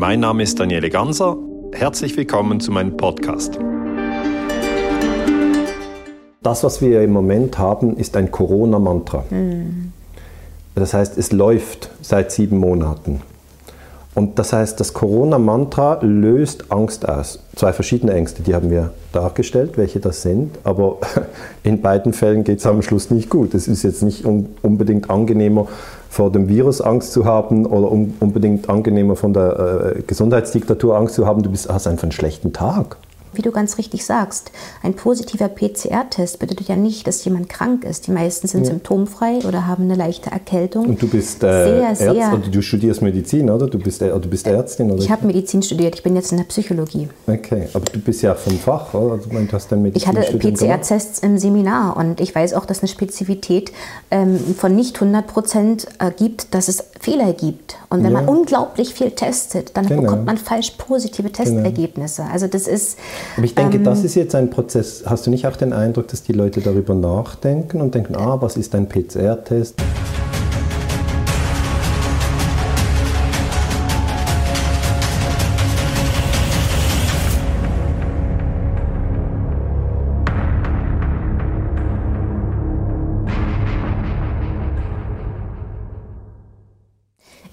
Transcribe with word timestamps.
Mein 0.00 0.20
Name 0.20 0.44
ist 0.44 0.58
Daniele 0.58 0.88
Ganser. 0.88 1.36
Herzlich 1.72 2.16
willkommen 2.16 2.58
zu 2.58 2.72
meinem 2.72 2.96
Podcast. 2.96 3.58
Das, 6.42 6.64
was 6.64 6.80
wir 6.80 7.02
im 7.02 7.12
Moment 7.12 7.58
haben, 7.58 7.98
ist 7.98 8.16
ein 8.16 8.30
Corona-Mantra. 8.30 9.26
Mhm. 9.28 9.92
Das 10.74 10.94
heißt, 10.94 11.18
es 11.18 11.32
läuft 11.32 11.90
seit 12.00 12.32
sieben 12.32 12.56
Monaten. 12.56 13.20
Und 14.14 14.38
das 14.38 14.54
heißt, 14.54 14.80
das 14.80 14.94
Corona-Mantra 14.94 15.98
löst 16.00 16.72
Angst 16.72 17.06
aus. 17.06 17.40
Zwei 17.54 17.74
verschiedene 17.74 18.14
Ängste, 18.14 18.42
die 18.42 18.54
haben 18.54 18.70
wir 18.70 18.94
dargestellt, 19.12 19.76
welche 19.76 20.00
das 20.00 20.22
sind. 20.22 20.56
Aber 20.64 20.96
in 21.62 21.82
beiden 21.82 22.14
Fällen 22.14 22.42
geht 22.44 22.60
es 22.60 22.66
am 22.66 22.80
Schluss 22.80 23.10
nicht 23.10 23.28
gut. 23.28 23.52
Es 23.52 23.68
ist 23.68 23.82
jetzt 23.82 24.02
nicht 24.02 24.24
unbedingt 24.24 25.10
angenehmer, 25.10 25.68
vor 26.10 26.32
dem 26.32 26.48
Virus 26.48 26.80
Angst 26.80 27.12
zu 27.12 27.24
haben 27.24 27.64
oder 27.66 27.90
unbedingt 27.90 28.68
angenehmer 28.68 29.14
von 29.14 29.32
der 29.32 29.94
äh, 29.96 30.02
Gesundheitsdiktatur 30.02 30.96
Angst 30.96 31.14
zu 31.14 31.24
haben. 31.24 31.44
Du 31.44 31.50
bist, 31.50 31.72
hast 31.72 31.86
einfach 31.86 32.02
einen 32.02 32.12
schlechten 32.12 32.52
Tag 32.52 32.96
wie 33.32 33.42
du 33.42 33.50
ganz 33.50 33.78
richtig 33.78 34.04
sagst, 34.04 34.50
ein 34.82 34.94
positiver 34.94 35.48
PCR-Test 35.48 36.38
bedeutet 36.38 36.68
ja 36.68 36.76
nicht, 36.76 37.06
dass 37.06 37.24
jemand 37.24 37.48
krank 37.48 37.84
ist. 37.84 38.06
Die 38.06 38.10
meisten 38.10 38.48
sind 38.48 38.64
ja. 38.64 38.70
symptomfrei 38.70 39.38
oder 39.46 39.66
haben 39.66 39.84
eine 39.84 39.94
leichte 39.94 40.30
Erkältung. 40.30 40.86
Und 40.86 41.02
du 41.02 41.08
bist 41.08 41.42
äh, 41.42 41.94
sehr, 41.94 42.14
Ärzt, 42.14 42.32
oder 42.32 42.48
du 42.50 42.62
studierst 42.62 43.02
Medizin, 43.02 43.50
oder? 43.50 43.66
Du 43.66 43.78
bist, 43.78 44.02
äh, 44.02 44.08
du 44.08 44.28
bist 44.28 44.46
Ärztin, 44.46 44.90
oder? 44.90 45.02
Ich 45.02 45.10
habe 45.10 45.26
Medizin 45.26 45.62
studiert, 45.62 45.94
ich 45.94 46.02
bin 46.02 46.16
jetzt 46.16 46.32
in 46.32 46.38
der 46.38 46.44
Psychologie. 46.44 47.08
Okay, 47.26 47.68
aber 47.72 47.84
du 47.84 47.98
bist 48.00 48.22
ja 48.22 48.34
vom 48.34 48.58
Fach, 48.58 48.94
oder? 48.94 49.18
Du 49.18 49.32
meinst, 49.32 49.52
hast 49.52 49.70
dein 49.72 49.84
ich 49.94 50.06
hatte 50.06 50.20
PCR-Tests 50.20 51.20
im 51.20 51.38
Seminar 51.38 51.96
und 51.96 52.20
ich 52.20 52.34
weiß 52.34 52.54
auch, 52.54 52.66
dass 52.66 52.80
eine 52.80 52.88
Spezifität 52.88 53.72
ähm, 54.10 54.38
von 54.56 54.74
nicht 54.74 54.96
100 54.96 55.26
Prozent 55.26 55.86
ergibt, 55.98 56.54
dass 56.54 56.68
es 56.68 56.84
Fehler 57.00 57.32
gibt. 57.32 57.76
Und 57.88 58.04
wenn 58.04 58.12
ja. 58.12 58.20
man 58.20 58.28
unglaublich 58.28 58.94
viel 58.94 59.10
testet, 59.10 59.76
dann 59.76 59.86
genau. 59.86 60.02
bekommt 60.02 60.26
man 60.26 60.36
falsch 60.36 60.72
positive 60.72 61.30
genau. 61.30 61.44
Testergebnisse. 61.44 62.22
Genau. 62.22 62.32
Also 62.32 62.46
das 62.46 62.66
ist 62.66 62.98
aber 63.36 63.44
ich 63.44 63.54
denke, 63.54 63.78
ähm, 63.78 63.84
das 63.84 64.04
ist 64.04 64.14
jetzt 64.14 64.34
ein 64.34 64.50
Prozess. 64.50 65.04
Hast 65.06 65.26
du 65.26 65.30
nicht 65.30 65.46
auch 65.46 65.56
den 65.56 65.72
Eindruck, 65.72 66.08
dass 66.08 66.22
die 66.22 66.32
Leute 66.32 66.60
darüber 66.60 66.94
nachdenken 66.94 67.80
und 67.80 67.94
denken, 67.94 68.16
ah, 68.16 68.40
was 68.40 68.56
ist 68.56 68.74
ein 68.74 68.88
PCR-Test? 68.88 69.76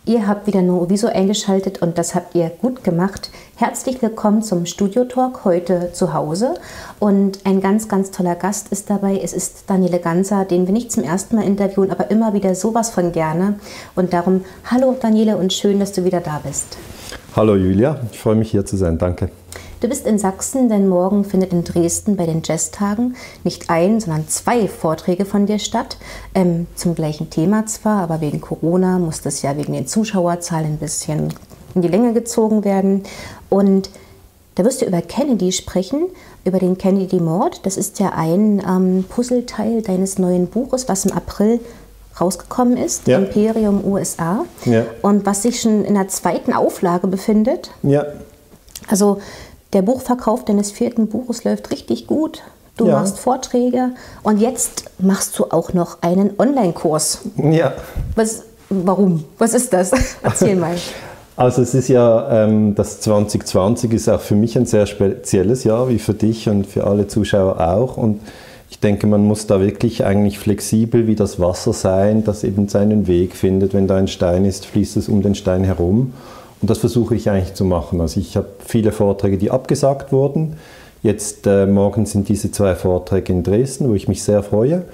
Ihr 0.08 0.26
habt 0.26 0.48
wieder 0.48 0.62
Noviso 0.62 1.08
eingeschaltet 1.08 1.82
und 1.82 1.98
das 1.98 2.16
habt 2.16 2.34
ihr 2.34 2.50
gut 2.62 2.86
gemacht. 2.86 3.30
Herzlich 3.58 4.02
willkommen 4.02 4.42
zum 4.42 4.66
Studio 4.66 5.04
Talk 5.04 5.44
heute 5.44 5.92
zu 5.92 6.14
Hause. 6.14 6.54
Und 6.98 7.40
ein 7.44 7.60
ganz, 7.60 7.90
ganz 7.90 8.12
toller 8.12 8.36
Gast 8.36 8.70
ist 8.72 8.90
dabei. 8.90 9.20
Es 9.22 9.34
ist 9.34 9.66
Daniele 9.68 10.00
Ganser, 10.00 10.46
den 10.46 10.66
wir 10.66 10.72
nicht 10.72 10.94
zum 10.94 11.04
ersten 11.04 11.36
Mal 11.36 11.44
interviewen, 11.44 11.92
aber 11.92 12.10
immer 12.10 12.34
wieder 12.34 12.56
sowas 12.56 12.90
von 12.90 13.12
gerne. 13.12 13.60
Und 13.96 14.14
darum, 14.14 14.46
hallo 14.72 14.96
Daniele 14.98 15.36
und 15.36 15.52
schön, 15.52 15.78
dass 15.78 15.92
du 15.92 16.06
wieder 16.06 16.22
da 16.22 16.40
bist. 16.42 16.78
Hallo 17.36 17.58
Julia, 17.58 18.00
ich 18.10 18.18
freue 18.18 18.36
mich 18.36 18.50
hier 18.50 18.66
zu 18.66 18.78
sein. 18.78 18.98
Danke. 18.98 19.30
Du 19.80 19.88
bist 19.88 20.08
in 20.08 20.18
Sachsen, 20.18 20.70
denn 20.70 20.88
morgen 20.88 21.24
findet 21.24 21.54
in 21.54 21.64
Dresden 21.64 22.16
bei 22.16 22.26
den 22.26 22.42
Jazztagen 22.44 23.16
nicht 23.44 23.70
ein, 23.70 24.00
sondern 24.00 24.28
zwei 24.28 24.68
Vorträge 24.68 25.24
von 25.24 25.46
dir 25.46 25.60
statt. 25.60 25.98
Ähm, 26.34 26.66
zum 26.76 26.96
gleichen 26.96 27.30
Thema 27.30 27.68
zwar, 27.68 28.02
aber 28.02 28.20
wegen 28.20 28.42
Corona 28.42 28.98
muss 28.98 29.22
das 29.22 29.44
ja 29.44 29.56
wegen 29.56 29.74
den 29.74 29.86
Zuschauerzahlen 29.86 30.66
ein 30.74 30.78
bisschen 30.78 31.32
in 31.76 31.84
die 31.84 31.88
Länge 31.90 32.14
gezogen 32.14 32.64
werden. 32.64 33.04
Und 33.50 33.92
da 34.56 34.66
wirst 34.66 34.82
du 34.82 34.86
über 34.86 35.04
Kennedy 35.04 35.52
sprechen, 35.52 36.08
über 36.44 36.58
den 36.58 36.80
Kennedy-Mord. 36.80 37.64
Das 37.68 37.78
ist 37.78 38.00
ja 38.00 38.14
ein 38.16 38.64
ähm, 38.68 39.06
Puzzleteil 39.08 39.84
deines 39.84 40.18
neuen 40.18 40.48
Buches, 40.48 40.90
was 40.90 41.06
im 41.06 41.12
April 41.12 41.60
rausgekommen 42.20 42.78
ist, 42.78 43.08
ja. 43.08 43.20
Imperium 43.20 43.86
USA, 43.86 44.46
ja. 44.66 44.86
und 45.04 45.28
was 45.28 45.44
sich 45.44 45.62
schon 45.62 45.86
in 45.86 45.94
der 45.94 46.08
zweiten 46.08 46.52
Auflage 46.52 47.06
befindet. 47.06 47.70
Ja. 47.84 48.06
Also 48.88 49.22
der 49.78 49.84
Buchverkauf 49.84 50.44
deines 50.44 50.72
vierten 50.72 51.06
Buches 51.06 51.44
läuft 51.44 51.70
richtig 51.70 52.08
gut. 52.08 52.42
Du 52.78 52.88
ja. 52.88 52.94
machst 52.94 53.20
Vorträge 53.20 53.92
und 54.24 54.40
jetzt 54.40 54.86
machst 54.98 55.38
du 55.38 55.46
auch 55.52 55.72
noch 55.72 56.02
einen 56.02 56.32
Online-Kurs. 56.40 57.20
Ja. 57.38 57.74
Was, 58.16 58.46
warum? 58.72 59.24
Was 59.38 59.54
ist 59.54 59.72
das? 59.74 59.92
Erzähl 60.24 60.56
mal. 60.56 60.76
Also 61.40 61.62
es 61.62 61.76
ist 61.76 61.88
ja, 61.88 62.46
ähm, 62.46 62.74
das 62.74 63.00
2020 63.02 63.94
ist 63.94 64.10
auch 64.10 64.22
für 64.22 64.34
mich 64.34 64.58
ein 64.58 64.66
sehr 64.66 64.88
spezielles 64.88 65.66
Jahr, 65.66 65.88
wie 65.88 66.00
für 66.00 66.16
dich 66.16 66.50
und 66.50 66.66
für 66.66 66.88
alle 66.88 67.06
Zuschauer 67.06 67.60
auch. 67.60 67.96
Und 67.96 68.22
ich 68.72 68.80
denke, 68.80 69.06
man 69.06 69.24
muss 69.24 69.46
da 69.46 69.62
wirklich 69.62 70.04
eigentlich 70.04 70.40
flexibel 70.40 71.06
wie 71.06 71.14
das 71.14 71.40
Wasser 71.40 71.74
sein, 71.74 72.24
das 72.24 72.44
eben 72.44 72.70
seinen 72.70 73.06
Weg 73.06 73.36
findet. 73.36 73.76
Wenn 73.76 73.86
da 73.86 73.98
ein 73.98 74.08
Stein 74.08 74.46
ist, 74.46 74.66
fließt 74.66 74.98
es 74.98 75.10
um 75.10 75.22
den 75.22 75.36
Stein 75.36 75.64
herum. 75.64 76.14
Und 76.62 76.70
das 76.70 76.80
versuche 76.80 77.16
ich 77.16 77.30
eigentlich 77.30 77.54
zu 77.54 77.66
machen. 77.66 78.02
Also 78.02 78.20
ich 78.20 78.36
habe 78.36 78.48
viele 78.66 78.92
Vorträge, 78.92 79.38
die 79.38 79.52
abgesagt 79.52 80.12
wurden. 80.12 80.58
Jetzt 81.04 81.46
äh, 81.46 81.66
morgen 81.68 82.06
sind 82.06 82.28
diese 82.30 82.52
zwei 82.52 82.76
Vorträge 82.76 83.32
in 83.32 83.44
Dresden, 83.44 83.90
wo 83.90 83.94
ich 83.94 84.08
mich 84.08 84.24
sehr 84.24 84.42
freue. 84.42 84.86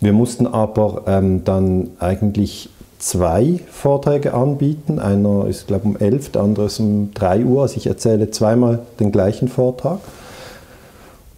Wir 0.00 0.12
mussten 0.12 0.46
aber 0.46 1.02
ähm, 1.06 1.44
dann 1.44 1.90
eigentlich 2.00 2.68
zwei 2.98 3.60
Vorträge 3.70 4.34
anbieten. 4.34 4.98
Einer 4.98 5.46
ist, 5.46 5.66
glaube 5.66 5.82
ich, 5.84 5.94
um 5.94 5.96
11, 5.96 6.32
der 6.32 6.42
andere 6.42 6.66
ist 6.66 6.80
um 6.80 7.12
3 7.14 7.44
Uhr. 7.44 7.62
Also 7.62 7.76
ich 7.76 7.86
erzähle 7.86 8.30
zweimal 8.30 8.80
den 8.98 9.12
gleichen 9.12 9.48
Vortrag. 9.48 10.00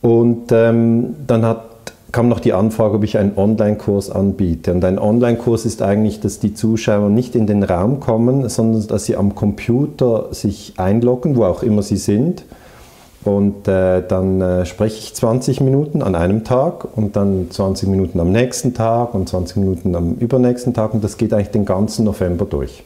Und 0.00 0.52
ähm, 0.52 1.16
dann 1.26 1.44
hat 1.44 1.75
kam 2.12 2.28
noch 2.28 2.40
die 2.40 2.52
Anfrage, 2.52 2.96
ob 2.96 3.04
ich 3.04 3.18
einen 3.18 3.36
Online-Kurs 3.36 4.10
anbiete. 4.10 4.72
Und 4.72 4.84
ein 4.84 4.98
Online-Kurs 4.98 5.66
ist 5.66 5.82
eigentlich, 5.82 6.20
dass 6.20 6.38
die 6.38 6.54
Zuschauer 6.54 7.08
nicht 7.08 7.34
in 7.34 7.46
den 7.46 7.62
Raum 7.62 8.00
kommen, 8.00 8.48
sondern 8.48 8.86
dass 8.86 9.04
sie 9.04 9.16
am 9.16 9.34
Computer 9.34 10.28
sich 10.32 10.74
einloggen, 10.76 11.36
wo 11.36 11.44
auch 11.44 11.62
immer 11.62 11.82
sie 11.82 11.96
sind. 11.96 12.44
Und 13.24 13.66
äh, 13.66 14.06
dann 14.06 14.40
äh, 14.40 14.66
spreche 14.66 14.98
ich 14.98 15.14
20 15.14 15.60
Minuten 15.60 16.00
an 16.00 16.14
einem 16.14 16.44
Tag 16.44 16.86
und 16.96 17.16
dann 17.16 17.50
20 17.50 17.88
Minuten 17.88 18.20
am 18.20 18.30
nächsten 18.30 18.72
Tag 18.72 19.14
und 19.14 19.28
20 19.28 19.56
Minuten 19.56 19.96
am 19.96 20.14
übernächsten 20.14 20.74
Tag. 20.74 20.94
Und 20.94 21.02
das 21.02 21.16
geht 21.16 21.32
eigentlich 21.32 21.50
den 21.50 21.64
ganzen 21.64 22.04
November 22.04 22.44
durch. 22.44 22.84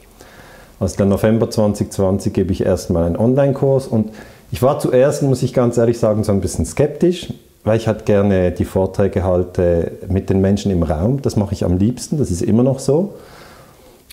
Also 0.79 0.97
der 0.97 1.05
November 1.05 1.47
2020 1.47 2.33
gebe 2.33 2.51
ich 2.51 2.65
erstmal 2.65 3.03
einen 3.03 3.17
Online-Kurs 3.17 3.85
und 3.85 4.09
ich 4.51 4.63
war 4.63 4.79
zuerst, 4.79 5.21
muss 5.21 5.43
ich 5.43 5.53
ganz 5.53 5.77
ehrlich 5.77 5.99
sagen, 5.99 6.23
so 6.23 6.31
ein 6.31 6.41
bisschen 6.41 6.65
skeptisch 6.65 7.31
weil 7.63 7.77
ich 7.77 7.87
halt 7.87 8.05
gerne 8.05 8.51
die 8.51 8.65
Vorträge 8.65 9.23
halte 9.23 9.91
mit 10.07 10.29
den 10.29 10.41
Menschen 10.41 10.71
im 10.71 10.83
Raum. 10.83 11.21
Das 11.21 11.35
mache 11.35 11.53
ich 11.53 11.63
am 11.63 11.77
liebsten, 11.77 12.17
das 12.17 12.31
ist 12.31 12.41
immer 12.41 12.63
noch 12.63 12.79
so. 12.79 13.13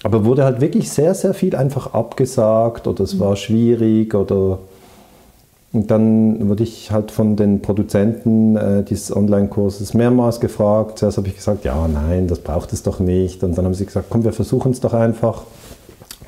Aber 0.03 0.25
wurde 0.25 0.44
halt 0.44 0.60
wirklich 0.60 0.91
sehr, 0.91 1.14
sehr 1.14 1.34
viel 1.34 1.56
einfach 1.56 1.92
abgesagt 1.92 2.87
oder 2.87 3.04
es 3.04 3.19
war 3.19 3.37
schwierig 3.37 4.14
oder 4.14 4.58
und 5.70 5.91
dann 5.91 6.48
wurde 6.48 6.62
ich 6.62 6.91
halt 6.91 7.10
von 7.10 7.37
den 7.37 7.60
Produzenten 7.60 8.56
äh, 8.56 8.82
dieses 8.82 9.14
Online-Kurses 9.14 9.92
mehrmals 9.92 10.41
gefragt. 10.41 10.98
Zuerst 10.98 11.19
habe 11.19 11.28
ich 11.28 11.37
gesagt, 11.37 11.64
ja, 11.64 11.87
nein, 11.87 12.26
das 12.26 12.38
braucht 12.38 12.72
es 12.72 12.82
doch 12.82 13.00
nicht. 13.00 13.42
Und 13.42 13.56
dann 13.58 13.66
haben 13.66 13.75
sie 13.75 13.84
gesagt, 13.84 14.06
komm, 14.08 14.25
wir 14.25 14.32
versuchen 14.32 14.72
es 14.72 14.81
doch 14.81 14.94
einfach. 14.94 15.42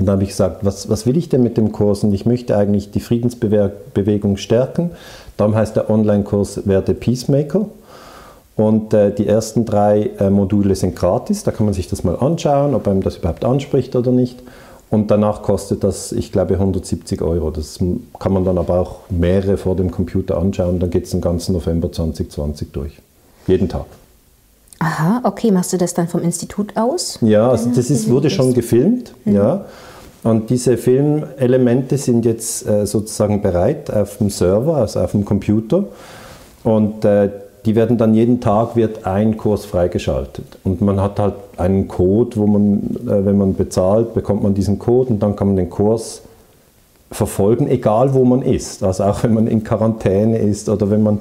Und 0.01 0.07
dann 0.07 0.15
habe 0.15 0.23
ich 0.23 0.31
gesagt, 0.31 0.65
was, 0.65 0.89
was 0.89 1.05
will 1.05 1.19
ich 1.19 1.29
denn 1.29 1.43
mit 1.43 1.59
dem 1.59 1.73
Kurs? 1.73 2.03
Und 2.05 2.15
ich 2.15 2.25
möchte 2.25 2.57
eigentlich 2.57 2.91
die 2.91 3.01
Friedensbewegung 3.01 4.39
stärken. 4.39 4.93
Darum 5.37 5.55
heißt 5.55 5.77
der 5.77 5.91
Online-Kurs 5.91 6.67
Werde 6.67 6.95
Peacemaker. 6.95 7.67
Und 8.57 8.95
äh, 8.95 9.15
die 9.15 9.27
ersten 9.27 9.67
drei 9.67 10.11
äh, 10.19 10.31
Module 10.31 10.75
sind 10.75 10.97
gratis, 10.97 11.45
da 11.45 11.51
kann 11.51 11.67
man 11.67 11.75
sich 11.75 11.89
das 11.89 12.03
mal 12.03 12.17
anschauen, 12.17 12.75
ob 12.75 12.89
einem 12.89 13.03
das 13.03 13.19
überhaupt 13.19 13.45
anspricht 13.45 13.95
oder 13.95 14.11
nicht. 14.11 14.43
Und 14.89 15.11
danach 15.11 15.43
kostet 15.43 15.85
das, 15.85 16.13
ich 16.13 16.33
glaube, 16.33 16.55
170 16.55 17.21
Euro. 17.21 17.51
Das 17.51 17.79
kann 18.19 18.33
man 18.33 18.45
dann 18.45 18.57
aber 18.57 18.81
auch 18.81 18.97
mehrere 19.11 19.59
vor 19.59 19.77
dem 19.77 19.91
Computer 19.91 20.39
anschauen. 20.39 20.81
Dann 20.81 20.89
geht 20.89 21.05
es 21.05 21.11
den 21.11 21.21
ganzen 21.21 21.53
November 21.53 21.93
2020 21.93 22.73
durch. 22.73 23.01
Jeden 23.47 23.69
Tag. 23.69 23.85
Aha, 24.79 25.21
okay. 25.25 25.51
Machst 25.51 25.75
du 25.75 25.77
das 25.77 25.93
dann 25.93 26.09
vom 26.09 26.23
Institut 26.23 26.75
aus? 26.77 27.19
Ja, 27.21 27.51
also 27.51 27.69
das 27.69 27.91
ist, 27.91 28.09
wurde 28.09 28.31
schon 28.31 28.55
gefilmt. 28.55 29.13
Mhm. 29.27 29.35
Ja. 29.35 29.67
Und 30.23 30.51
diese 30.51 30.77
Filmelemente 30.77 31.97
sind 31.97 32.25
jetzt 32.27 32.67
äh, 32.67 32.87
sozusagen 32.87 33.41
bereit 33.41 33.91
auf 33.91 34.19
dem 34.19 34.29
Server, 34.29 34.77
also 34.77 35.01
auf 35.01 35.13
dem 35.13 35.25
Computer. 35.25 35.85
Und 36.63 37.05
äh, 37.05 37.31
die 37.65 37.75
werden 37.75 37.99
dann 37.99 38.15
jeden 38.15 38.41
Tag 38.41 38.77
wird 38.77 39.07
ein 39.07 39.37
Kurs 39.37 39.65
freigeschaltet. 39.65 40.59
Und 40.65 40.81
man 40.81 41.01
hat 41.01 41.19
halt 41.19 41.35
einen 41.57 41.89
Code, 41.89 42.37
wo 42.37 42.47
man, 42.47 42.97
äh, 43.07 43.25
wenn 43.25 43.39
man 43.39 43.55
bezahlt, 43.55 44.15
bekommt 44.15 44.43
man 44.43 44.55
diesen 44.55 44.79
Code 44.79 45.11
und 45.11 45.23
dann 45.23 45.37
kann 45.37 45.49
man 45.49 45.57
den 45.57 45.71
Kurs 45.71 46.23
verfolgen, 47.11 47.69
egal 47.69 48.15
wo 48.15 48.25
man 48.25 48.43
ist. 48.43 48.83
Also 48.83 49.05
auch 49.05 49.23
wenn 49.25 49.35
man 49.35 49.47
in 49.47 49.65
Quarantäne 49.65 50.39
ist 50.39 50.69
oder 50.69 50.91
wenn 50.91 51.03
man 51.03 51.21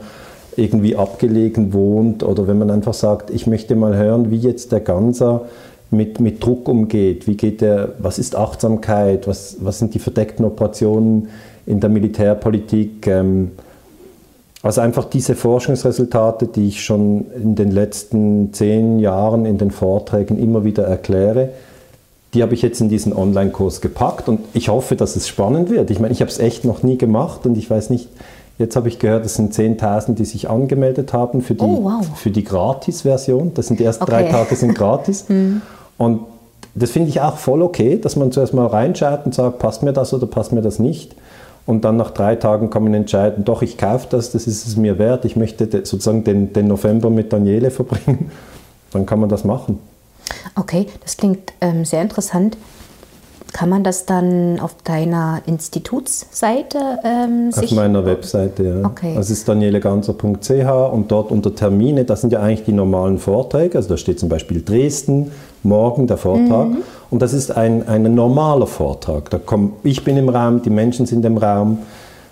irgendwie 0.56 0.96
abgelegen 0.96 1.74
wohnt 1.74 2.24
oder 2.24 2.48
wenn 2.48 2.60
man 2.60 2.70
einfach 2.70 2.94
sagt, 2.94 3.30
ich 3.32 3.48
möchte 3.48 3.76
mal 3.76 3.96
hören, 3.96 4.30
wie 4.30 4.38
jetzt 4.38 4.72
der 4.72 4.82
Ganser 4.82 5.46
mit, 5.92 6.20
mit 6.20 6.44
Druck 6.44 6.68
umgeht. 6.68 7.28
Wie 7.28 7.36
geht 7.36 7.62
der, 7.62 7.94
was 8.00 8.20
ist 8.20 8.36
Achtsamkeit? 8.36 9.28
Was, 9.28 9.58
was 9.60 9.80
sind 9.80 9.94
die 9.94 10.00
verdeckten 10.00 10.46
Operationen 10.46 11.30
in 11.66 11.80
der 11.80 11.90
Militärpolitik? 11.90 13.08
Ähm, 13.08 13.52
also 14.62 14.82
einfach 14.82 15.06
diese 15.06 15.36
Forschungsresultate, 15.36 16.48
die 16.48 16.68
ich 16.68 16.84
schon 16.84 17.28
in 17.34 17.56
den 17.56 17.72
letzten 17.72 18.54
zehn 18.54 19.00
Jahren 19.00 19.46
in 19.46 19.58
den 19.58 19.72
Vorträgen 19.72 20.38
immer 20.38 20.66
wieder 20.66 20.84
erkläre, 20.84 21.50
die 22.34 22.44
habe 22.44 22.54
ich 22.54 22.62
jetzt 22.62 22.80
in 22.82 22.90
diesen 22.90 23.14
Online-Kurs 23.14 23.82
gepackt 23.82 24.28
und 24.28 24.42
ich 24.54 24.70
hoffe, 24.70 24.96
dass 24.96 25.16
es 25.16 25.28
spannend 25.28 25.70
wird. 25.70 25.90
Ich 25.90 26.00
meine, 26.00 26.12
ich 26.12 26.22
habe 26.22 26.30
es 26.30 26.40
echt 26.40 26.66
noch 26.66 26.84
nie 26.84 26.98
gemacht 26.98 27.46
und 27.46 27.58
ich 27.58 27.70
weiß 27.70 27.90
nicht, 27.90 28.10
jetzt 28.60 28.76
habe 28.76 28.90
ich 28.90 29.00
gehört, 29.00 29.26
es 29.26 29.36
sind 29.36 29.54
10.000, 29.54 30.14
die 30.14 30.26
sich 30.26 30.50
angemeldet 30.50 31.14
haben 31.14 31.42
für 31.42 31.56
die, 31.56 31.64
oh, 31.64 31.86
wow. 31.86 32.06
die 32.24 32.44
Gratis-Version. 32.44 33.54
Das 33.56 33.68
sind 33.68 33.80
die 33.80 33.86
ersten 33.86 34.04
okay. 34.04 34.12
drei 34.12 34.24
Tage 34.26 34.56
sind 34.56 34.76
gratis. 34.76 35.26
hm. 35.28 35.62
Und 36.00 36.22
das 36.74 36.92
finde 36.92 37.10
ich 37.10 37.22
auch 37.22 37.38
voll 37.38 37.62
okay, 37.62 38.00
dass 38.00 38.16
man 38.16 38.32
zuerst 38.32 38.56
mal 38.56 38.66
reinschaut 38.66 39.26
und 39.26 39.36
sagt, 39.36 39.60
passt 39.60 39.84
mir 39.84 39.94
das 39.94 40.14
oder 40.14 40.26
passt 40.26 40.52
mir 40.52 40.62
das 40.62 40.80
nicht. 40.80 41.16
Und 41.68 41.86
dann 41.86 41.98
nach 41.98 42.12
drei 42.12 42.36
Tagen 42.36 42.72
kann 42.72 42.84
man 42.84 42.96
entscheiden, 42.96 43.46
doch, 43.46 43.62
ich 43.62 43.78
kaufe 43.78 44.08
das, 44.10 44.32
das 44.32 44.48
ist 44.48 44.66
es 44.66 44.76
mir 44.76 44.98
wert, 44.98 45.26
ich 45.26 45.36
möchte 45.36 45.70
sozusagen 45.70 46.24
den, 46.24 46.52
den 46.54 46.68
November 46.68 47.12
mit 47.12 47.32
Daniele 47.32 47.70
verbringen. 47.70 48.32
Dann 48.92 49.06
kann 49.06 49.20
man 49.20 49.30
das 49.30 49.44
machen. 49.44 49.78
Okay, 50.56 50.88
das 51.04 51.16
klingt 51.18 51.54
ähm, 51.62 51.86
sehr 51.86 52.02
interessant. 52.02 52.58
Kann 53.54 53.70
man 53.70 53.84
das 53.84 54.06
dann 54.06 54.60
auf 54.60 54.76
deiner 54.84 55.42
Institutsseite 55.46 56.78
ähm, 57.04 57.52
Auf 57.56 57.72
meiner 57.72 58.06
Webseite, 58.06 58.64
ja. 58.64 58.86
Okay. 58.86 59.14
Das 59.16 59.30
ist 59.30 59.48
danieleganzer.ch 59.48 60.52
und 60.92 61.12
dort 61.12 61.32
unter 61.32 61.54
Termine, 61.54 62.06
das 62.06 62.22
sind 62.22 62.34
ja 62.34 62.42
eigentlich 62.42 62.66
die 62.66 62.74
normalen 62.74 63.20
Vorträge. 63.20 63.78
Also 63.78 63.90
da 63.90 63.98
steht 63.98 64.20
zum 64.20 64.30
Beispiel 64.30 64.64
Dresden, 64.64 65.32
morgen 65.64 66.08
der 66.08 66.18
Vortrag. 66.18 66.70
Mhm. 66.70 66.78
Und 67.10 67.22
das 67.22 67.34
ist 67.34 67.56
ein, 67.56 67.88
ein 67.88 68.14
normaler 68.14 68.68
Vortrag. 68.68 69.30
Da 69.30 69.40
komm, 69.44 69.74
ich 69.84 70.04
bin 70.04 70.18
im 70.18 70.30
Raum, 70.30 70.62
die 70.62 70.70
Menschen 70.70 71.06
sind 71.06 71.26
im 71.26 71.38
Raum. 71.38 71.80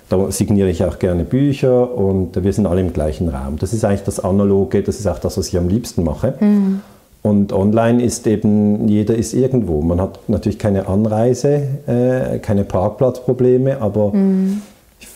Da 0.10 0.32
signiere 0.32 0.70
ich 0.70 0.86
auch 0.86 1.00
gerne 1.00 1.26
Bücher 1.26 1.94
und 1.94 2.42
wir 2.42 2.54
sind 2.54 2.66
alle 2.66 2.80
im 2.80 2.94
gleichen 2.94 3.28
Raum. 3.28 3.58
Das 3.60 3.74
ist 3.74 3.84
eigentlich 3.84 4.04
das 4.04 4.22
Analoge, 4.22 4.82
das 4.82 5.00
ist 5.00 5.08
auch 5.08 5.20
das, 5.20 5.38
was 5.38 5.50
ich 5.50 5.58
am 5.58 5.68
liebsten 5.68 6.04
mache. 6.04 6.36
Mhm. 6.40 6.82
Und 7.24 7.52
online 7.52 8.02
ist 8.02 8.26
eben, 8.26 8.88
jeder 8.88 9.16
ist 9.16 9.34
irgendwo. 9.34 9.82
Man 9.82 10.00
hat 10.00 10.20
natürlich 10.30 10.60
keine 10.60 10.88
Anreise, 10.88 11.62
äh, 11.86 12.40
keine 12.40 12.64
Parkplatzprobleme, 12.64 13.82
aber 13.82 14.14
mhm. 14.14 14.62
ich, 15.00 15.08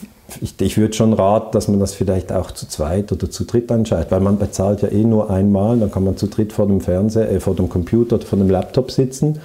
ich, 0.42 0.60
ich 0.60 0.78
würde 0.78 0.94
schon 0.94 1.13
raten, 1.13 1.51
dass 1.51 1.68
man 1.68 1.80
das 1.80 1.94
vielleicht 1.94 2.31
auch 2.31 2.51
zu 2.51 2.68
zweit 2.68 3.12
oder 3.12 3.30
zu 3.30 3.44
dritt 3.44 3.69
entscheidet, 3.72 4.12
weil 4.12 4.22
man 4.22 4.38
bezahlt 4.38 4.81
ja 4.81 4.89
eh 4.89 5.04
nur 5.04 5.30
einmal, 5.30 5.78
dann 5.80 5.92
kann 5.92 6.04
man 6.04 6.18
zu 6.18 6.28
dritt 6.28 6.54
vor 6.54 6.68
dem 6.68 6.81
Fernseher, 6.81 7.30
äh, 7.30 7.39
vor 7.39 7.56
dem 7.56 7.69
Computer 7.69 8.16
oder 8.16 8.25
vor 8.25 8.39
dem 8.39 8.50
Laptop 8.50 8.92
sitzen 8.92 9.39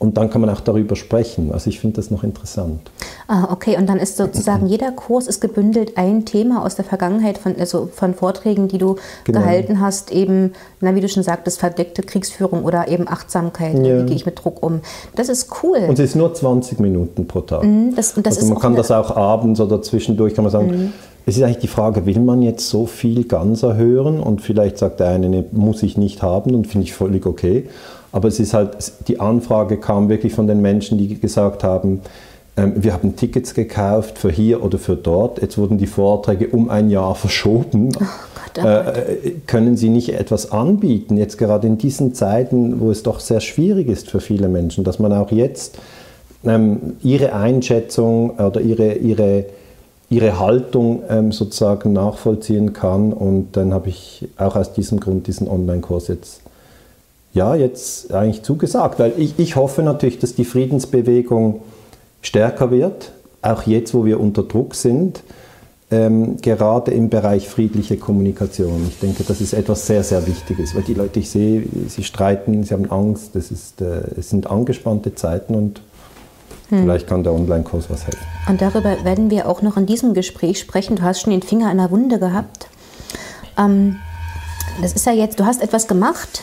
und 0.00 0.16
dann 0.16 0.30
kann 0.30 0.40
man 0.40 0.48
auch 0.48 0.60
darüber 0.60 0.96
sprechen. 0.96 1.52
Also 1.52 1.68
ich 1.68 1.78
finde 1.78 1.96
das 1.96 2.10
noch 2.10 2.24
interessant. 2.24 2.90
Ah, 3.28 3.48
okay. 3.52 3.76
Und 3.76 3.86
dann 3.86 3.98
ist 3.98 4.16
sozusagen 4.16 4.66
jeder 4.66 4.92
Kurs 4.92 5.26
ist 5.26 5.42
gebündelt 5.42 5.98
ein 5.98 6.24
Thema 6.24 6.64
aus 6.64 6.74
der 6.74 6.86
Vergangenheit 6.86 7.36
von, 7.36 7.54
also 7.58 7.90
von 7.92 8.14
Vorträgen, 8.14 8.66
die 8.66 8.78
du 8.78 8.96
genau. 9.24 9.40
gehalten 9.40 9.78
hast, 9.78 10.10
eben, 10.10 10.54
na, 10.80 10.94
wie 10.94 11.02
du 11.02 11.08
schon 11.10 11.22
sagtest, 11.22 11.60
verdeckte 11.60 12.00
Kriegsführung 12.02 12.64
oder 12.64 12.88
eben 12.88 13.08
Achtsamkeit. 13.08 13.74
Ja. 13.74 14.00
Wie 14.00 14.06
gehe 14.06 14.16
ich 14.16 14.24
mit 14.24 14.42
Druck 14.42 14.62
um? 14.62 14.80
Das 15.16 15.28
ist 15.28 15.48
cool. 15.62 15.80
Und 15.86 15.98
es 15.98 16.10
ist 16.10 16.16
nur 16.16 16.32
20 16.32 16.80
Minuten 16.80 17.26
pro 17.26 17.42
Tag. 17.42 17.62
Mhm, 17.62 17.94
das, 17.94 18.14
das 18.14 18.38
also 18.38 18.54
man 18.54 18.58
kann 18.58 18.74
das 18.76 18.90
auch 18.90 19.14
abends 19.14 19.60
oder 19.60 19.82
zwischendurch, 19.82 20.34
kann 20.34 20.44
man 20.44 20.50
sagen, 20.50 20.66
mhm. 20.68 20.92
Es 21.26 21.36
ist 21.36 21.42
eigentlich 21.42 21.58
die 21.58 21.68
Frage, 21.68 22.06
will 22.06 22.18
man 22.18 22.40
jetzt 22.40 22.68
so 22.70 22.86
viel 22.86 23.24
Ganzer 23.24 23.76
hören 23.76 24.20
und 24.20 24.40
vielleicht 24.40 24.78
sagt 24.78 25.00
der 25.00 25.08
eine, 25.08 25.28
ne, 25.28 25.44
muss 25.52 25.82
ich 25.82 25.98
nicht 25.98 26.22
haben 26.22 26.54
und 26.54 26.66
finde 26.66 26.86
ich 26.86 26.94
völlig 26.94 27.26
okay. 27.26 27.68
Aber 28.12 28.28
es 28.28 28.40
ist 28.40 28.54
halt, 28.54 28.92
die 29.08 29.20
Anfrage 29.20 29.76
kam 29.76 30.08
wirklich 30.08 30.34
von 30.34 30.46
den 30.46 30.60
Menschen, 30.60 30.98
die 30.98 31.18
gesagt 31.18 31.62
haben, 31.64 32.00
ähm, 32.56 32.74
wir 32.76 32.92
haben 32.92 33.16
Tickets 33.16 33.54
gekauft 33.54 34.18
für 34.18 34.30
hier 34.30 34.62
oder 34.62 34.78
für 34.78 34.96
dort. 34.96 35.40
Jetzt 35.40 35.58
wurden 35.58 35.78
die 35.78 35.86
Vorträge 35.86 36.48
um 36.48 36.70
ein 36.70 36.90
Jahr 36.90 37.14
verschoben. 37.14 37.90
Oh 37.94 38.04
Gott, 38.54 38.64
oh 38.64 38.66
äh, 38.66 39.30
können 39.46 39.76
Sie 39.76 39.88
nicht 39.88 40.12
etwas 40.14 40.50
anbieten, 40.50 41.16
jetzt 41.16 41.38
gerade 41.38 41.66
in 41.66 41.78
diesen 41.78 42.14
Zeiten, 42.14 42.80
wo 42.80 42.90
es 42.90 43.02
doch 43.02 43.20
sehr 43.20 43.40
schwierig 43.40 43.88
ist 43.88 44.10
für 44.10 44.20
viele 44.20 44.48
Menschen, 44.48 44.84
dass 44.84 44.98
man 44.98 45.12
auch 45.12 45.30
jetzt 45.30 45.78
ähm, 46.44 46.96
Ihre 47.02 47.34
Einschätzung 47.34 48.30
oder 48.38 48.60
Ihre, 48.60 48.94
Ihre, 48.94 49.44
Ihre 50.08 50.38
Haltung 50.40 51.02
ähm, 51.08 51.32
sozusagen 51.32 51.92
nachvollziehen 51.92 52.72
kann. 52.72 53.12
Und 53.12 53.56
dann 53.56 53.72
habe 53.72 53.88
ich 53.88 54.28
auch 54.36 54.56
aus 54.56 54.72
diesem 54.72 54.98
Grund 54.98 55.28
diesen 55.28 55.48
Online-Kurs 55.48 56.08
jetzt 56.08 56.42
ja, 57.32 57.54
jetzt 57.54 58.12
eigentlich 58.12 58.42
zugesagt, 58.42 58.98
weil 58.98 59.12
ich, 59.16 59.38
ich 59.38 59.56
hoffe 59.56 59.82
natürlich, 59.82 60.18
dass 60.18 60.34
die 60.34 60.44
Friedensbewegung 60.44 61.62
stärker 62.22 62.70
wird, 62.70 63.12
auch 63.42 63.62
jetzt, 63.64 63.94
wo 63.94 64.04
wir 64.04 64.20
unter 64.20 64.42
Druck 64.42 64.74
sind, 64.74 65.22
ähm, 65.92 66.36
gerade 66.40 66.92
im 66.92 67.08
Bereich 67.08 67.48
friedliche 67.48 67.96
Kommunikation. 67.96 68.86
Ich 68.88 68.98
denke, 69.00 69.24
das 69.24 69.40
ist 69.40 69.52
etwas 69.52 69.86
sehr, 69.86 70.04
sehr 70.04 70.26
Wichtiges, 70.26 70.74
weil 70.74 70.82
die 70.82 70.94
Leute, 70.94 71.20
ich 71.20 71.30
sehe, 71.30 71.64
sie 71.88 72.04
streiten, 72.04 72.62
sie 72.62 72.74
haben 72.74 72.90
Angst, 72.90 73.34
das 73.34 73.50
ist, 73.50 73.80
äh, 73.80 74.02
es 74.16 74.30
sind 74.30 74.48
angespannte 74.48 75.14
Zeiten 75.14 75.54
und 75.54 75.80
hm. 76.68 76.82
vielleicht 76.82 77.08
kann 77.08 77.24
der 77.24 77.32
Online-Kurs 77.32 77.90
was 77.90 78.06
helfen. 78.06 78.24
Und 78.48 78.60
darüber 78.60 79.04
werden 79.04 79.30
wir 79.30 79.48
auch 79.48 79.62
noch 79.62 79.76
in 79.76 79.86
diesem 79.86 80.14
Gespräch 80.14 80.60
sprechen. 80.60 80.96
Du 80.96 81.02
hast 81.02 81.22
schon 81.22 81.32
den 81.32 81.42
Finger 81.42 81.68
an 81.68 81.78
der 81.78 81.90
Wunde 81.90 82.18
gehabt. 82.18 82.68
Ähm, 83.58 83.96
das 84.80 84.92
ist 84.92 85.06
ja 85.06 85.12
jetzt, 85.12 85.40
du 85.40 85.44
hast 85.44 85.60
etwas 85.60 85.88
gemacht, 85.88 86.42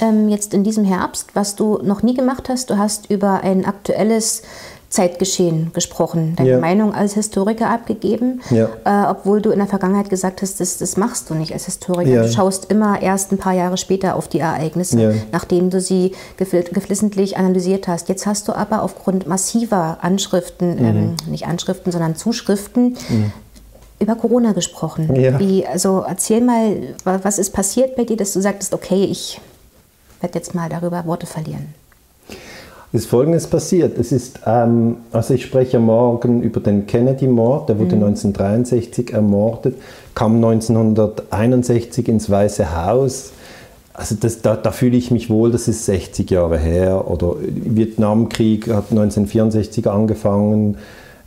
ähm, 0.00 0.28
jetzt 0.28 0.54
in 0.54 0.64
diesem 0.64 0.84
Herbst, 0.84 1.30
was 1.34 1.56
du 1.56 1.78
noch 1.82 2.02
nie 2.02 2.14
gemacht 2.14 2.48
hast. 2.48 2.70
Du 2.70 2.78
hast 2.78 3.10
über 3.10 3.42
ein 3.42 3.64
aktuelles 3.64 4.42
Zeitgeschehen 4.90 5.70
gesprochen, 5.72 6.34
deine 6.34 6.50
ja. 6.50 6.58
Meinung 6.58 6.92
als 6.92 7.14
Historiker 7.14 7.70
abgegeben, 7.70 8.40
ja. 8.50 8.68
äh, 8.84 9.08
obwohl 9.08 9.40
du 9.40 9.50
in 9.50 9.58
der 9.60 9.68
Vergangenheit 9.68 10.10
gesagt 10.10 10.42
hast, 10.42 10.58
das, 10.58 10.78
das 10.78 10.96
machst 10.96 11.30
du 11.30 11.34
nicht 11.34 11.52
als 11.52 11.66
Historiker. 11.66 12.10
Ja. 12.10 12.22
Du 12.22 12.28
schaust 12.28 12.72
immer 12.72 13.00
erst 13.00 13.30
ein 13.30 13.38
paar 13.38 13.52
Jahre 13.52 13.76
später 13.76 14.16
auf 14.16 14.26
die 14.26 14.40
Ereignisse, 14.40 15.14
nachdem 15.30 15.70
du 15.70 15.80
sie 15.80 16.12
geflissentlich 16.36 17.36
analysiert 17.36 17.86
hast. 17.86 18.08
Jetzt 18.08 18.26
hast 18.26 18.48
du 18.48 18.52
aber 18.52 18.82
aufgrund 18.82 19.28
massiver 19.28 19.98
Anschriften, 20.00 20.74
mhm. 20.74 20.84
ähm, 20.84 21.16
nicht 21.28 21.46
Anschriften, 21.46 21.92
sondern 21.92 22.16
Zuschriften, 22.16 22.96
mhm 23.08 23.32
über 24.00 24.14
Corona 24.16 24.52
gesprochen. 24.52 25.10
Wie, 25.38 25.66
also 25.66 26.02
erzähl 26.08 26.40
mal, 26.40 26.94
was 27.04 27.38
ist 27.38 27.50
passiert 27.50 27.96
bei 27.96 28.04
dir, 28.04 28.16
dass 28.16 28.32
du 28.32 28.40
sagtest, 28.40 28.72
okay, 28.72 29.04
ich 29.04 29.42
werde 30.20 30.38
jetzt 30.38 30.54
mal 30.54 30.68
darüber 30.68 31.04
Worte 31.06 31.26
verlieren. 31.26 31.74
Es 32.92 33.02
ist 33.02 33.10
Folgendes 33.10 33.46
passiert. 33.46 33.96
Es 33.98 34.10
ist, 34.10 34.40
ähm, 34.46 34.96
also 35.12 35.34
ich 35.34 35.44
spreche 35.44 35.78
morgen 35.78 36.42
über 36.42 36.60
den 36.60 36.86
Kennedy-Mord, 36.86 37.68
der 37.68 37.78
wurde 37.78 37.94
mhm. 37.94 38.04
1963 38.04 39.12
ermordet, 39.12 39.76
kam 40.14 40.36
1961 40.36 42.08
ins 42.08 42.28
Weiße 42.28 42.84
Haus. 42.84 43.32
Also 43.94 44.16
das, 44.18 44.42
da, 44.42 44.56
da 44.56 44.72
fühle 44.72 44.96
ich 44.96 45.10
mich 45.10 45.30
wohl, 45.30 45.52
das 45.52 45.68
ist 45.68 45.84
60 45.84 46.30
Jahre 46.30 46.58
her. 46.58 47.08
Oder 47.08 47.36
Vietnamkrieg 47.40 48.68
hat 48.68 48.90
1964 48.90 49.86
angefangen. 49.86 50.78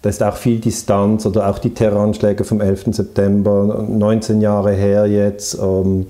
Da 0.01 0.09
ist 0.09 0.21
auch 0.21 0.35
viel 0.35 0.59
Distanz 0.59 1.25
oder 1.25 1.49
auch 1.49 1.59
die 1.59 1.69
Terroranschläge 1.69 2.43
vom 2.43 2.59
11. 2.59 2.87
September, 2.91 3.85
19 3.87 4.41
Jahre 4.41 4.73
her 4.73 5.05
jetzt. 5.05 5.57
Ähm, 5.61 6.07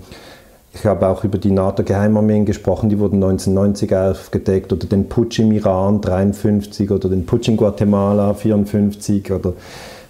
ich 0.73 0.85
habe 0.85 1.07
auch 1.07 1.23
über 1.23 1.37
die 1.37 1.51
NATO-Geheimarmeen 1.51 2.45
gesprochen, 2.45 2.89
die 2.89 2.97
wurden 2.97 3.23
1990 3.23 3.95
aufgedeckt 3.95 4.73
oder 4.73 4.87
den 4.87 5.07
Putsch 5.07 5.39
im 5.39 5.51
Iran 5.51 6.01
53 6.01 6.89
oder 6.89 7.09
den 7.09 7.25
Putsch 7.25 7.47
in 7.47 7.57
Guatemala 7.57 8.33
54 8.33 9.31
oder 9.31 9.53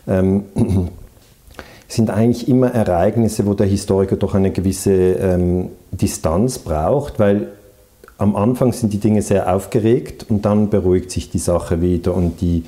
ähm, 0.08 0.46
sind 1.88 2.10
eigentlich 2.10 2.48
immer 2.48 2.72
Ereignisse, 2.72 3.46
wo 3.46 3.54
der 3.54 3.68
Historiker 3.68 4.16
doch 4.16 4.36
eine 4.36 4.52
gewisse 4.52 4.94
ähm, 4.94 5.70
Distanz 5.92 6.60
braucht, 6.60 7.20
weil 7.20 7.50
am 8.18 8.36
Anfang 8.36 8.72
sind 8.72 8.94
die 8.94 9.00
Dinge 9.00 9.22
sehr 9.22 9.54
aufgeregt 9.54 10.26
und 10.30 10.46
dann 10.46 10.70
beruhigt 10.70 11.12
sich 11.12 11.30
die 11.30 11.40
Sache 11.40 11.82
wieder 11.82 12.16
und 12.16 12.40
die, 12.40 12.64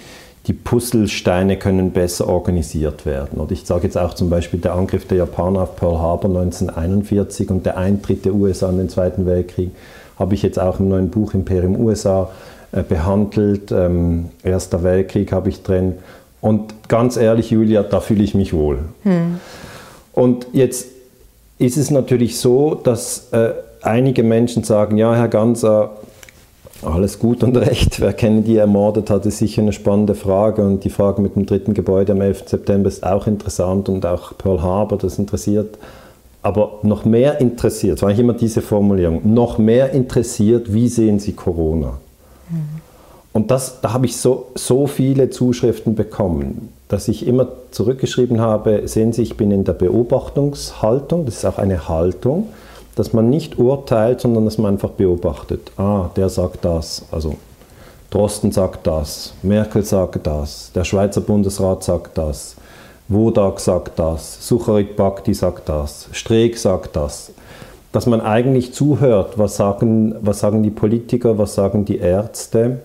die 0.48 0.54
Puzzlesteine 0.54 1.58
können 1.58 1.92
besser 1.92 2.28
organisiert 2.28 3.06
werden. 3.06 3.40
Und 3.40 3.52
ich 3.52 3.66
sage 3.66 3.86
jetzt 3.86 3.98
auch 3.98 4.14
zum 4.14 4.30
Beispiel 4.30 4.60
der 4.60 4.74
Angriff 4.74 5.08
der 5.08 5.18
Japaner 5.18 5.62
auf 5.62 5.76
Pearl 5.76 6.00
Harbor 6.00 6.30
1941 6.30 7.50
und 7.50 7.66
der 7.66 7.78
Eintritt 7.78 8.26
der 8.26 8.36
USA 8.36 8.70
in 8.70 8.78
den 8.78 8.90
Zweiten 8.90 9.26
Weltkrieg 9.26 9.72
habe 10.20 10.36
ich 10.36 10.44
jetzt 10.44 10.60
auch 10.60 10.80
im 10.80 10.90
neuen 10.90 11.10
Buch 11.10 11.34
Imperium 11.34 11.80
USA 11.80 12.30
äh, 12.72 12.84
behandelt. 12.84 13.72
Ähm, 13.72 14.30
Erster 14.44 14.84
Weltkrieg 14.84 15.32
habe 15.32 15.50
ich 15.50 15.64
drin. 15.64 15.96
Und 16.42 16.90
ganz 16.90 17.18
ehrlich, 17.18 17.50
Julia, 17.50 17.82
da 17.84 18.00
fühle 18.00 18.24
ich 18.24 18.36
mich 18.36 18.54
wohl. 18.54 18.80
Hm. 19.04 19.40
Und 20.14 20.48
jetzt 20.54 20.88
ist 21.58 21.78
es 21.78 21.90
natürlich 21.90 22.38
so, 22.40 22.76
dass 22.76 23.30
äh, 23.32 23.52
einige 23.82 24.24
Menschen 24.24 24.64
sagen, 24.64 24.98
ja, 24.98 25.16
Herr 25.16 25.28
Ganser, 25.28 25.92
alles 26.86 27.20
gut 27.20 27.44
und 27.44 27.56
recht. 27.58 28.00
Wer 28.00 28.14
Kennedy 28.14 28.58
ermordet 28.58 29.10
hat, 29.10 29.26
ist 29.26 29.40
sicher 29.40 29.62
eine 29.62 29.74
spannende 29.74 30.16
Frage. 30.16 30.66
Und 30.66 30.84
die 30.84 30.90
Frage 30.90 31.22
mit 31.22 31.36
dem 31.36 31.46
dritten 31.46 31.74
Gebäude 31.74 32.14
am 32.14 32.22
11. 32.22 32.44
September 32.48 32.88
ist 32.88 33.06
auch 33.06 33.28
interessant 33.28 33.90
und 33.90 34.06
auch 34.06 34.38
Pearl 34.38 34.62
Harbor, 34.62 34.98
das 34.98 35.20
interessiert 35.20 35.78
aber 36.46 36.78
noch 36.84 37.06
mehr 37.06 37.42
interessiert, 37.42 37.96
das 37.96 38.02
war 38.04 38.10
eigentlich 38.10 38.20
immer 38.20 38.34
diese 38.34 38.62
Formulierung, 38.62 39.34
noch 39.34 39.58
mehr 39.58 39.94
interessiert, 39.94 40.72
wie 40.72 40.90
sehen 40.90 41.18
Sie 41.18 41.34
Corona? 41.34 41.98
Mhm. 42.52 42.82
Und 43.34 43.50
das, 43.50 43.82
da 43.82 43.94
habe 43.94 44.06
ich 44.06 44.18
so, 44.18 44.52
so 44.54 44.86
viele 44.86 45.32
Zuschriften 45.32 45.96
bekommen, 45.96 46.70
dass 46.88 47.08
ich 47.08 47.26
immer 47.26 47.48
zurückgeschrieben 47.72 48.40
habe, 48.42 48.84
sehen 48.88 49.12
Sie, 49.12 49.24
ich 49.24 49.38
bin 49.38 49.50
in 49.50 49.64
der 49.64 49.74
Beobachtungshaltung, 49.74 51.26
das 51.26 51.38
ist 51.38 51.46
auch 51.46 51.58
eine 51.58 51.90
Haltung, 51.90 52.50
dass 52.96 53.14
man 53.14 53.30
nicht 53.30 53.60
urteilt, 53.60 54.22
sondern 54.22 54.46
dass 54.46 54.58
man 54.58 54.74
einfach 54.74 54.92
beobachtet. 54.92 55.72
Ah, 55.78 56.10
der 56.16 56.30
sagt 56.30 56.64
das, 56.64 57.06
also 57.12 57.36
Drosten 58.10 58.52
sagt 58.52 58.88
das, 58.88 59.34
Merkel 59.44 59.84
sagt 59.84 60.26
das, 60.26 60.72
der 60.74 60.86
Schweizer 60.86 61.22
Bundesrat 61.22 61.84
sagt 61.84 62.18
das, 62.18 62.56
Wodak 63.08 63.60
sagt 63.60 64.00
das, 64.00 64.48
Sucharit 64.48 64.96
Bhakti 64.96 65.34
sagt 65.34 65.70
das, 65.70 66.08
Streeck 66.12 66.58
sagt 66.58 66.96
das. 66.96 67.32
Dass 67.92 68.08
man 68.08 68.20
eigentlich 68.20 68.74
zuhört, 68.74 69.38
was 69.38 69.56
sagen, 69.58 70.16
was 70.22 70.40
sagen 70.40 70.64
die 70.64 70.70
Politiker, 70.70 71.38
was 71.38 71.56
sagen 71.56 71.86
die 71.86 71.98
Ärzte. 71.98 72.80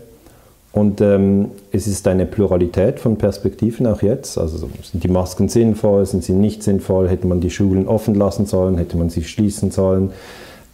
Und 0.72 1.00
ähm, 1.00 1.50
es 1.72 1.88
ist 1.88 2.06
eine 2.06 2.26
Pluralität 2.26 3.00
von 3.00 3.16
Perspektiven 3.16 3.86
auch 3.86 4.02
jetzt. 4.02 4.38
Also 4.38 4.68
sind 4.82 5.02
die 5.02 5.08
Masken 5.08 5.48
sinnvoll, 5.48 6.06
sind 6.06 6.22
sie 6.22 6.32
nicht 6.32 6.62
sinnvoll, 6.62 7.08
hätte 7.08 7.26
man 7.26 7.40
die 7.40 7.50
Schulen 7.50 7.88
offen 7.88 8.14
lassen 8.14 8.46
sollen, 8.46 8.78
hätte 8.78 8.96
man 8.96 9.10
sie 9.10 9.24
schließen 9.24 9.72
sollen. 9.72 10.12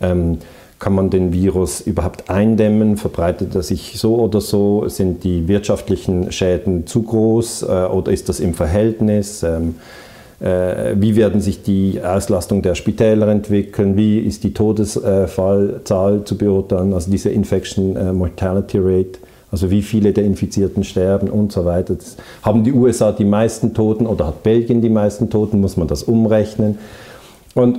Ähm, 0.01 0.39
kann 0.79 0.95
man 0.95 1.09
den 1.09 1.33
Virus 1.33 1.81
überhaupt 1.81 2.29
eindämmen? 2.29 2.99
Verbreitet 2.99 3.55
er 3.55 3.63
sich 3.63 3.95
so 3.97 4.17
oder 4.17 4.43
so? 4.43 4.87
Sind 4.89 5.25
die 5.25 5.49
wirtschaftlichen 5.49 6.31
Schäden 6.31 6.87
zu 6.87 7.03
groß 7.03 7.63
äh, 7.63 7.67
oder 7.87 8.13
ist 8.13 8.29
das 8.29 8.41
im 8.41 8.53
Verhältnis? 8.53 9.43
Ähm, 9.43 9.77
äh, 10.41 10.95
wie 10.97 11.17
werden 11.17 11.41
sich 11.41 11.63
die 11.63 12.03
Auslastung 12.03 12.61
der 12.61 12.75
Spitäler 12.75 13.29
entwickeln? 13.29 13.97
Wie 13.97 14.19
ist 14.19 14.45
die 14.45 14.53
Todesfallzahl 14.53 16.25
zu 16.25 16.37
beurteilen? 16.37 16.93
Also 16.93 17.11
diese 17.11 17.31
Infection 17.31 17.97
äh, 17.97 18.13
Mortality 18.13 18.79
Rate, 18.79 19.19
also 19.51 19.71
wie 19.71 19.83
viele 19.83 20.13
der 20.13 20.25
Infizierten 20.25 20.85
sterben 20.85 21.31
und 21.31 21.53
so 21.53 21.65
weiter. 21.65 21.95
Das 21.95 22.17
haben 22.43 22.65
die 22.65 22.73
USA 22.73 23.13
die 23.13 23.25
meisten 23.25 23.75
Toten 23.75 24.07
oder 24.07 24.27
hat 24.27 24.43
Belgien 24.43 24.83
die 24.83 24.89
meisten 24.89 25.31
Toten? 25.31 25.61
Muss 25.61 25.77
man 25.77 25.89
das 25.89 26.03
umrechnen? 26.03 26.79
Und 27.55 27.79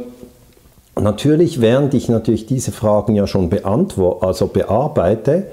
natürlich, 0.99 1.61
während 1.61 1.93
ich 1.93 2.09
natürlich 2.09 2.45
diese 2.45 2.71
Fragen 2.71 3.15
ja 3.15 3.27
schon 3.27 3.49
beantworte, 3.49 4.25
also 4.25 4.47
bearbeite, 4.47 5.47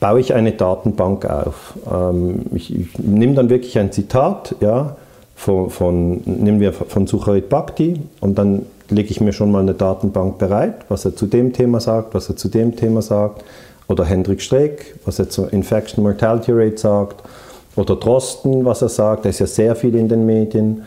baue 0.00 0.20
ich 0.20 0.34
eine 0.34 0.52
Datenbank 0.52 1.24
auf. 1.24 1.74
Ähm, 1.90 2.42
ich, 2.54 2.74
ich 2.74 2.98
nehme 2.98 3.34
dann 3.34 3.50
wirklich 3.50 3.78
ein 3.78 3.90
Zitat, 3.90 4.54
ja, 4.60 4.96
von, 5.34 5.70
von, 5.70 6.20
nehmen 6.24 6.60
wir 6.60 6.72
von 6.72 7.06
Sucharit 7.06 7.48
Bhakti 7.48 8.00
und 8.20 8.38
dann 8.38 8.66
lege 8.90 9.10
ich 9.10 9.20
mir 9.20 9.32
schon 9.32 9.52
mal 9.52 9.60
eine 9.60 9.74
Datenbank 9.74 10.38
bereit, 10.38 10.74
was 10.88 11.04
er 11.04 11.14
zu 11.14 11.26
dem 11.26 11.52
Thema 11.52 11.80
sagt, 11.80 12.14
was 12.14 12.28
er 12.28 12.36
zu 12.36 12.48
dem 12.48 12.74
Thema 12.74 13.02
sagt. 13.02 13.44
Oder 13.88 14.04
Hendrik 14.04 14.40
Streeck, 14.40 14.94
was 15.04 15.18
er 15.18 15.28
zur 15.28 15.52
Infection 15.52 16.02
Mortality 16.02 16.52
Rate 16.52 16.78
sagt. 16.78 17.22
Oder 17.74 17.96
Drosten, 17.96 18.64
was 18.64 18.82
er 18.82 18.88
sagt, 18.88 19.24
da 19.24 19.28
ist 19.28 19.38
ja 19.38 19.46
sehr 19.46 19.74
viel 19.74 19.94
in 19.94 20.08
den 20.08 20.26
Medien 20.26 20.82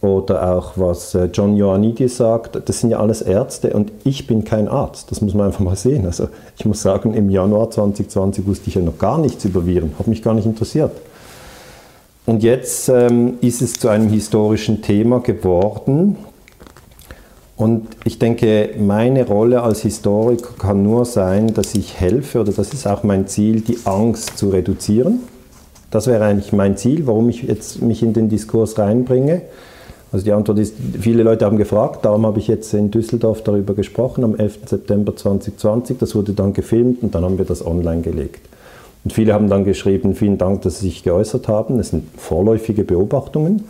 oder 0.00 0.54
auch 0.54 0.72
was 0.76 1.14
äh, 1.14 1.28
John 1.32 1.56
Ioannidis 1.56 2.18
sagt, 2.18 2.68
das 2.68 2.80
sind 2.80 2.90
ja 2.90 2.98
alles 2.98 3.22
Ärzte 3.22 3.70
und 3.72 3.90
ich 4.04 4.26
bin 4.26 4.44
kein 4.44 4.68
Arzt, 4.68 5.10
das 5.10 5.20
muss 5.20 5.34
man 5.34 5.46
einfach 5.46 5.60
mal 5.60 5.76
sehen. 5.76 6.04
Also 6.04 6.28
ich 6.58 6.64
muss 6.64 6.82
sagen, 6.82 7.14
im 7.14 7.30
Januar 7.30 7.70
2020 7.70 8.46
wusste 8.46 8.68
ich 8.68 8.74
ja 8.74 8.82
noch 8.82 8.98
gar 8.98 9.18
nichts 9.18 9.44
über 9.44 9.66
Viren, 9.66 9.94
hat 9.98 10.06
mich 10.06 10.22
gar 10.22 10.34
nicht 10.34 10.46
interessiert. 10.46 10.92
Und 12.26 12.42
jetzt 12.42 12.88
ähm, 12.88 13.34
ist 13.40 13.62
es 13.62 13.74
zu 13.74 13.88
einem 13.88 14.08
historischen 14.08 14.82
Thema 14.82 15.20
geworden. 15.20 16.16
Und 17.56 17.88
ich 18.04 18.18
denke, 18.18 18.70
meine 18.78 19.26
Rolle 19.26 19.62
als 19.62 19.80
Historiker 19.80 20.50
kann 20.58 20.82
nur 20.82 21.06
sein, 21.06 21.54
dass 21.54 21.74
ich 21.74 21.98
helfe, 21.98 22.40
oder 22.40 22.52
das 22.52 22.74
ist 22.74 22.86
auch 22.86 23.02
mein 23.02 23.26
Ziel, 23.26 23.62
die 23.62 23.78
Angst 23.84 24.36
zu 24.36 24.50
reduzieren. 24.50 25.20
Das 25.90 26.06
wäre 26.06 26.24
eigentlich 26.24 26.52
mein 26.52 26.76
Ziel, 26.76 27.06
warum 27.06 27.30
ich 27.30 27.42
jetzt 27.42 27.80
mich 27.80 28.02
in 28.02 28.12
den 28.12 28.28
Diskurs 28.28 28.78
reinbringe. 28.78 29.42
Also 30.12 30.24
die 30.24 30.32
Antwort 30.32 30.58
ist, 30.58 30.74
viele 31.00 31.22
Leute 31.22 31.46
haben 31.46 31.56
gefragt, 31.56 32.04
darum 32.04 32.26
habe 32.26 32.38
ich 32.38 32.46
jetzt 32.46 32.72
in 32.74 32.90
Düsseldorf 32.90 33.42
darüber 33.42 33.74
gesprochen 33.74 34.22
am 34.22 34.36
11. 34.36 34.60
September 34.66 35.16
2020. 35.16 35.98
Das 35.98 36.14
wurde 36.14 36.32
dann 36.32 36.52
gefilmt 36.52 37.02
und 37.02 37.14
dann 37.14 37.24
haben 37.24 37.38
wir 37.38 37.44
das 37.46 37.64
online 37.64 38.02
gelegt. 38.02 38.40
Und 39.04 39.12
viele 39.12 39.32
haben 39.32 39.48
dann 39.48 39.64
geschrieben, 39.64 40.14
vielen 40.14 40.36
Dank, 40.36 40.62
dass 40.62 40.80
Sie 40.80 40.86
sich 40.86 41.02
geäußert 41.02 41.48
haben. 41.48 41.78
Das 41.78 41.90
sind 41.90 42.04
vorläufige 42.18 42.84
Beobachtungen. 42.84 43.64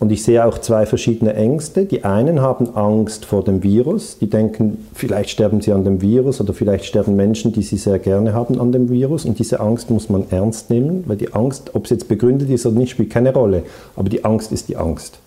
Und 0.00 0.12
ich 0.12 0.22
sehe 0.22 0.44
auch 0.46 0.58
zwei 0.58 0.86
verschiedene 0.86 1.34
Ängste. 1.34 1.84
Die 1.84 2.04
einen 2.04 2.40
haben 2.40 2.76
Angst 2.76 3.24
vor 3.24 3.42
dem 3.42 3.64
Virus. 3.64 4.18
Die 4.18 4.30
denken, 4.30 4.86
vielleicht 4.94 5.30
sterben 5.30 5.60
sie 5.60 5.72
an 5.72 5.82
dem 5.82 6.00
Virus 6.00 6.40
oder 6.40 6.54
vielleicht 6.54 6.84
sterben 6.84 7.16
Menschen, 7.16 7.52
die 7.52 7.62
sie 7.62 7.78
sehr 7.78 7.98
gerne 7.98 8.32
haben, 8.32 8.60
an 8.60 8.70
dem 8.70 8.90
Virus. 8.90 9.24
Und 9.24 9.40
diese 9.40 9.58
Angst 9.58 9.90
muss 9.90 10.08
man 10.08 10.24
ernst 10.30 10.70
nehmen, 10.70 11.02
weil 11.06 11.16
die 11.16 11.34
Angst, 11.34 11.74
ob 11.74 11.88
sie 11.88 11.94
jetzt 11.94 12.06
begründet 12.06 12.48
ist 12.48 12.64
oder 12.64 12.78
nicht, 12.78 12.90
spielt 12.90 13.10
keine 13.10 13.34
Rolle. 13.34 13.64
Aber 13.96 14.08
die 14.08 14.24
Angst 14.24 14.52
ist 14.52 14.68
die 14.68 14.76
Angst. 14.76 15.18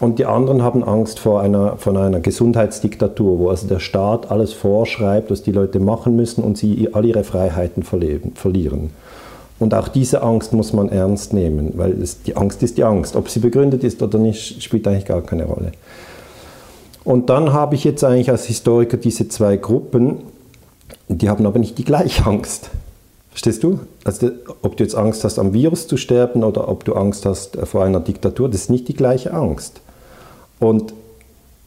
Und 0.00 0.18
die 0.18 0.24
anderen 0.26 0.62
haben 0.62 0.82
Angst 0.82 1.18
vor 1.18 1.42
einer, 1.42 1.76
von 1.76 1.96
einer 1.96 2.20
Gesundheitsdiktatur, 2.20 3.38
wo 3.38 3.50
also 3.50 3.66
der 3.66 3.80
Staat 3.80 4.30
alles 4.30 4.52
vorschreibt, 4.52 5.30
was 5.30 5.42
die 5.42 5.52
Leute 5.52 5.80
machen 5.80 6.16
müssen 6.16 6.42
und 6.42 6.56
sie 6.56 6.88
all 6.92 7.04
ihre 7.04 7.24
Freiheiten 7.24 7.82
verlieren. 7.82 8.90
Und 9.58 9.74
auch 9.74 9.88
diese 9.88 10.22
Angst 10.22 10.52
muss 10.52 10.72
man 10.72 10.88
ernst 10.88 11.32
nehmen, 11.32 11.72
weil 11.76 12.00
es, 12.00 12.22
die 12.22 12.36
Angst 12.36 12.62
ist 12.62 12.78
die 12.78 12.84
Angst. 12.84 13.16
Ob 13.16 13.28
sie 13.28 13.40
begründet 13.40 13.82
ist 13.82 14.00
oder 14.02 14.18
nicht, 14.18 14.62
spielt 14.62 14.86
eigentlich 14.86 15.06
gar 15.06 15.20
keine 15.22 15.46
Rolle. 15.46 15.72
Und 17.04 17.28
dann 17.30 17.52
habe 17.52 17.74
ich 17.74 17.84
jetzt 17.84 18.04
eigentlich 18.04 18.30
als 18.30 18.44
Historiker 18.44 18.98
diese 18.98 19.28
zwei 19.28 19.56
Gruppen, 19.56 20.18
die 21.08 21.28
haben 21.28 21.46
aber 21.46 21.58
nicht 21.58 21.78
die 21.78 21.84
gleiche 21.84 22.26
Angst. 22.26 22.70
Verstehst 23.30 23.62
du? 23.62 23.80
Also, 24.04 24.30
ob 24.62 24.76
du 24.76 24.84
jetzt 24.84 24.94
Angst 24.94 25.24
hast, 25.24 25.38
am 25.38 25.52
Virus 25.52 25.86
zu 25.86 25.96
sterben 25.96 26.44
oder 26.44 26.68
ob 26.68 26.84
du 26.84 26.94
Angst 26.94 27.24
hast 27.24 27.56
vor 27.64 27.84
einer 27.84 28.00
Diktatur, 28.00 28.48
das 28.48 28.62
ist 28.62 28.70
nicht 28.70 28.88
die 28.88 28.94
gleiche 28.94 29.32
Angst. 29.32 29.80
Und 30.60 30.92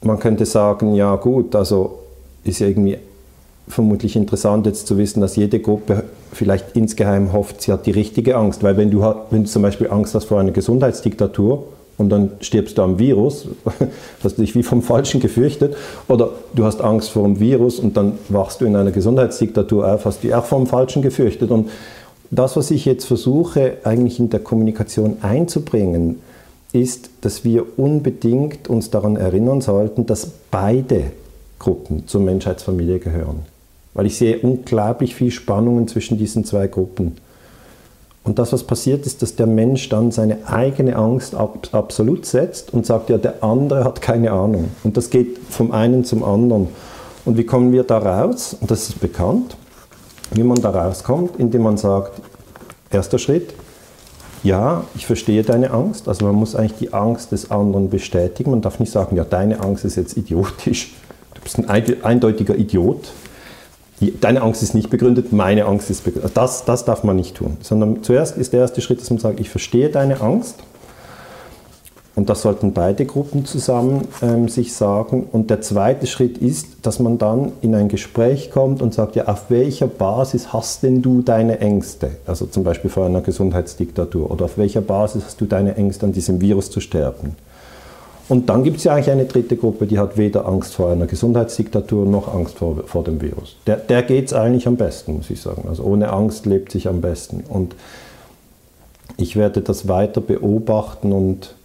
man 0.01 0.19
könnte 0.19 0.45
sagen, 0.45 0.95
ja 0.95 1.15
gut, 1.15 1.55
also 1.55 1.99
ist 2.43 2.61
irgendwie 2.61 2.97
vermutlich 3.67 4.15
interessant 4.15 4.65
jetzt 4.65 4.87
zu 4.87 4.97
wissen, 4.97 5.21
dass 5.21 5.35
jede 5.35 5.59
Gruppe 5.59 6.03
vielleicht 6.33 6.75
insgeheim 6.75 7.33
hofft, 7.33 7.61
sie 7.61 7.71
hat 7.71 7.85
die 7.85 7.91
richtige 7.91 8.35
Angst. 8.37 8.63
Weil 8.63 8.77
wenn 8.77 8.91
du, 8.91 9.01
wenn 9.29 9.43
du 9.43 9.49
zum 9.49 9.61
Beispiel 9.61 9.89
Angst 9.89 10.15
hast 10.15 10.25
vor 10.25 10.39
einer 10.39 10.51
Gesundheitsdiktatur 10.51 11.63
und 11.97 12.09
dann 12.09 12.31
stirbst 12.39 12.77
du 12.77 12.81
am 12.81 12.99
Virus, 12.99 13.47
hast 14.23 14.37
du 14.37 14.41
dich 14.41 14.55
wie 14.55 14.63
vom 14.63 14.81
Falschen 14.81 15.19
gefürchtet, 15.19 15.75
oder 16.07 16.29
du 16.53 16.65
hast 16.65 16.81
Angst 16.81 17.09
vor 17.09 17.23
dem 17.23 17.39
Virus 17.39 17.79
und 17.79 17.97
dann 17.97 18.13
wachst 18.29 18.61
du 18.61 18.65
in 18.65 18.75
einer 18.75 18.91
Gesundheitsdiktatur 18.91 19.93
auf, 19.93 20.05
hast 20.05 20.23
du 20.23 20.27
dich 20.27 20.35
auch 20.35 20.45
vor 20.45 20.59
dem 20.59 20.67
Falschen 20.67 21.01
gefürchtet. 21.01 21.51
Und 21.51 21.69
das, 22.31 22.55
was 22.55 22.71
ich 22.71 22.85
jetzt 22.85 23.05
versuche, 23.05 23.77
eigentlich 23.83 24.19
in 24.19 24.29
der 24.29 24.39
Kommunikation 24.39 25.17
einzubringen, 25.21 26.19
ist, 26.73 27.09
dass 27.19 27.43
wir 27.43 27.77
unbedingt 27.77 28.69
uns 28.69 28.89
daran 28.89 29.17
erinnern 29.17 29.59
sollten, 29.59 30.05
dass 30.05 30.31
beide 30.49 31.11
Gruppen 31.59 32.07
zur 32.07 32.21
Menschheitsfamilie 32.21 32.99
gehören. 32.99 33.50
Weil 33.93 34.05
ich 34.05 34.17
sehe 34.17 34.39
unglaublich 34.39 35.15
viel 35.15 35.31
Spannungen 35.31 35.87
zwischen 35.87 36.17
diesen 36.17 36.45
zwei 36.45 36.67
Gruppen. 36.67 37.17
Und 38.23 38.37
das, 38.37 38.53
was 38.53 38.63
passiert, 38.63 39.05
ist, 39.05 39.21
dass 39.21 39.35
der 39.35 39.47
Mensch 39.47 39.89
dann 39.89 40.11
seine 40.11 40.47
eigene 40.47 40.95
Angst 40.95 41.33
ab, 41.33 41.69
absolut 41.71 42.25
setzt 42.25 42.71
und 42.73 42.85
sagt, 42.85 43.09
ja, 43.09 43.17
der 43.17 43.43
andere 43.43 43.83
hat 43.83 44.01
keine 44.01 44.31
Ahnung. 44.31 44.69
Und 44.83 44.95
das 44.95 45.09
geht 45.09 45.39
vom 45.49 45.71
einen 45.71 46.05
zum 46.05 46.23
anderen. 46.23 46.67
Und 47.25 47.37
wie 47.37 47.45
kommen 47.45 47.71
wir 47.71 47.83
da 47.83 47.97
raus? 47.97 48.55
Und 48.59 48.69
das 48.69 48.89
ist 48.89 48.99
bekannt, 48.99 49.57
wie 50.31 50.43
man 50.43 50.61
da 50.61 50.69
rauskommt, 50.69 51.37
indem 51.37 51.63
man 51.63 51.77
sagt, 51.77 52.21
erster 52.91 53.17
Schritt, 53.17 53.53
ja, 54.43 54.83
ich 54.95 55.05
verstehe 55.05 55.43
deine 55.43 55.71
Angst. 55.71 56.07
Also 56.07 56.25
man 56.25 56.35
muss 56.35 56.55
eigentlich 56.55 56.77
die 56.77 56.93
Angst 56.93 57.31
des 57.31 57.51
anderen 57.51 57.89
bestätigen. 57.89 58.51
Man 58.51 58.61
darf 58.61 58.79
nicht 58.79 58.91
sagen, 58.91 59.15
ja, 59.15 59.23
deine 59.23 59.59
Angst 59.61 59.85
ist 59.85 59.95
jetzt 59.97 60.15
idiotisch. 60.17 60.93
Du 61.35 61.41
bist 61.41 61.57
ein 61.59 61.69
eindeutiger 62.03 62.55
Idiot. 62.55 63.11
Deine 64.09 64.41
Angst 64.41 64.63
ist 64.63 64.73
nicht 64.73 64.89
begründet, 64.89 65.31
meine 65.31 65.65
Angst 65.65 65.91
ist 65.91 66.03
begründet. 66.03 66.31
Das, 66.33 66.65
das 66.65 66.85
darf 66.85 67.03
man 67.03 67.15
nicht 67.15 67.35
tun. 67.35 67.57
Sondern 67.61 68.01
zuerst 68.01 68.37
ist 68.37 68.53
der 68.53 68.61
erste 68.61 68.81
Schritt, 68.81 68.99
dass 68.99 69.11
man 69.11 69.19
sagt, 69.19 69.39
ich 69.39 69.49
verstehe 69.49 69.89
deine 69.89 70.21
Angst 70.21 70.55
und 72.13 72.29
das 72.29 72.41
sollten 72.41 72.73
beide 72.73 73.05
Gruppen 73.05 73.45
zusammen 73.45 74.07
ähm, 74.21 74.49
sich 74.49 74.73
sagen. 74.73 75.27
Und 75.31 75.49
der 75.49 75.61
zweite 75.61 76.07
Schritt 76.07 76.37
ist, 76.39 76.67
dass 76.81 76.99
man 76.99 77.17
dann 77.17 77.53
in 77.61 77.73
ein 77.73 77.87
Gespräch 77.87 78.51
kommt 78.51 78.81
und 78.81 78.93
sagt, 78.93 79.15
ja, 79.15 79.27
auf 79.27 79.49
welcher 79.49 79.87
Basis 79.87 80.51
hast 80.51 80.83
denn 80.83 81.01
du 81.01 81.21
deine 81.21 81.59
Ängste? 81.59 82.11
Also 82.27 82.47
zum 82.47 82.63
Beispiel 82.63 82.89
vor 82.89 83.05
einer 83.05 83.21
Gesundheitsdiktatur. 83.21 84.29
Oder 84.29 84.45
auf 84.45 84.57
welcher 84.57 84.81
Basis 84.81 85.23
hast 85.25 85.39
du 85.39 85.45
deine 85.45 85.75
Ängste, 85.77 86.05
an 86.05 86.11
diesem 86.11 86.41
Virus 86.41 86.69
zu 86.69 86.81
sterben? 86.81 87.35
Und 88.31 88.47
dann 88.47 88.63
gibt 88.63 88.77
es 88.77 88.85
ja 88.85 88.93
eigentlich 88.93 89.11
eine 89.11 89.25
dritte 89.25 89.57
Gruppe, 89.57 89.85
die 89.85 89.99
hat 89.99 90.17
weder 90.17 90.47
Angst 90.47 90.75
vor 90.75 90.89
einer 90.89 91.05
Gesundheitsdiktatur 91.05 92.05
noch 92.05 92.33
Angst 92.33 92.59
vor, 92.59 92.81
vor 92.85 93.03
dem 93.03 93.21
Virus. 93.21 93.57
Der, 93.67 93.75
der 93.75 94.03
geht 94.03 94.27
es 94.27 94.33
eigentlich 94.33 94.67
am 94.67 94.77
besten, 94.77 95.17
muss 95.17 95.29
ich 95.29 95.41
sagen. 95.41 95.65
Also 95.67 95.83
ohne 95.83 96.13
Angst 96.13 96.45
lebt 96.45 96.71
sich 96.71 96.87
am 96.87 97.01
besten. 97.01 97.43
Und 97.49 97.75
ich 99.17 99.35
werde 99.35 99.59
das 99.59 99.89
weiter 99.89 100.21
beobachten 100.21 101.11
und 101.11 101.55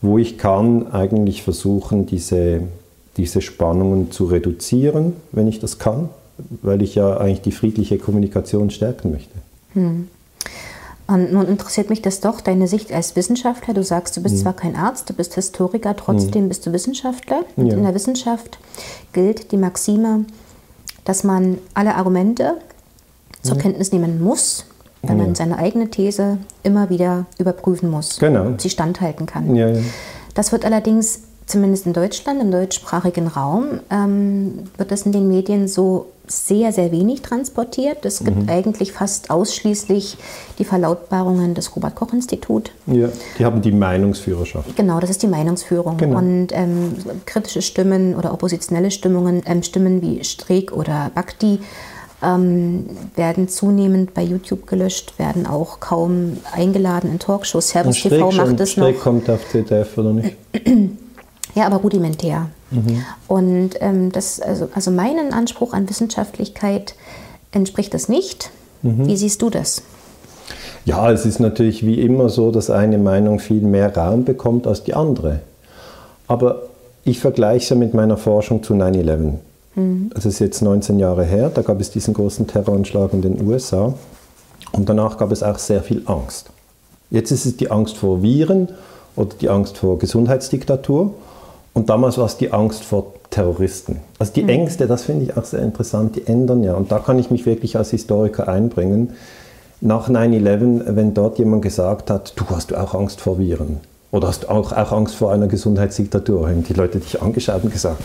wo 0.00 0.16
ich 0.16 0.38
kann, 0.38 0.90
eigentlich 0.92 1.42
versuchen, 1.42 2.06
diese, 2.06 2.62
diese 3.18 3.42
Spannungen 3.42 4.10
zu 4.10 4.24
reduzieren, 4.24 5.12
wenn 5.32 5.46
ich 5.46 5.60
das 5.60 5.78
kann, 5.78 6.08
weil 6.62 6.80
ich 6.80 6.94
ja 6.94 7.18
eigentlich 7.18 7.42
die 7.42 7.52
friedliche 7.52 7.98
Kommunikation 7.98 8.70
stärken 8.70 9.12
möchte. 9.12 9.34
Hm. 9.74 10.08
Und 11.08 11.32
nun 11.32 11.46
interessiert 11.46 11.88
mich 11.88 12.02
das 12.02 12.20
doch, 12.20 12.42
deine 12.42 12.68
Sicht 12.68 12.92
als 12.92 13.16
Wissenschaftler. 13.16 13.72
Du 13.72 13.82
sagst, 13.82 14.14
du 14.18 14.22
bist 14.22 14.36
hm. 14.36 14.42
zwar 14.42 14.52
kein 14.52 14.76
Arzt, 14.76 15.08
du 15.08 15.14
bist 15.14 15.34
Historiker, 15.34 15.96
trotzdem 15.96 16.42
hm. 16.42 16.48
bist 16.48 16.66
du 16.66 16.72
Wissenschaftler. 16.72 17.44
Und 17.56 17.68
ja. 17.68 17.76
in 17.76 17.82
der 17.82 17.94
Wissenschaft 17.94 18.58
gilt 19.14 19.50
die 19.50 19.56
Maxime, 19.56 20.26
dass 21.06 21.24
man 21.24 21.56
alle 21.72 21.94
Argumente 21.94 22.58
zur 23.42 23.56
ja. 23.56 23.62
Kenntnis 23.62 23.90
nehmen 23.90 24.22
muss, 24.22 24.66
weil 25.00 25.16
ja. 25.16 25.24
man 25.24 25.34
seine 25.34 25.56
eigene 25.56 25.88
These 25.88 26.36
immer 26.62 26.90
wieder 26.90 27.24
überprüfen 27.38 27.90
muss, 27.90 28.18
genau. 28.18 28.46
ob 28.46 28.60
sie 28.60 28.68
standhalten 28.68 29.24
kann. 29.24 29.56
Ja. 29.56 29.72
Das 30.34 30.52
wird 30.52 30.66
allerdings, 30.66 31.22
zumindest 31.48 31.86
in 31.86 31.92
Deutschland, 31.92 32.40
im 32.40 32.50
deutschsprachigen 32.50 33.26
Raum, 33.26 33.80
ähm, 33.90 34.64
wird 34.76 34.92
das 34.92 35.02
in 35.02 35.12
den 35.12 35.28
Medien 35.28 35.66
so 35.66 36.06
sehr, 36.30 36.72
sehr 36.72 36.92
wenig 36.92 37.22
transportiert. 37.22 38.04
Es 38.04 38.22
gibt 38.22 38.42
mhm. 38.42 38.48
eigentlich 38.50 38.92
fast 38.92 39.30
ausschließlich 39.30 40.18
die 40.58 40.64
Verlautbarungen 40.64 41.54
des 41.54 41.74
Robert-Koch-Institut. 41.74 42.70
Ja, 42.86 43.08
die 43.38 43.44
haben 43.46 43.62
die 43.62 43.72
Meinungsführerschaft. 43.72 44.76
Genau, 44.76 45.00
das 45.00 45.08
ist 45.08 45.22
die 45.22 45.26
Meinungsführung. 45.26 45.96
Genau. 45.96 46.18
Und 46.18 46.48
ähm, 46.52 46.96
kritische 47.24 47.62
Stimmen 47.62 48.14
oder 48.14 48.34
oppositionelle 48.34 48.90
Stimmungen, 48.90 49.42
ähm, 49.46 49.62
Stimmen 49.62 50.02
wie 50.02 50.22
Streeck 50.22 50.72
oder 50.72 51.10
Bakti 51.14 51.60
ähm, 52.22 52.86
werden 53.14 53.48
zunehmend 53.48 54.12
bei 54.12 54.22
YouTube 54.22 54.66
gelöscht, 54.66 55.18
werden 55.18 55.46
auch 55.46 55.80
kaum 55.80 56.36
eingeladen 56.52 57.10
in 57.10 57.18
Talkshows. 57.18 57.70
Servus 57.70 58.02
TV 58.02 58.32
macht 58.32 58.60
es 58.60 58.76
noch. 58.76 58.88
Streeck 58.88 59.00
kommt 59.00 59.30
auf 59.30 59.48
ZDF 59.48 59.96
oder 59.96 60.12
nicht? 60.12 60.36
Ja, 61.54 61.66
aber 61.66 61.76
rudimentär. 61.76 62.48
Mhm. 62.70 63.04
Und 63.26 63.70
ähm, 63.80 64.12
das, 64.12 64.40
also, 64.40 64.68
also 64.74 64.90
meinen 64.90 65.32
Anspruch 65.32 65.72
an 65.72 65.88
Wissenschaftlichkeit 65.88 66.94
entspricht 67.52 67.94
das 67.94 68.08
nicht. 68.08 68.50
Mhm. 68.82 69.06
Wie 69.06 69.16
siehst 69.16 69.42
du 69.42 69.50
das? 69.50 69.82
Ja, 70.84 71.10
es 71.10 71.26
ist 71.26 71.40
natürlich 71.40 71.84
wie 71.84 72.00
immer 72.00 72.28
so, 72.28 72.50
dass 72.50 72.70
eine 72.70 72.98
Meinung 72.98 73.40
viel 73.40 73.60
mehr 73.60 73.94
Raum 73.94 74.24
bekommt 74.24 74.66
als 74.66 74.84
die 74.84 74.94
andere. 74.94 75.40
Aber 76.26 76.62
ich 77.04 77.20
vergleiche 77.20 77.64
es 77.64 77.68
ja 77.70 77.76
mit 77.76 77.94
meiner 77.94 78.16
Forschung 78.16 78.62
zu 78.62 78.74
9-11. 78.74 79.34
Mhm. 79.74 80.10
Das 80.14 80.26
ist 80.26 80.38
jetzt 80.38 80.62
19 80.62 80.98
Jahre 80.98 81.24
her, 81.24 81.50
da 81.52 81.62
gab 81.62 81.80
es 81.80 81.90
diesen 81.90 82.14
großen 82.14 82.46
Terroranschlag 82.46 83.12
in 83.12 83.22
den 83.22 83.46
USA 83.46 83.94
und 84.72 84.88
danach 84.88 85.18
gab 85.18 85.32
es 85.32 85.42
auch 85.42 85.58
sehr 85.58 85.82
viel 85.82 86.02
Angst. 86.06 86.50
Jetzt 87.10 87.30
ist 87.30 87.46
es 87.46 87.56
die 87.56 87.70
Angst 87.70 87.96
vor 87.96 88.22
Viren 88.22 88.68
oder 89.16 89.30
die 89.40 89.48
Angst 89.48 89.78
vor 89.78 89.98
Gesundheitsdiktatur 89.98 91.14
und 91.78 91.88
damals 91.88 92.18
war 92.18 92.26
es 92.26 92.36
die 92.36 92.52
Angst 92.52 92.82
vor 92.82 93.14
Terroristen. 93.30 94.00
Also 94.18 94.32
die 94.32 94.42
mhm. 94.42 94.48
Ängste, 94.48 94.88
das 94.88 95.04
finde 95.04 95.26
ich 95.26 95.36
auch 95.36 95.44
sehr 95.44 95.62
interessant, 95.62 96.16
die 96.16 96.26
ändern 96.26 96.64
ja. 96.64 96.74
Und 96.74 96.90
da 96.90 96.98
kann 96.98 97.20
ich 97.20 97.30
mich 97.30 97.46
wirklich 97.46 97.76
als 97.76 97.90
Historiker 97.90 98.48
einbringen. 98.48 99.12
Nach 99.80 100.10
9-11, 100.10 100.96
wenn 100.96 101.14
dort 101.14 101.38
jemand 101.38 101.62
gesagt 101.62 102.10
hat, 102.10 102.32
du 102.34 102.44
hast 102.50 102.74
auch 102.74 102.94
Angst 102.94 103.20
vor 103.20 103.38
Viren 103.38 103.78
oder 104.10 104.26
hast 104.26 104.42
du 104.42 104.48
auch, 104.48 104.72
auch 104.72 104.90
Angst 104.90 105.14
vor 105.14 105.32
einer 105.32 105.46
Gesundheitsdiktatur, 105.46 106.48
haben 106.48 106.64
die 106.64 106.72
Leute 106.72 106.98
dich 106.98 107.22
angeschaut 107.22 107.62
und 107.62 107.72
gesagt, 107.72 108.02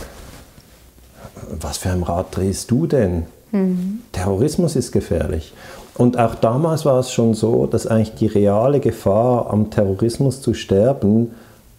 was 1.60 1.78
für 1.78 1.90
ein 1.90 2.04
Rad 2.04 2.26
drehst 2.30 2.70
du 2.70 2.86
denn? 2.86 3.24
Mhm. 3.50 4.02
Terrorismus 4.12 4.76
ist 4.76 4.92
gefährlich. 4.92 5.52
Und 5.98 6.16
auch 6.16 6.36
damals 6.36 6.84
war 6.84 7.00
es 7.00 7.12
schon 7.12 7.34
so, 7.34 7.66
dass 7.66 7.88
eigentlich 7.88 8.14
die 8.14 8.26
reale 8.26 8.78
Gefahr, 8.78 9.50
am 9.50 9.70
Terrorismus 9.70 10.42
zu 10.42 10.54
sterben, 10.54 11.32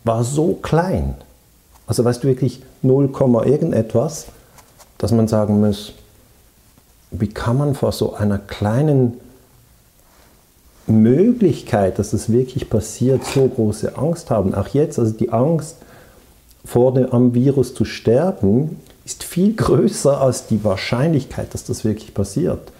war 0.04 0.25
so 0.25 0.56
klein. 0.62 1.16
Also 1.88 2.04
weißt 2.04 2.24
du 2.24 2.27
wirklich 2.27 2.62
0, 2.82 3.10
irgendetwas, 3.46 4.27
dass 4.98 5.12
man 5.12 5.27
sagen 5.27 5.60
muss, 5.60 5.94
wie 7.12 7.27
kann 7.27 7.58
man 7.58 7.75
vor 7.75 7.92
so 7.92 8.13
einer 8.13 8.39
kleinen 8.39 9.13
Möglichkeit, 10.88 11.98
dass 12.00 12.12
das 12.12 12.32
wirklich 12.32 12.70
passiert, 12.70 13.24
so 13.25 13.48
große 13.48 13.98
Angst 13.98 14.29
haben. 14.29 14.53
Auch 14.53 14.68
jetzt, 14.70 15.00
also 15.00 15.12
die 15.12 15.31
Angst 15.31 15.77
vor 16.64 16.94
dem 16.94 17.12
am 17.12 17.33
Virus 17.33 17.74
zu 17.74 17.86
sterben, 17.86 18.79
ist 19.03 19.24
viel 19.24 19.53
größer 19.53 20.20
als 20.20 20.48
die 20.48 20.64
Wahrscheinlichkeit, 20.64 21.53
dass 21.53 21.64
das 21.64 21.86
wirklich 21.86 22.14
passiert. 22.14 22.72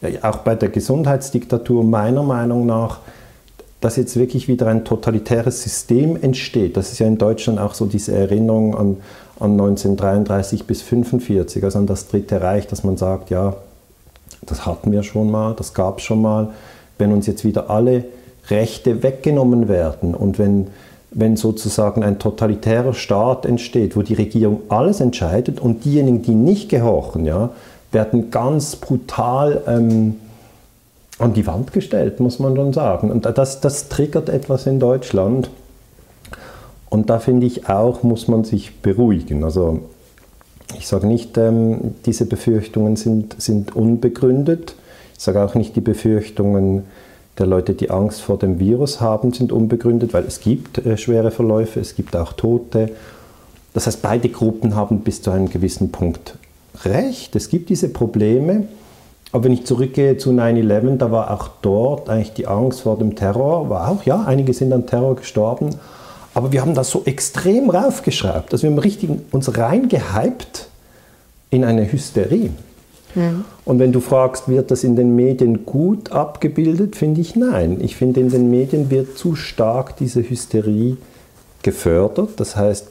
Ja, 0.00 0.30
auch 0.30 0.38
bei 0.38 0.54
der 0.54 0.68
Gesundheitsdiktatur 0.68 1.84
meiner 1.84 2.22
Meinung 2.22 2.66
nach 2.66 3.00
dass 3.82 3.96
jetzt 3.96 4.16
wirklich 4.16 4.46
wieder 4.46 4.68
ein 4.68 4.84
totalitäres 4.84 5.62
System 5.62 6.16
entsteht. 6.16 6.76
Das 6.76 6.92
ist 6.92 7.00
ja 7.00 7.06
in 7.08 7.18
Deutschland 7.18 7.58
auch 7.58 7.74
so 7.74 7.84
diese 7.84 8.12
Erinnerung 8.12 8.76
an, 8.76 8.96
an 9.40 9.52
1933 9.52 10.64
bis 10.64 10.82
1945, 10.82 11.64
also 11.64 11.80
an 11.80 11.86
das 11.86 12.06
Dritte 12.06 12.40
Reich, 12.40 12.68
dass 12.68 12.84
man 12.84 12.96
sagt, 12.96 13.30
ja, 13.30 13.56
das 14.46 14.66
hatten 14.66 14.92
wir 14.92 15.02
schon 15.02 15.30
mal, 15.32 15.54
das 15.54 15.74
gab 15.74 15.98
es 15.98 16.04
schon 16.04 16.22
mal. 16.22 16.50
Wenn 16.96 17.12
uns 17.12 17.26
jetzt 17.26 17.44
wieder 17.44 17.70
alle 17.70 18.04
Rechte 18.48 19.02
weggenommen 19.02 19.68
werden 19.68 20.14
und 20.14 20.38
wenn, 20.38 20.68
wenn 21.10 21.36
sozusagen 21.36 22.04
ein 22.04 22.20
totalitärer 22.20 22.94
Staat 22.94 23.46
entsteht, 23.46 23.96
wo 23.96 24.02
die 24.02 24.14
Regierung 24.14 24.60
alles 24.68 25.00
entscheidet 25.00 25.60
und 25.60 25.84
diejenigen, 25.84 26.22
die 26.22 26.36
nicht 26.36 26.68
gehorchen, 26.68 27.24
ja, 27.24 27.50
werden 27.90 28.30
ganz 28.30 28.76
brutal 28.76 29.60
ähm, 29.66 30.16
an 31.22 31.32
die 31.34 31.46
Wand 31.46 31.72
gestellt, 31.72 32.20
muss 32.20 32.38
man 32.38 32.56
schon 32.56 32.72
sagen. 32.72 33.10
Und 33.10 33.26
das, 33.26 33.60
das 33.60 33.88
triggert 33.88 34.28
etwas 34.28 34.66
in 34.66 34.80
Deutschland. 34.80 35.50
Und 36.90 37.08
da 37.08 37.18
finde 37.18 37.46
ich 37.46 37.68
auch, 37.68 38.02
muss 38.02 38.28
man 38.28 38.44
sich 38.44 38.80
beruhigen. 38.80 39.44
Also 39.44 39.80
ich 40.76 40.86
sage 40.86 41.06
nicht, 41.06 41.38
ähm, 41.38 41.94
diese 42.06 42.26
Befürchtungen 42.26 42.96
sind, 42.96 43.40
sind 43.40 43.74
unbegründet. 43.74 44.74
Ich 45.16 45.24
sage 45.24 45.42
auch 45.42 45.54
nicht, 45.54 45.76
die 45.76 45.80
Befürchtungen 45.80 46.84
der 47.38 47.46
Leute, 47.46 47.74
die 47.74 47.90
Angst 47.90 48.20
vor 48.20 48.38
dem 48.38 48.58
Virus 48.58 49.00
haben, 49.00 49.32
sind 49.32 49.52
unbegründet, 49.52 50.12
weil 50.12 50.24
es 50.24 50.40
gibt 50.40 50.84
äh, 50.84 50.96
schwere 50.98 51.30
Verläufe, 51.30 51.80
es 51.80 51.94
gibt 51.94 52.14
auch 52.16 52.32
Tote. 52.34 52.90
Das 53.74 53.86
heißt, 53.86 54.02
beide 54.02 54.28
Gruppen 54.28 54.74
haben 54.76 55.00
bis 55.00 55.22
zu 55.22 55.30
einem 55.30 55.48
gewissen 55.48 55.92
Punkt 55.92 56.34
recht. 56.84 57.34
Es 57.36 57.48
gibt 57.48 57.70
diese 57.70 57.88
Probleme. 57.88 58.66
Aber 59.32 59.44
wenn 59.44 59.52
ich 59.52 59.64
zurückgehe 59.64 60.18
zu 60.18 60.30
9-11, 60.30 60.98
da 60.98 61.10
war 61.10 61.30
auch 61.30 61.48
dort 61.62 62.10
eigentlich 62.10 62.34
die 62.34 62.46
Angst 62.46 62.82
vor 62.82 62.98
dem 62.98 63.16
Terror, 63.16 63.70
war 63.70 63.90
auch, 63.90 64.04
ja, 64.04 64.22
einige 64.24 64.52
sind 64.52 64.72
an 64.72 64.86
Terror 64.86 65.16
gestorben, 65.16 65.70
aber 66.34 66.52
wir 66.52 66.60
haben 66.60 66.74
das 66.74 66.90
so 66.90 67.02
extrem 67.06 67.70
raufgeschraubt, 67.70 68.52
also 68.52 68.68
wir 68.68 68.84
richtig 68.84 69.10
uns 69.30 69.56
reingehypt 69.56 70.68
in 71.50 71.64
eine 71.64 71.90
Hysterie. 71.90 72.50
Mhm. 73.14 73.44
Und 73.64 73.78
wenn 73.78 73.92
du 73.92 74.00
fragst, 74.00 74.48
wird 74.48 74.70
das 74.70 74.84
in 74.84 74.96
den 74.96 75.16
Medien 75.16 75.64
gut 75.64 76.12
abgebildet, 76.12 76.96
finde 76.96 77.20
ich 77.20 77.36
nein. 77.36 77.78
Ich 77.80 77.96
finde, 77.96 78.20
in 78.20 78.30
den 78.30 78.50
Medien 78.50 78.90
wird 78.90 79.18
zu 79.18 79.34
stark 79.34 79.96
diese 79.96 80.28
Hysterie 80.28 80.96
gefördert. 81.62 82.30
Das 82.36 82.56
heißt, 82.56 82.88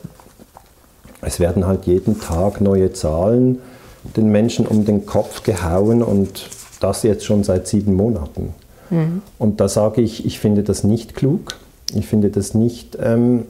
es 1.21 1.39
werden 1.39 1.67
halt 1.67 1.85
jeden 1.85 2.19
Tag 2.19 2.61
neue 2.61 2.93
Zahlen 2.93 3.59
den 4.03 4.29
Menschen 4.31 4.65
um 4.65 4.85
den 4.85 5.05
Kopf 5.05 5.43
gehauen 5.43 6.01
und 6.01 6.49
das 6.79 7.03
jetzt 7.03 7.25
schon 7.25 7.43
seit 7.43 7.67
sieben 7.67 7.95
Monaten. 7.95 8.53
Mhm. 8.89 9.21
Und 9.37 9.59
da 9.59 9.67
sage 9.67 10.01
ich, 10.01 10.25
ich 10.25 10.39
finde 10.39 10.63
das 10.63 10.83
nicht 10.83 11.15
klug, 11.15 11.57
ich 11.93 12.07
finde 12.07 12.29
das 12.29 12.53
nicht 12.53 12.97
ähm, 13.01 13.43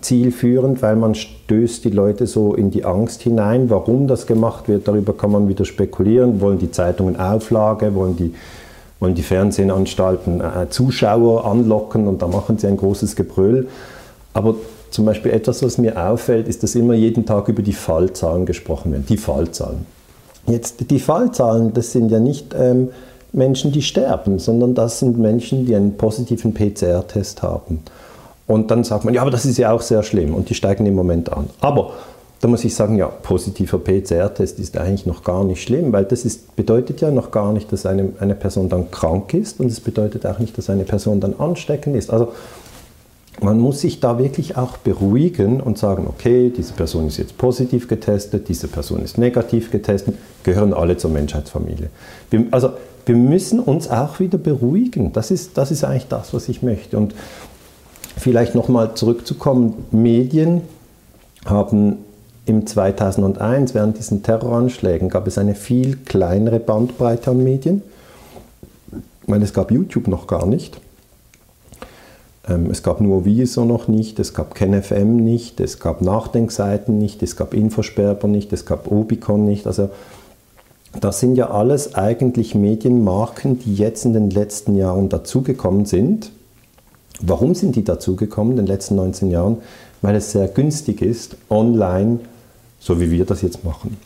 zielführend, 0.00 0.82
weil 0.82 0.96
man 0.96 1.14
stößt 1.14 1.84
die 1.84 1.90
Leute 1.90 2.26
so 2.26 2.54
in 2.54 2.70
die 2.70 2.84
Angst 2.84 3.22
hinein. 3.22 3.70
Warum 3.70 4.06
das 4.06 4.26
gemacht 4.26 4.68
wird, 4.68 4.86
darüber 4.86 5.12
kann 5.16 5.32
man 5.32 5.48
wieder 5.48 5.64
spekulieren. 5.64 6.40
Wollen 6.40 6.58
die 6.58 6.70
Zeitungen 6.70 7.18
Auflage, 7.18 7.94
wollen 7.94 8.16
die, 8.16 8.34
wollen 9.00 9.14
die 9.14 9.22
Fernsehanstalten 9.22 10.40
äh, 10.40 10.70
Zuschauer 10.70 11.44
anlocken 11.44 12.06
und 12.06 12.22
da 12.22 12.28
machen 12.28 12.58
sie 12.58 12.68
ein 12.68 12.76
großes 12.76 13.16
Gebrüll. 13.16 13.68
Aber 14.32 14.54
zum 14.90 15.04
Beispiel 15.04 15.32
etwas, 15.32 15.62
was 15.62 15.78
mir 15.78 15.96
auffällt, 15.96 16.48
ist, 16.48 16.62
dass 16.62 16.74
immer 16.74 16.94
jeden 16.94 17.26
Tag 17.26 17.48
über 17.48 17.62
die 17.62 17.72
Fallzahlen 17.72 18.46
gesprochen 18.46 18.92
wird. 18.92 19.08
Die 19.08 19.16
Fallzahlen. 19.16 19.86
Jetzt, 20.46 20.90
die 20.90 20.98
Fallzahlen, 20.98 21.72
das 21.72 21.92
sind 21.92 22.10
ja 22.10 22.18
nicht 22.18 22.54
ähm, 22.58 22.88
Menschen, 23.32 23.72
die 23.72 23.82
sterben, 23.82 24.38
sondern 24.38 24.74
das 24.74 24.98
sind 24.98 25.18
Menschen, 25.18 25.66
die 25.66 25.74
einen 25.74 25.96
positiven 25.96 26.52
PCR-Test 26.54 27.42
haben. 27.42 27.80
Und 28.46 28.70
dann 28.72 28.82
sagt 28.82 29.04
man, 29.04 29.14
ja, 29.14 29.22
aber 29.22 29.30
das 29.30 29.44
ist 29.44 29.58
ja 29.58 29.70
auch 29.70 29.80
sehr 29.80 30.02
schlimm 30.02 30.34
und 30.34 30.50
die 30.50 30.54
steigen 30.54 30.84
im 30.86 30.94
Moment 30.94 31.32
an. 31.32 31.48
Aber 31.60 31.92
da 32.40 32.48
muss 32.48 32.64
ich 32.64 32.74
sagen, 32.74 32.96
ja, 32.96 33.06
positiver 33.06 33.78
PCR-Test 33.78 34.58
ist 34.58 34.76
eigentlich 34.76 35.06
noch 35.06 35.22
gar 35.22 35.44
nicht 35.44 35.62
schlimm, 35.62 35.92
weil 35.92 36.04
das 36.04 36.24
ist, 36.24 36.56
bedeutet 36.56 37.00
ja 37.00 37.10
noch 37.10 37.30
gar 37.30 37.52
nicht, 37.52 37.70
dass 37.70 37.86
eine, 37.86 38.14
eine 38.18 38.34
Person 38.34 38.68
dann 38.68 38.90
krank 38.90 39.34
ist 39.34 39.60
und 39.60 39.66
es 39.66 39.78
bedeutet 39.78 40.26
auch 40.26 40.38
nicht, 40.38 40.56
dass 40.56 40.70
eine 40.70 40.84
Person 40.84 41.20
dann 41.20 41.34
ansteckend 41.38 41.94
ist. 41.94 42.10
Also 42.10 42.32
man 43.40 43.58
muss 43.58 43.80
sich 43.80 44.00
da 44.00 44.18
wirklich 44.18 44.56
auch 44.56 44.76
beruhigen 44.76 45.60
und 45.60 45.78
sagen, 45.78 46.06
okay, 46.08 46.52
diese 46.54 46.74
Person 46.74 47.06
ist 47.06 47.16
jetzt 47.16 47.38
positiv 47.38 47.88
getestet, 47.88 48.48
diese 48.48 48.68
Person 48.68 49.02
ist 49.02 49.18
negativ 49.18 49.70
getestet, 49.70 50.16
gehören 50.42 50.74
alle 50.74 50.96
zur 50.96 51.10
Menschheitsfamilie. 51.10 51.90
Wir, 52.30 52.46
also 52.50 52.70
wir 53.06 53.16
müssen 53.16 53.60
uns 53.60 53.88
auch 53.88 54.20
wieder 54.20 54.38
beruhigen. 54.38 55.12
Das 55.12 55.30
ist, 55.30 55.56
das 55.56 55.70
ist 55.70 55.84
eigentlich 55.84 56.08
das, 56.08 56.34
was 56.34 56.48
ich 56.48 56.62
möchte. 56.62 56.96
Und 56.96 57.14
Vielleicht 58.16 58.54
nochmal 58.54 58.94
zurückzukommen, 58.94 59.86
Medien 59.92 60.62
haben 61.46 61.98
im 62.44 62.66
2001, 62.66 63.74
während 63.74 63.96
diesen 63.96 64.22
Terroranschlägen, 64.22 65.08
gab 65.08 65.26
es 65.26 65.38
eine 65.38 65.54
viel 65.54 65.96
kleinere 65.96 66.60
Bandbreite 66.60 67.30
an 67.30 67.42
Medien, 67.42 67.82
weil 69.26 69.42
es 69.42 69.54
gab 69.54 69.70
YouTube 69.70 70.08
noch 70.08 70.26
gar 70.26 70.44
nicht. 70.44 70.80
Ähm, 72.48 72.70
es 72.70 72.82
gab 72.82 73.00
nur 73.00 73.24
Wieso 73.24 73.64
noch 73.64 73.88
nicht, 73.88 74.18
es 74.18 74.34
gab 74.34 74.54
KenFM 74.54 75.16
nicht, 75.16 75.60
es 75.60 75.78
gab 75.78 76.00
Nachdenkseiten 76.00 76.98
nicht, 76.98 77.22
es 77.22 77.36
gab 77.36 77.54
Infosperber 77.54 78.28
nicht, 78.28 78.52
es 78.52 78.66
gab 78.66 78.90
Obicon 78.90 79.44
nicht. 79.44 79.66
Also 79.66 79.90
das 81.00 81.20
sind 81.20 81.36
ja 81.36 81.50
alles 81.50 81.94
eigentlich 81.94 82.54
Medienmarken, 82.54 83.58
die 83.58 83.74
jetzt 83.74 84.04
in 84.04 84.12
den 84.12 84.30
letzten 84.30 84.74
Jahren 84.74 85.08
dazugekommen 85.08 85.86
sind. 85.86 86.32
Warum 87.20 87.54
sind 87.54 87.76
die 87.76 87.84
dazugekommen 87.84 88.52
in 88.52 88.56
den 88.58 88.66
letzten 88.66 88.96
19 88.96 89.30
Jahren? 89.30 89.58
Weil 90.02 90.16
es 90.16 90.32
sehr 90.32 90.48
günstig 90.48 91.02
ist, 91.02 91.36
online, 91.50 92.20
so 92.78 93.00
wie 93.00 93.10
wir 93.10 93.26
das 93.26 93.42
jetzt 93.42 93.64
machen, 93.64 93.98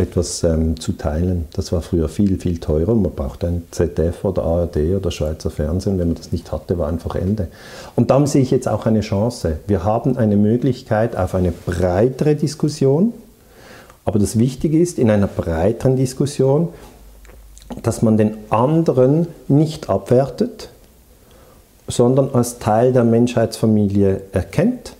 etwas 0.00 0.42
ähm, 0.42 0.78
zu 0.80 0.92
teilen. 0.92 1.46
Das 1.52 1.72
war 1.72 1.82
früher 1.82 2.08
viel, 2.08 2.38
viel 2.38 2.58
teurer. 2.58 2.94
Man 2.94 3.12
brauchte 3.12 3.46
ein 3.46 3.62
ZDF 3.70 4.24
oder 4.24 4.42
ARD 4.42 4.76
oder 4.96 5.10
Schweizer 5.10 5.50
Fernsehen. 5.50 5.98
Wenn 5.98 6.08
man 6.08 6.16
das 6.16 6.32
nicht 6.32 6.50
hatte, 6.52 6.78
war 6.78 6.88
einfach 6.88 7.14
Ende. 7.14 7.48
Und 7.94 8.10
darum 8.10 8.26
sehe 8.26 8.42
ich 8.42 8.50
jetzt 8.50 8.68
auch 8.68 8.86
eine 8.86 9.00
Chance. 9.00 9.58
Wir 9.66 9.84
haben 9.84 10.16
eine 10.16 10.36
Möglichkeit 10.36 11.16
auf 11.16 11.34
eine 11.34 11.52
breitere 11.52 12.34
Diskussion. 12.34 13.12
Aber 14.04 14.18
das 14.18 14.38
Wichtige 14.38 14.78
ist, 14.78 14.98
in 14.98 15.10
einer 15.10 15.28
breiteren 15.28 15.96
Diskussion, 15.96 16.68
dass 17.82 18.02
man 18.02 18.16
den 18.16 18.36
anderen 18.50 19.26
nicht 19.48 19.88
abwertet, 19.88 20.68
sondern 21.88 22.30
als 22.34 22.58
Teil 22.58 22.92
der 22.92 23.04
Menschheitsfamilie 23.04 24.22
erkennt 24.32 24.93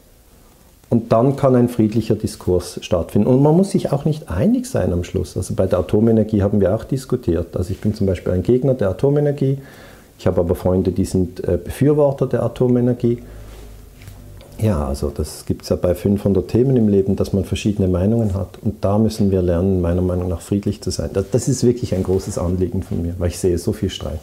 und 0.90 1.12
dann 1.12 1.37
kann 1.37 1.55
ein 1.55 1.68
friedlicher 1.68 2.14
Diskurs 2.14 2.79
stattfinden. 2.83 3.29
Und 3.29 3.42
man 3.42 3.57
muss 3.57 3.70
sich 3.70 3.92
auch 3.92 4.05
nicht 4.05 4.31
einig 4.31 4.66
sein 4.66 4.92
am 4.92 5.05
Schluss. 5.05 5.37
Also 5.37 5.55
bei 5.55 5.66
der 5.66 5.79
Atomenergie 5.79 6.42
haben 6.42 6.61
wir 6.61 6.75
auch 6.75 6.85
diskutiert. 6.85 7.57
Also 7.57 7.73
ich 7.73 7.81
bin 7.81 7.94
zum 7.94 8.07
Beispiel 8.07 8.33
ein 8.33 8.42
Gegner 8.42 8.75
der 8.75 8.90
Atomenergie. 8.90 9.59
Ich 10.18 10.27
habe 10.27 10.40
aber 10.40 10.55
Freunde, 10.55 10.92
die 10.92 11.05
sind 11.05 11.42
äh, 11.47 11.59
Befürworter 11.62 12.27
der 12.27 12.42
Atomenergie. 12.42 13.23
Ja, 14.61 14.87
also 14.87 15.11
das 15.11 15.47
gibt 15.47 15.62
es 15.62 15.70
ja 15.70 15.77
bei 15.77 15.94
500 15.94 16.47
Themen 16.47 16.77
im 16.77 16.88
Leben, 16.88 17.16
dass 17.16 17.33
man 17.33 17.44
verschiedene 17.44 17.88
Meinungen 17.88 18.35
hat. 18.35 18.59
Und 18.62 18.85
da 18.85 18.99
müssen 18.99 19.31
wir 19.31 19.42
lernen, 19.42 19.81
meiner 19.81 20.03
Meinung 20.03 20.29
nach 20.29 20.40
friedlich 20.40 20.81
zu 20.81 20.90
sein. 20.90 21.11
Das, 21.12 21.31
das 21.31 21.49
ist 21.49 21.64
wirklich 21.64 21.94
ein 21.94 22.05
großes 22.05 22.38
Anliegen 22.38 22.83
von 22.83 23.03
mir, 23.03 23.14
weil 23.18 23.29
ich 23.29 23.38
sehe 23.38 23.59
so 23.59 23.73
viel 23.73 23.90
Streit 23.90 24.20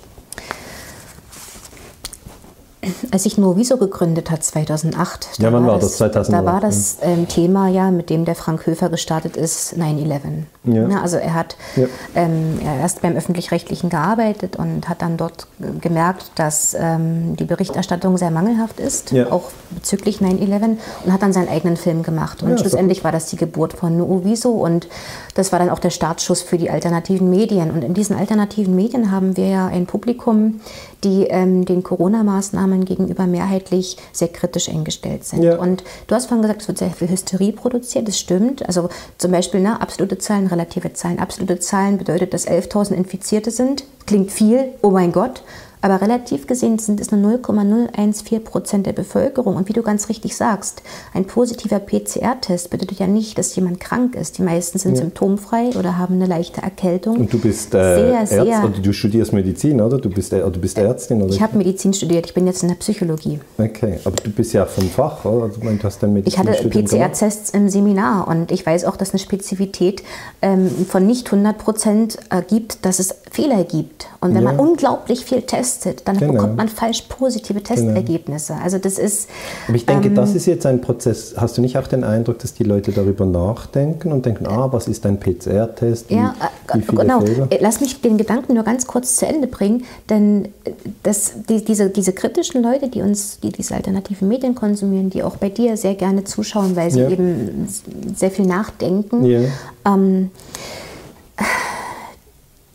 als 3.12 3.24
sich 3.24 3.38
Noviso 3.38 3.78
gegründet 3.78 4.32
hat, 4.32 4.44
2008. 4.44 5.38
Ja, 5.38 5.54
wann 5.54 5.68
war 5.68 5.78
das? 5.80 5.98
2008. 5.98 6.42
Da 6.42 6.52
war 6.52 6.60
das 6.60 6.98
ähm, 7.02 7.28
Thema 7.28 7.68
ja, 7.68 7.92
mit 7.92 8.10
dem 8.10 8.26
der 8.26 8.34
Frank 8.34 8.66
Höfer 8.66 8.90
gestartet 8.90 9.38
ist, 9.38 9.76
9-11. 9.76 10.22
Ja. 10.64 10.88
ja. 10.88 11.02
also 11.02 11.18
er 11.18 11.36
hat 11.36 11.58
ja. 11.76 11.86
ähm, 12.16 12.60
erst 12.64 13.02
beim 13.02 13.16
Öffentlich-Rechtlichen 13.16 13.90
gearbeitet 13.90 14.56
und 14.56 14.90
hat 14.90 15.04
dann 15.04 15.18
dort 15.18 15.46
gemerkt, 15.80 16.32
dass 16.36 16.76
ähm, 16.78 17.36
die 17.36 17.44
Berichterstattung 17.44 18.18
sehr 18.18 18.32
mangelhaft 18.32 18.80
ist, 18.80 19.12
ja. 19.12 19.32
auch 19.32 19.52
bezüglich 19.70 20.20
9-11 20.20 20.78
und 21.06 21.14
hat 21.14 21.22
dann 21.22 21.34
seinen 21.34 21.50
eigenen 21.50 21.78
Film 21.78 22.02
gemacht. 22.02 22.42
Und 22.42 22.60
schlussendlich 22.60 23.04
war 23.04 23.12
das 23.12 23.28
die 23.28 23.38
Geburt 23.38 23.74
von 23.74 23.96
Noviso 23.98 24.50
und 24.50 24.88
das 25.34 25.52
war 25.52 25.60
dann 25.60 25.70
auch 25.70 25.80
der 25.80 25.90
Startschuss 25.90 26.42
für 26.42 26.58
die 26.58 26.70
alternativen 26.70 27.30
Medien. 27.30 27.72
Und 27.72 27.84
in 27.84 27.94
diesen 27.94 28.16
alternativen 28.16 28.76
Medien 28.76 29.12
haben 29.12 29.38
wir 29.38 29.48
ja 29.48 29.68
ein 29.68 29.86
Publikum, 29.86 30.62
die 31.04 31.24
ähm, 31.24 31.66
den 31.66 31.84
Corona-Maßnahmen 31.84 32.86
gegenüber 32.86 33.28
mehrheitlich 33.28 33.98
sehr 34.12 34.28
kritisch 34.28 34.70
eingestellt 34.70 35.24
sind. 35.24 35.44
Ja. 35.44 35.58
Und 35.58 35.84
du 36.08 36.16
hast 36.16 36.28
vorhin 36.28 36.42
gesagt, 36.42 36.62
es 36.62 36.68
wird 36.68 36.78
sehr 36.78 36.92
viel 36.92 37.10
Hysterie 37.10 37.54
produziert. 37.54 38.08
Das 38.08 38.20
stimmt. 38.20 38.66
Also 38.66 38.90
zum 39.18 39.32
Beispiel 39.32 39.62
ne, 39.62 39.82
absolute 39.82 40.18
Zahlen, 40.18 40.48
relative 40.48 40.94
Zahlen. 40.94 41.20
Absolute 41.20 41.60
Zahlen 41.60 41.98
bedeutet, 41.98 42.34
dass 42.34 42.48
11.000 42.48 42.94
Infizierte 42.94 43.52
sind. 43.52 43.86
Klingt 44.06 44.32
viel, 44.32 44.74
oh 44.82 44.92
mein 44.92 45.12
Gott. 45.12 45.44
Aber 45.82 46.02
relativ 46.02 46.48
gesehen 46.48 46.78
sind 46.80 47.02
es 47.02 47.12
nur 47.12 47.20
0,014 47.20 48.44
Prozent 48.44 48.86
der 48.86 48.94
Bevölkerung. 48.94 49.56
Und 49.56 49.68
wie 49.68 49.74
du 49.74 49.82
ganz 49.82 50.10
richtig 50.10 50.36
sagst, 50.36 50.84
ein 51.14 51.26
positiver 51.26 51.80
PCR-Test 51.80 52.70
bedeutet 52.70 53.00
ja 53.00 53.08
nicht, 53.08 53.38
dass 53.38 53.56
jemand 53.56 53.80
krank 53.80 54.16
ist. 54.16 54.38
Die 54.38 54.44
meisten 54.44 54.78
sind 54.78 54.96
ja. 54.96 55.02
symptomfrei 55.02 55.70
oder 55.78 55.98
haben 55.98 56.16
eine 56.16 56.28
leichte 56.28 56.62
Erkältung. 56.62 57.18
Und 57.18 57.34
du 57.34 57.40
bist 57.40 57.74
äh, 57.74 57.96
sehr, 57.96 58.28
sehr, 58.28 58.64
oder 58.64 58.80
du 58.80 58.94
studierst 58.94 59.34
Medizin, 59.34 59.82
oder? 59.82 59.98
Du 59.98 60.10
bist, 60.10 60.32
äh, 60.34 60.40
du 60.40 60.60
bist 60.60 60.78
Ärztin, 60.78 61.22
oder? 61.22 61.34
Ich 61.34 61.42
habe 61.42 61.58
Medizin 61.58 61.94
studiert. 61.94 62.28
Ich 62.28 62.34
bin 62.34 62.46
jetzt 62.46 62.62
in 62.62 62.70
der 62.70 62.76
Psychologie. 62.76 63.40
Okay, 63.58 64.00
aber 64.04 64.16
du 64.18 64.30
bist 64.30 64.54
ja 64.54 64.66
vom 64.66 64.88
Fach, 64.90 65.26
oder? 65.26 65.50
Du 65.50 65.66
meinst, 65.66 65.84
hast 65.84 66.04
dein 66.04 66.16
ich 66.26 66.38
hatte 66.38 66.52
PCR-Tests 66.70 67.52
im 67.52 67.70
Seminar 67.70 68.28
und 68.28 68.52
ich 68.52 68.66
weiß 68.66 68.86
auch, 68.86 68.98
dass 68.98 69.12
eine 69.12 69.20
Spezifität 69.20 70.04
ähm, 70.42 70.70
von 70.88 71.08
nicht 71.08 71.28
100 71.32 71.58
Prozent 71.58 72.20
ergibt, 72.30 72.86
dass 72.86 73.00
es 73.00 73.16
Fehler 73.32 73.64
gibt. 73.64 74.11
Und 74.24 74.36
wenn 74.36 74.44
ja. 74.44 74.52
man 74.52 74.60
unglaublich 74.60 75.26
viel 75.26 75.42
testet, 75.42 76.08
dann 76.08 76.16
genau. 76.16 76.34
bekommt 76.34 76.56
man 76.56 76.70
falsch 76.70 77.02
positive 77.10 77.60
genau. 77.60 77.74
Testergebnisse. 77.74 78.54
Also 78.54 78.78
das 78.78 79.00
ist. 79.00 79.28
Aber 79.68 79.76
ich 79.76 79.88
denke, 79.88 80.10
ähm, 80.10 80.16
das 80.16 80.36
ist 80.36 80.46
jetzt 80.46 80.68
ein 80.68 80.80
Prozess. 80.80 81.34
Hast 81.38 81.58
du 81.58 81.62
nicht 81.62 81.76
auch 81.80 81.88
den 81.88 82.04
Eindruck, 82.04 82.38
dass 82.38 82.54
die 82.54 82.64
Leute 82.64 82.92
darüber 82.92 83.26
nachdenken 83.26 84.12
und 84.12 84.28
denken, 84.28 84.46
ah, 84.46 84.72
was 84.72 84.88
ist 84.88 85.08
ein 85.08 85.20
PCR-Test? 85.20 86.12
Ja, 86.12 86.36
wie 86.72 86.80
äh, 86.80 86.84
genau. 86.86 87.22
Fehler? 87.22 87.48
Äh, 87.50 87.58
lass 87.62 87.82
mich 87.82 88.00
den 88.00 88.20
Gedanken 88.20 88.54
nur 88.54 88.64
ganz 88.64 88.86
kurz 88.86 89.16
zu 89.16 89.26
Ende 89.26 89.48
bringen, 89.48 89.86
denn 90.08 90.46
äh, 90.66 90.72
das, 91.02 91.34
die, 91.50 91.66
diese, 91.66 91.90
diese 91.90 92.14
kritischen 92.14 92.62
Leute, 92.62 92.90
die 92.90 93.02
uns, 93.02 93.40
die 93.40 93.52
diese 93.52 93.74
alternativen 93.74 94.28
Medien 94.28 94.54
konsumieren, 94.54 95.10
die 95.10 95.24
auch 95.24 95.38
bei 95.38 95.50
dir 95.50 95.78
sehr 95.78 95.96
gerne 95.96 96.26
zuschauen, 96.26 96.76
weil 96.76 96.92
sie 96.92 97.00
ja. 97.00 97.10
eben 97.10 97.68
sehr 98.16 98.30
viel 98.30 98.46
nachdenken. 98.46 99.26
Ja. 99.26 99.40
Ähm, 99.84 100.30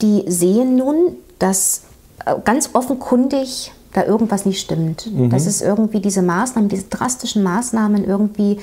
die 0.02 0.24
sehen 0.26 0.74
nun, 0.74 1.16
dass 1.38 1.82
äh, 2.24 2.34
ganz 2.44 2.70
offenkundig 2.72 3.72
da 3.92 4.04
irgendwas 4.04 4.44
nicht 4.44 4.60
stimmt. 4.60 5.10
Mhm. 5.12 5.30
Dass 5.30 5.46
es 5.46 5.62
irgendwie 5.62 6.00
diese 6.00 6.22
Maßnahmen, 6.22 6.68
diese 6.68 6.84
drastischen 6.84 7.42
Maßnahmen 7.42 8.04
irgendwie 8.04 8.58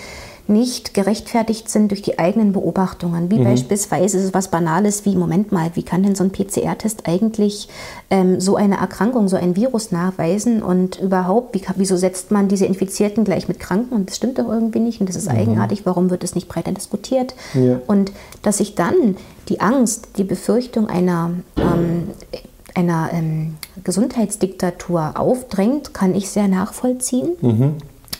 nicht 0.47 0.93
gerechtfertigt 0.93 1.69
sind 1.69 1.91
durch 1.91 2.01
die 2.01 2.19
eigenen 2.19 2.51
Beobachtungen. 2.51 3.31
Wie 3.31 3.39
mhm. 3.39 3.45
beispielsweise 3.45 4.17
ist 4.17 4.25
es 4.25 4.33
was 4.33 4.49
Banales 4.49 5.05
wie, 5.05 5.15
Moment 5.15 5.53
mal, 5.53 5.71
wie 5.75 5.83
kann 5.83 6.03
denn 6.03 6.15
so 6.15 6.23
ein 6.23 6.31
PCR-Test 6.31 7.07
eigentlich 7.07 7.69
ähm, 8.09 8.41
so 8.41 8.57
eine 8.57 8.77
Erkrankung, 8.77 9.29
so 9.29 9.37
ein 9.37 9.55
Virus 9.55 9.91
nachweisen 9.91 10.61
und 10.61 10.99
überhaupt, 10.99 11.55
wie, 11.55 11.61
wieso 11.77 11.95
setzt 11.95 12.31
man 12.31 12.49
diese 12.49 12.65
Infizierten 12.65 13.23
gleich 13.23 13.47
mit 13.47 13.59
Kranken 13.59 13.95
und 13.95 14.09
das 14.09 14.17
stimmt 14.17 14.37
doch 14.37 14.49
irgendwie 14.49 14.79
nicht 14.79 14.99
und 14.99 15.07
das 15.07 15.15
ist 15.15 15.31
mhm. 15.31 15.37
eigenartig, 15.37 15.85
warum 15.85 16.09
wird 16.09 16.23
das 16.23 16.35
nicht 16.35 16.49
breiter 16.49 16.73
diskutiert? 16.73 17.35
Ja. 17.53 17.79
Und 17.87 18.11
dass 18.41 18.57
sich 18.57 18.75
dann 18.75 19.15
die 19.47 19.61
Angst, 19.61 20.09
die 20.17 20.25
Befürchtung 20.25 20.87
einer 20.87 21.31
ähm, 21.57 22.09
einer 22.75 23.09
ähm, 23.13 23.55
Gesundheitsdiktatur 23.83 25.13
aufdrängt, 25.15 25.93
kann 25.93 26.15
ich 26.15 26.29
sehr 26.29 26.47
nachvollziehen. 26.47 27.31
Mhm. 27.41 27.73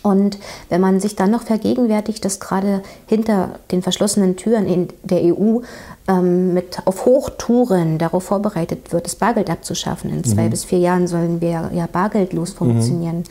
Und 0.03 0.37
wenn 0.67 0.81
man 0.81 0.99
sich 0.99 1.15
dann 1.15 1.31
noch 1.31 1.43
vergegenwärtigt, 1.43 2.23
dass 2.25 2.41
gerade 2.41 2.83
hinter 3.07 3.51
den 3.71 3.81
verschlossenen 3.81 4.35
Türen 4.35 4.67
in 4.67 4.89
der 5.01 5.23
EU 5.23 5.61
ähm, 6.09 6.53
mit 6.53 6.85
auf 6.85 7.05
Hochtouren 7.05 7.97
darauf 7.97 8.23
vorbereitet 8.23 8.91
wird, 8.91 9.05
das 9.05 9.15
Bargeld 9.15 9.49
abzuschaffen. 9.49 10.09
In 10.11 10.23
zwei 10.25 10.45
mhm. 10.45 10.49
bis 10.49 10.65
vier 10.65 10.79
Jahren 10.79 11.07
sollen 11.07 11.39
wir 11.39 11.71
ja 11.73 11.87
bargeldlos 11.87 12.53
mhm. 12.53 12.57
funktionieren. 12.57 13.17
Mhm. 13.17 13.23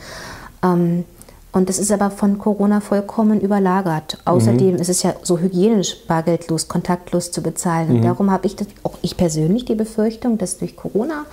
Ähm, 0.63 1.05
und 1.53 1.69
das 1.69 1.77
ist 1.77 1.91
aber 1.91 2.09
von 2.09 2.39
Corona 2.39 2.81
vollkommen 2.81 3.39
überlagert. 3.39 4.17
Außerdem 4.25 4.73
mhm. 4.73 4.81
ist 4.81 4.89
es 4.89 5.03
ja 5.03 5.13
so 5.21 5.37
hygienisch, 5.37 6.05
bargeldlos, 6.07 6.67
kontaktlos 6.67 7.31
zu 7.31 7.43
bezahlen. 7.43 7.89
Mhm. 7.89 7.95
Und 7.95 8.01
darum 8.01 8.31
habe 8.31 8.47
ich, 8.47 8.55
das, 8.55 8.67
auch 8.81 8.97
ich 9.03 9.15
persönlich, 9.15 9.63
die 9.63 9.75
Befürchtung, 9.75 10.39
dass 10.39 10.57
durch 10.57 10.75
Corona 10.75 11.25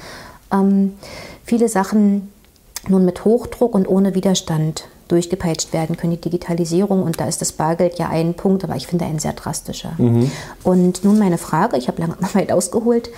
ähm, 0.53 0.93
viele 1.45 1.69
Sachen 1.69 2.31
nun 2.87 3.07
mit 3.07 3.25
Hochdruck 3.25 3.75
und 3.75 3.89
ohne 3.89 4.15
Widerstand 4.15 4.89
durchgepeitscht 5.09 5.73
werden 5.73 5.97
können, 5.97 6.13
die 6.13 6.21
Digitalisierung. 6.21 7.03
Und 7.03 7.19
da 7.19 7.27
ist 7.27 7.41
das 7.41 7.53
Bargeld 7.53 7.99
ja 7.99 8.11
ein 8.11 8.35
Punkt, 8.35 8.63
aber 8.63 8.77
ich 8.77 8.87
finde 8.87 9.07
ein 9.07 9.19
sehr 9.19 9.33
drastischer. 9.33 9.93
Mhm. 9.97 10.31
Und 10.63 11.03
nun 11.03 11.19
meine 11.19 11.39
Frage, 11.39 11.79
ich 11.79 11.89
habe 11.89 12.01
lange 12.01 12.17
weit 12.35 12.53
ausgeholt, 12.53 13.09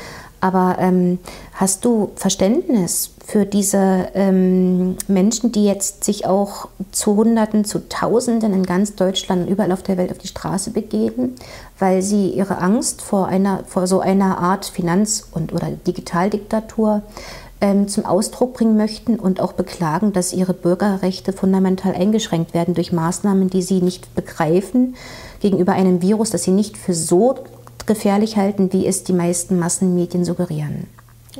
aber 0.42 0.76
ähm, 0.80 1.20
hast 1.54 1.84
du 1.84 2.10
Verständnis 2.16 3.12
für 3.24 3.46
diese 3.46 4.08
ähm, 4.14 4.96
Menschen, 5.06 5.52
die 5.52 5.64
jetzt 5.64 6.02
sich 6.02 6.26
auch 6.26 6.68
zu 6.90 7.14
Hunderten, 7.14 7.64
zu 7.64 7.88
Tausenden 7.88 8.52
in 8.52 8.64
ganz 8.64 8.96
Deutschland 8.96 9.42
und 9.46 9.52
überall 9.52 9.70
auf 9.70 9.84
der 9.84 9.98
Welt 9.98 10.10
auf 10.10 10.18
die 10.18 10.26
Straße 10.26 10.72
begeben, 10.72 11.36
weil 11.78 12.02
sie 12.02 12.30
ihre 12.30 12.58
Angst 12.58 13.02
vor, 13.02 13.28
einer, 13.28 13.62
vor 13.68 13.86
so 13.86 14.00
einer 14.00 14.38
Art 14.38 14.64
Finanz- 14.64 15.28
und 15.30 15.52
oder 15.52 15.68
Digitaldiktatur 15.86 17.02
ähm, 17.60 17.86
zum 17.86 18.04
Ausdruck 18.04 18.54
bringen 18.54 18.76
möchten 18.76 19.20
und 19.20 19.40
auch 19.40 19.52
beklagen, 19.52 20.12
dass 20.12 20.32
ihre 20.32 20.54
Bürgerrechte 20.54 21.32
fundamental 21.32 21.94
eingeschränkt 21.94 22.52
werden 22.52 22.74
durch 22.74 22.90
Maßnahmen, 22.90 23.48
die 23.48 23.62
sie 23.62 23.80
nicht 23.80 24.12
begreifen 24.16 24.96
gegenüber 25.38 25.72
einem 25.72 26.02
Virus, 26.02 26.30
das 26.30 26.42
sie 26.42 26.50
nicht 26.50 26.76
für 26.76 26.94
so 26.94 27.36
gefährlich 27.94 28.36
halten, 28.36 28.72
wie 28.72 28.86
es 28.86 29.04
die 29.04 29.12
meisten 29.12 29.58
Massenmedien 29.58 30.24
suggerieren. 30.24 30.86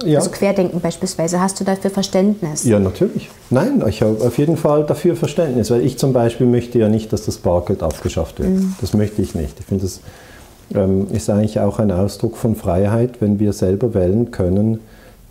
Ja. 0.04 0.18
Also 0.18 0.30
Querdenken 0.30 0.80
beispielsweise. 0.80 1.40
Hast 1.40 1.60
du 1.60 1.64
dafür 1.64 1.90
Verständnis? 1.90 2.64
Ja, 2.64 2.78
natürlich. 2.78 3.28
Nein, 3.50 3.82
ich 3.86 4.00
habe 4.02 4.16
auf 4.24 4.38
jeden 4.38 4.56
Fall 4.56 4.84
dafür 4.84 5.16
Verständnis, 5.16 5.70
weil 5.70 5.82
ich 5.82 5.98
zum 5.98 6.12
Beispiel 6.12 6.46
möchte 6.46 6.78
ja 6.78 6.88
nicht, 6.88 7.12
dass 7.12 7.26
das 7.26 7.38
Bargeld 7.38 7.82
abgeschafft 7.82 8.38
wird. 8.38 8.50
Mhm. 8.50 8.74
Das 8.80 8.94
möchte 8.94 9.20
ich 9.20 9.34
nicht. 9.34 9.60
Ich 9.60 9.66
finde, 9.66 9.84
das 9.84 10.00
ähm, 10.74 11.08
ist 11.12 11.28
eigentlich 11.28 11.60
auch 11.60 11.78
ein 11.78 11.90
Ausdruck 11.90 12.36
von 12.36 12.56
Freiheit, 12.56 13.20
wenn 13.20 13.38
wir 13.38 13.52
selber 13.52 13.92
wählen 13.92 14.30
können, 14.30 14.80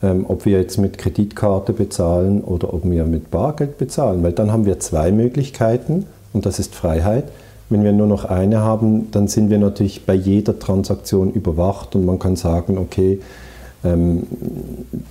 ähm, 0.03 0.25
ob 0.27 0.45
wir 0.45 0.59
jetzt 0.59 0.77
mit 0.77 0.99
Kreditkarte 0.99 1.73
bezahlen 1.73 2.41
oder 2.43 2.71
ob 2.73 2.83
wir 2.83 3.05
mit 3.05 3.31
Bargeld 3.31 3.79
bezahlen. 3.79 4.21
Weil 4.21 4.33
dann 4.33 4.51
haben 4.51 4.65
wir 4.65 4.79
zwei 4.79 5.11
Möglichkeiten 5.11 6.05
und 6.33 6.45
das 6.45 6.59
ist 6.59 6.75
Freiheit. 6.75 7.25
Wenn 7.71 7.83
wir 7.83 7.93
nur 7.93 8.07
noch 8.07 8.25
eine 8.25 8.59
haben, 8.59 9.09
dann 9.11 9.27
sind 9.27 9.49
wir 9.49 9.57
natürlich 9.57 10.05
bei 10.05 10.13
jeder 10.13 10.59
Transaktion 10.59 11.31
überwacht 11.31 11.95
und 11.95 12.05
man 12.05 12.19
kann 12.19 12.35
sagen, 12.35 12.77
okay, 12.77 13.19
ähm, 13.83 14.23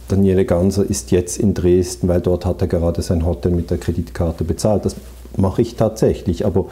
Daniele 0.08 0.44
Ganser 0.44 0.88
ist 0.88 1.10
jetzt 1.10 1.38
in 1.38 1.54
Dresden, 1.54 2.06
weil 2.06 2.20
dort 2.20 2.46
hat 2.46 2.60
er 2.60 2.68
gerade 2.68 3.02
sein 3.02 3.26
Hotel 3.26 3.52
mit 3.52 3.70
der 3.70 3.78
Kreditkarte 3.78 4.44
bezahlt. 4.44 4.84
Das 4.84 4.94
mache 5.36 5.62
ich 5.62 5.76
tatsächlich, 5.76 6.46
aber 6.46 6.66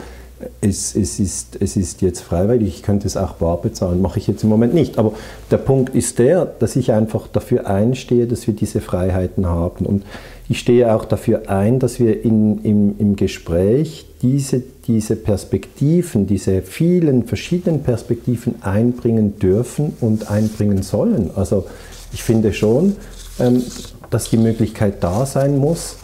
es, 0.61 0.95
es, 0.95 1.19
ist, 1.19 1.57
es 1.61 1.77
ist 1.77 2.03
jetzt 2.03 2.21
freiwillig, 2.21 2.69
ich 2.69 2.83
könnte 2.83 3.07
es 3.07 3.17
auch 3.17 3.33
bar 3.35 3.61
bezahlen, 3.61 4.01
mache 4.01 4.19
ich 4.19 4.27
jetzt 4.27 4.45
im 4.45 4.49
Moment 4.49 4.75
nicht. 4.75 4.99
Aber 4.99 5.13
der 5.51 5.57
Punkt 5.57 5.95
ist 5.95 6.19
der, 6.19 6.45
dass 6.45 6.77
ich 6.77 6.93
einfach 6.93 7.27
dafür 7.27 7.67
einstehe, 7.67 8.27
dass 8.27 8.47
wir 8.47 8.55
diese 8.55 8.81
Freiheiten 8.81 9.47
haben. 9.47 9.87
Und 9.87 10.05
ich 10.49 10.61
stehe 10.61 10.95
auch 10.95 11.05
dafür 11.05 11.49
ein, 11.49 11.79
dass 11.79 11.99
wir 11.99 12.25
in, 12.25 12.59
im, 12.63 12.95
im 12.99 13.17
Gespräch 13.17 14.08
diese, 14.23 14.63
diese 14.87 15.17
Perspektiven, 15.17 16.27
diese 16.27 16.63
vielen 16.63 17.25
verschiedenen 17.25 17.83
Perspektiven 17.83 18.57
einbringen 18.63 19.39
dürfen 19.39 19.97
und 20.01 20.31
einbringen 20.31 20.83
sollen. 20.83 21.31
Also 21.35 21.67
ich 22.13 22.23
finde 22.23 22.53
schon, 22.53 22.97
ähm, 23.39 23.63
dass 24.11 24.31
die 24.31 24.39
Möglichkeit 24.39 25.03
da 25.05 25.27
sein 25.27 25.59
muss, 25.59 25.97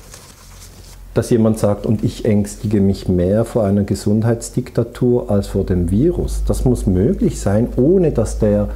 dass 1.14 1.30
jemand 1.30 1.58
sagt, 1.58 1.86
und 1.86 2.02
ich 2.02 2.24
ängstige 2.24 2.80
mich 2.80 3.08
mehr 3.08 3.44
vor 3.44 3.64
einer 3.64 3.84
Gesundheitsdiktatur 3.84 5.30
als 5.30 5.46
vor 5.46 5.64
dem 5.64 5.90
Virus. 5.90 6.42
Das 6.46 6.64
muss 6.64 6.86
möglich 6.86 7.40
sein, 7.40 7.68
ohne 7.76 8.10
dass 8.10 8.38
der 8.38 8.68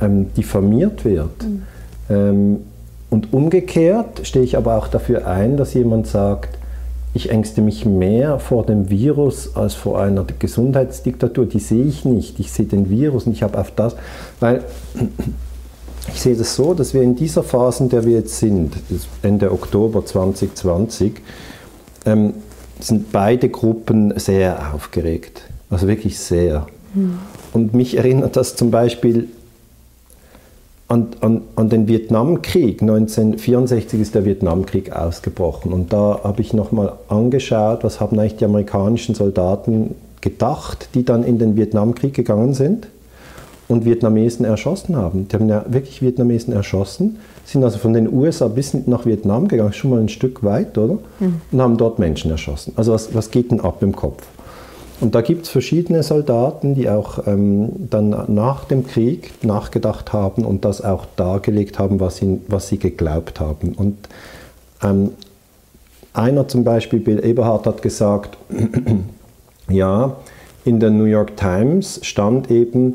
ähm, 0.00 0.32
diffamiert 0.34 1.04
wird. 1.04 1.42
Mhm. 1.42 1.62
Ähm, 2.08 2.56
und 3.10 3.32
umgekehrt 3.32 4.26
stehe 4.26 4.44
ich 4.44 4.56
aber 4.56 4.76
auch 4.76 4.88
dafür 4.88 5.26
ein, 5.26 5.56
dass 5.56 5.74
jemand 5.74 6.06
sagt, 6.06 6.56
ich 7.14 7.30
ängste 7.30 7.60
mich 7.60 7.84
mehr 7.84 8.38
vor 8.38 8.64
dem 8.64 8.88
Virus 8.88 9.54
als 9.54 9.74
vor 9.74 10.00
einer 10.00 10.24
Gesundheitsdiktatur. 10.38 11.46
Die 11.46 11.58
sehe 11.58 11.84
ich 11.84 12.04
nicht. 12.04 12.40
Ich 12.40 12.50
sehe 12.52 12.66
den 12.66 12.88
Virus 12.88 13.26
und 13.26 13.32
ich 13.32 13.42
habe 13.42 13.58
auf 13.58 13.70
das, 13.70 13.96
weil 14.40 14.64
ich 16.12 16.20
sehe 16.20 16.36
das 16.36 16.56
so, 16.56 16.72
dass 16.72 16.94
wir 16.94 17.02
in 17.02 17.14
dieser 17.14 17.42
Phase, 17.42 17.84
in 17.84 17.88
der 17.90 18.04
wir 18.04 18.14
jetzt 18.14 18.38
sind, 18.38 18.74
Ende 19.22 19.52
Oktober 19.52 20.04
2020, 20.06 21.20
ähm, 22.06 22.34
sind 22.80 23.12
beide 23.12 23.48
Gruppen 23.50 24.18
sehr 24.18 24.74
aufgeregt. 24.74 25.42
Also 25.68 25.88
wirklich 25.88 26.18
sehr. 26.18 26.66
Mhm. 26.94 27.18
Und 27.52 27.74
mich 27.74 27.96
erinnert 27.96 28.36
das 28.36 28.56
zum 28.56 28.70
Beispiel 28.70 29.28
an, 30.92 31.08
an, 31.20 31.42
an, 31.56 31.70
den 31.70 31.88
Vietnamkrieg. 31.88 32.82
1964 32.82 33.98
ist 33.98 34.14
der 34.14 34.26
Vietnamkrieg 34.26 34.92
ausgebrochen. 34.92 35.72
Und 35.72 35.92
da 35.92 36.20
habe 36.22 36.42
ich 36.42 36.52
nochmal 36.52 36.92
angeschaut, 37.08 37.82
was 37.82 37.98
haben 37.98 38.18
eigentlich 38.18 38.36
die 38.36 38.44
amerikanischen 38.44 39.14
Soldaten 39.14 39.94
gedacht, 40.20 40.90
die 40.94 41.04
dann 41.04 41.24
in 41.24 41.38
den 41.38 41.56
Vietnamkrieg 41.56 42.12
gegangen 42.12 42.52
sind 42.52 42.88
und 43.68 43.86
Vietnamesen 43.86 44.44
erschossen 44.44 44.94
haben. 44.94 45.28
Die 45.28 45.34
haben 45.34 45.48
ja 45.48 45.64
wirklich 45.66 46.02
Vietnamesen 46.02 46.52
erschossen, 46.52 47.16
sind 47.46 47.64
also 47.64 47.78
von 47.78 47.94
den 47.94 48.12
USA 48.12 48.48
bis 48.48 48.74
nach 48.86 49.06
Vietnam 49.06 49.48
gegangen, 49.48 49.72
schon 49.72 49.90
mal 49.90 50.00
ein 50.00 50.10
Stück 50.10 50.44
weit, 50.44 50.76
oder? 50.76 50.98
Mhm. 51.20 51.40
Und 51.50 51.62
haben 51.62 51.76
dort 51.78 51.98
Menschen 51.98 52.30
erschossen. 52.30 52.74
Also 52.76 52.92
was, 52.92 53.14
was 53.14 53.30
geht 53.30 53.50
denn 53.50 53.60
ab 53.60 53.82
im 53.82 53.96
Kopf? 53.96 54.22
Und 55.02 55.16
da 55.16 55.20
gibt 55.20 55.46
es 55.46 55.48
verschiedene 55.48 56.04
Soldaten, 56.04 56.76
die 56.76 56.88
auch 56.88 57.26
ähm, 57.26 57.70
dann 57.90 58.10
nach 58.28 58.66
dem 58.66 58.86
Krieg 58.86 59.32
nachgedacht 59.42 60.12
haben 60.12 60.44
und 60.44 60.64
das 60.64 60.80
auch 60.80 61.06
dargelegt 61.16 61.80
haben, 61.80 61.98
was 61.98 62.18
sie, 62.18 62.40
was 62.46 62.68
sie 62.68 62.78
geglaubt 62.78 63.40
haben. 63.40 63.72
Und 63.72 63.96
ähm, 64.80 65.10
einer 66.14 66.46
zum 66.46 66.62
Beispiel, 66.62 67.00
Bill 67.00 67.24
Eberhardt, 67.24 67.66
hat 67.66 67.82
gesagt, 67.82 68.38
ja, 69.68 70.14
in 70.64 70.78
der 70.78 70.90
New 70.90 71.06
York 71.06 71.36
Times 71.36 71.98
stand 72.04 72.48
eben, 72.48 72.94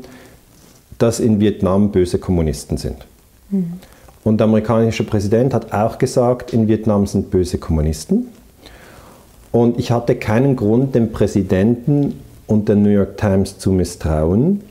dass 0.96 1.20
in 1.20 1.40
Vietnam 1.40 1.92
böse 1.92 2.18
Kommunisten 2.18 2.78
sind. 2.78 3.06
Mhm. 3.50 3.74
Und 4.24 4.38
der 4.38 4.46
amerikanische 4.46 5.04
Präsident 5.04 5.52
hat 5.52 5.74
auch 5.74 5.98
gesagt, 5.98 6.54
in 6.54 6.68
Vietnam 6.68 7.06
sind 7.06 7.30
böse 7.30 7.58
Kommunisten. 7.58 8.28
Und 9.52 9.78
ich 9.78 9.90
hatte 9.90 10.14
keinen 10.14 10.56
Grund, 10.56 10.94
dem 10.94 11.12
Präsidenten 11.12 12.20
und 12.46 12.68
der 12.68 12.76
New 12.76 12.90
York 12.90 13.16
Times 13.16 13.58
zu 13.58 13.72
misstrauen. 13.72 14.62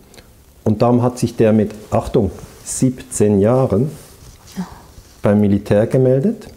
Und 0.64 0.82
darum 0.82 1.02
hat 1.02 1.18
sich 1.18 1.36
der 1.36 1.54
mit, 1.54 1.72
Achtung, 1.92 2.32
17 2.66 3.40
Jahren 3.40 3.90
beim 5.22 5.40
Militär 5.40 5.88
gemeldet, 5.88 6.48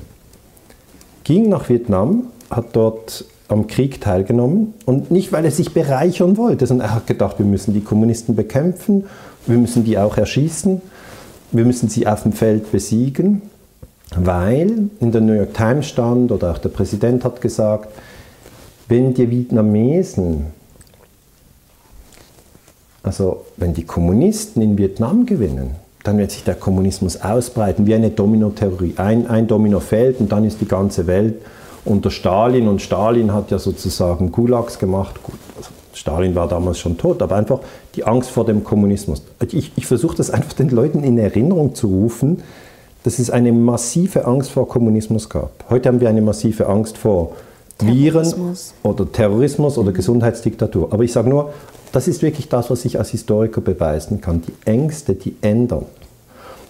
ging 1.24 1.48
nach 1.48 1.68
Vietnam, 1.68 2.24
hat 2.50 2.74
dort 2.74 3.24
am 3.48 3.66
Krieg 3.66 4.00
teilgenommen 4.00 4.74
und 4.86 5.10
nicht, 5.10 5.32
weil 5.32 5.44
er 5.44 5.50
sich 5.50 5.72
bereichern 5.72 6.36
wollte, 6.36 6.66
sondern 6.66 6.88
er 6.88 6.94
hat 6.94 7.06
gedacht, 7.06 7.38
wir 7.38 7.46
müssen 7.46 7.74
die 7.74 7.80
Kommunisten 7.80 8.36
bekämpfen 8.36 9.04
wir 9.46 9.58
müssen 9.58 9.84
die 9.84 9.98
auch 9.98 10.16
erschießen. 10.16 10.80
Wir 11.52 11.64
müssen 11.64 11.88
sie 11.88 12.06
auf 12.06 12.22
dem 12.22 12.32
Feld 12.32 12.70
besiegen, 12.70 13.42
weil 14.16 14.90
in 15.00 15.12
der 15.12 15.20
New 15.20 15.32
York 15.32 15.54
Times 15.54 15.86
stand 15.86 16.32
oder 16.32 16.52
auch 16.52 16.58
der 16.58 16.70
Präsident 16.70 17.24
hat 17.24 17.40
gesagt, 17.40 17.88
wenn 18.88 19.14
die 19.14 19.30
Vietnamesen, 19.30 20.46
also 23.02 23.44
wenn 23.56 23.72
die 23.72 23.84
Kommunisten 23.84 24.62
in 24.62 24.76
Vietnam 24.76 25.26
gewinnen, 25.26 25.76
dann 26.02 26.18
wird 26.18 26.32
sich 26.32 26.44
der 26.44 26.54
Kommunismus 26.54 27.20
ausbreiten 27.20 27.86
wie 27.86 27.94
eine 27.94 28.10
Dominotheorie. 28.10 28.94
Ein, 28.96 29.26
ein 29.28 29.46
Domino 29.46 29.80
fällt 29.80 30.20
und 30.20 30.32
dann 30.32 30.44
ist 30.44 30.60
die 30.60 30.68
ganze 30.68 31.06
Welt 31.06 31.36
unter 31.84 32.10
Stalin 32.10 32.68
und 32.68 32.82
Stalin 32.82 33.32
hat 33.32 33.50
ja 33.50 33.58
sozusagen 33.58 34.32
Gulags 34.32 34.78
gemacht. 34.78 35.14
Also 35.56 35.70
Stalin 35.94 36.34
war 36.34 36.48
damals 36.48 36.78
schon 36.78 36.98
tot, 36.98 37.22
aber 37.22 37.36
einfach 37.36 37.60
die 37.94 38.04
Angst 38.04 38.30
vor 38.30 38.44
dem 38.44 38.64
Kommunismus. 38.64 39.22
Ich, 39.50 39.72
ich 39.76 39.86
versuche 39.86 40.16
das 40.16 40.30
einfach 40.30 40.52
den 40.52 40.70
Leuten 40.70 41.02
in 41.02 41.18
Erinnerung 41.18 41.74
zu 41.74 41.88
rufen, 41.88 42.42
dass 43.02 43.18
es 43.18 43.30
eine 43.30 43.52
massive 43.52 44.26
Angst 44.26 44.50
vor 44.50 44.68
Kommunismus 44.68 45.28
gab. 45.28 45.64
Heute 45.70 45.88
haben 45.88 46.00
wir 46.00 46.08
eine 46.08 46.22
massive 46.22 46.66
Angst 46.66 46.98
vor 46.98 47.32
Viren 47.78 48.56
oder 48.82 49.10
Terrorismus 49.10 49.78
oder 49.78 49.92
Gesundheitsdiktatur. 49.92 50.92
Aber 50.92 51.02
ich 51.02 51.12
sage 51.12 51.30
nur, 51.30 51.52
das 51.92 52.08
ist 52.08 52.22
wirklich 52.22 52.48
das, 52.48 52.70
was 52.70 52.84
ich 52.84 52.98
als 52.98 53.10
Historiker 53.10 53.60
beweisen 53.60 54.20
kann. 54.20 54.42
Die 54.42 54.52
Ängste, 54.64 55.14
die 55.14 55.34
ändern. 55.40 55.86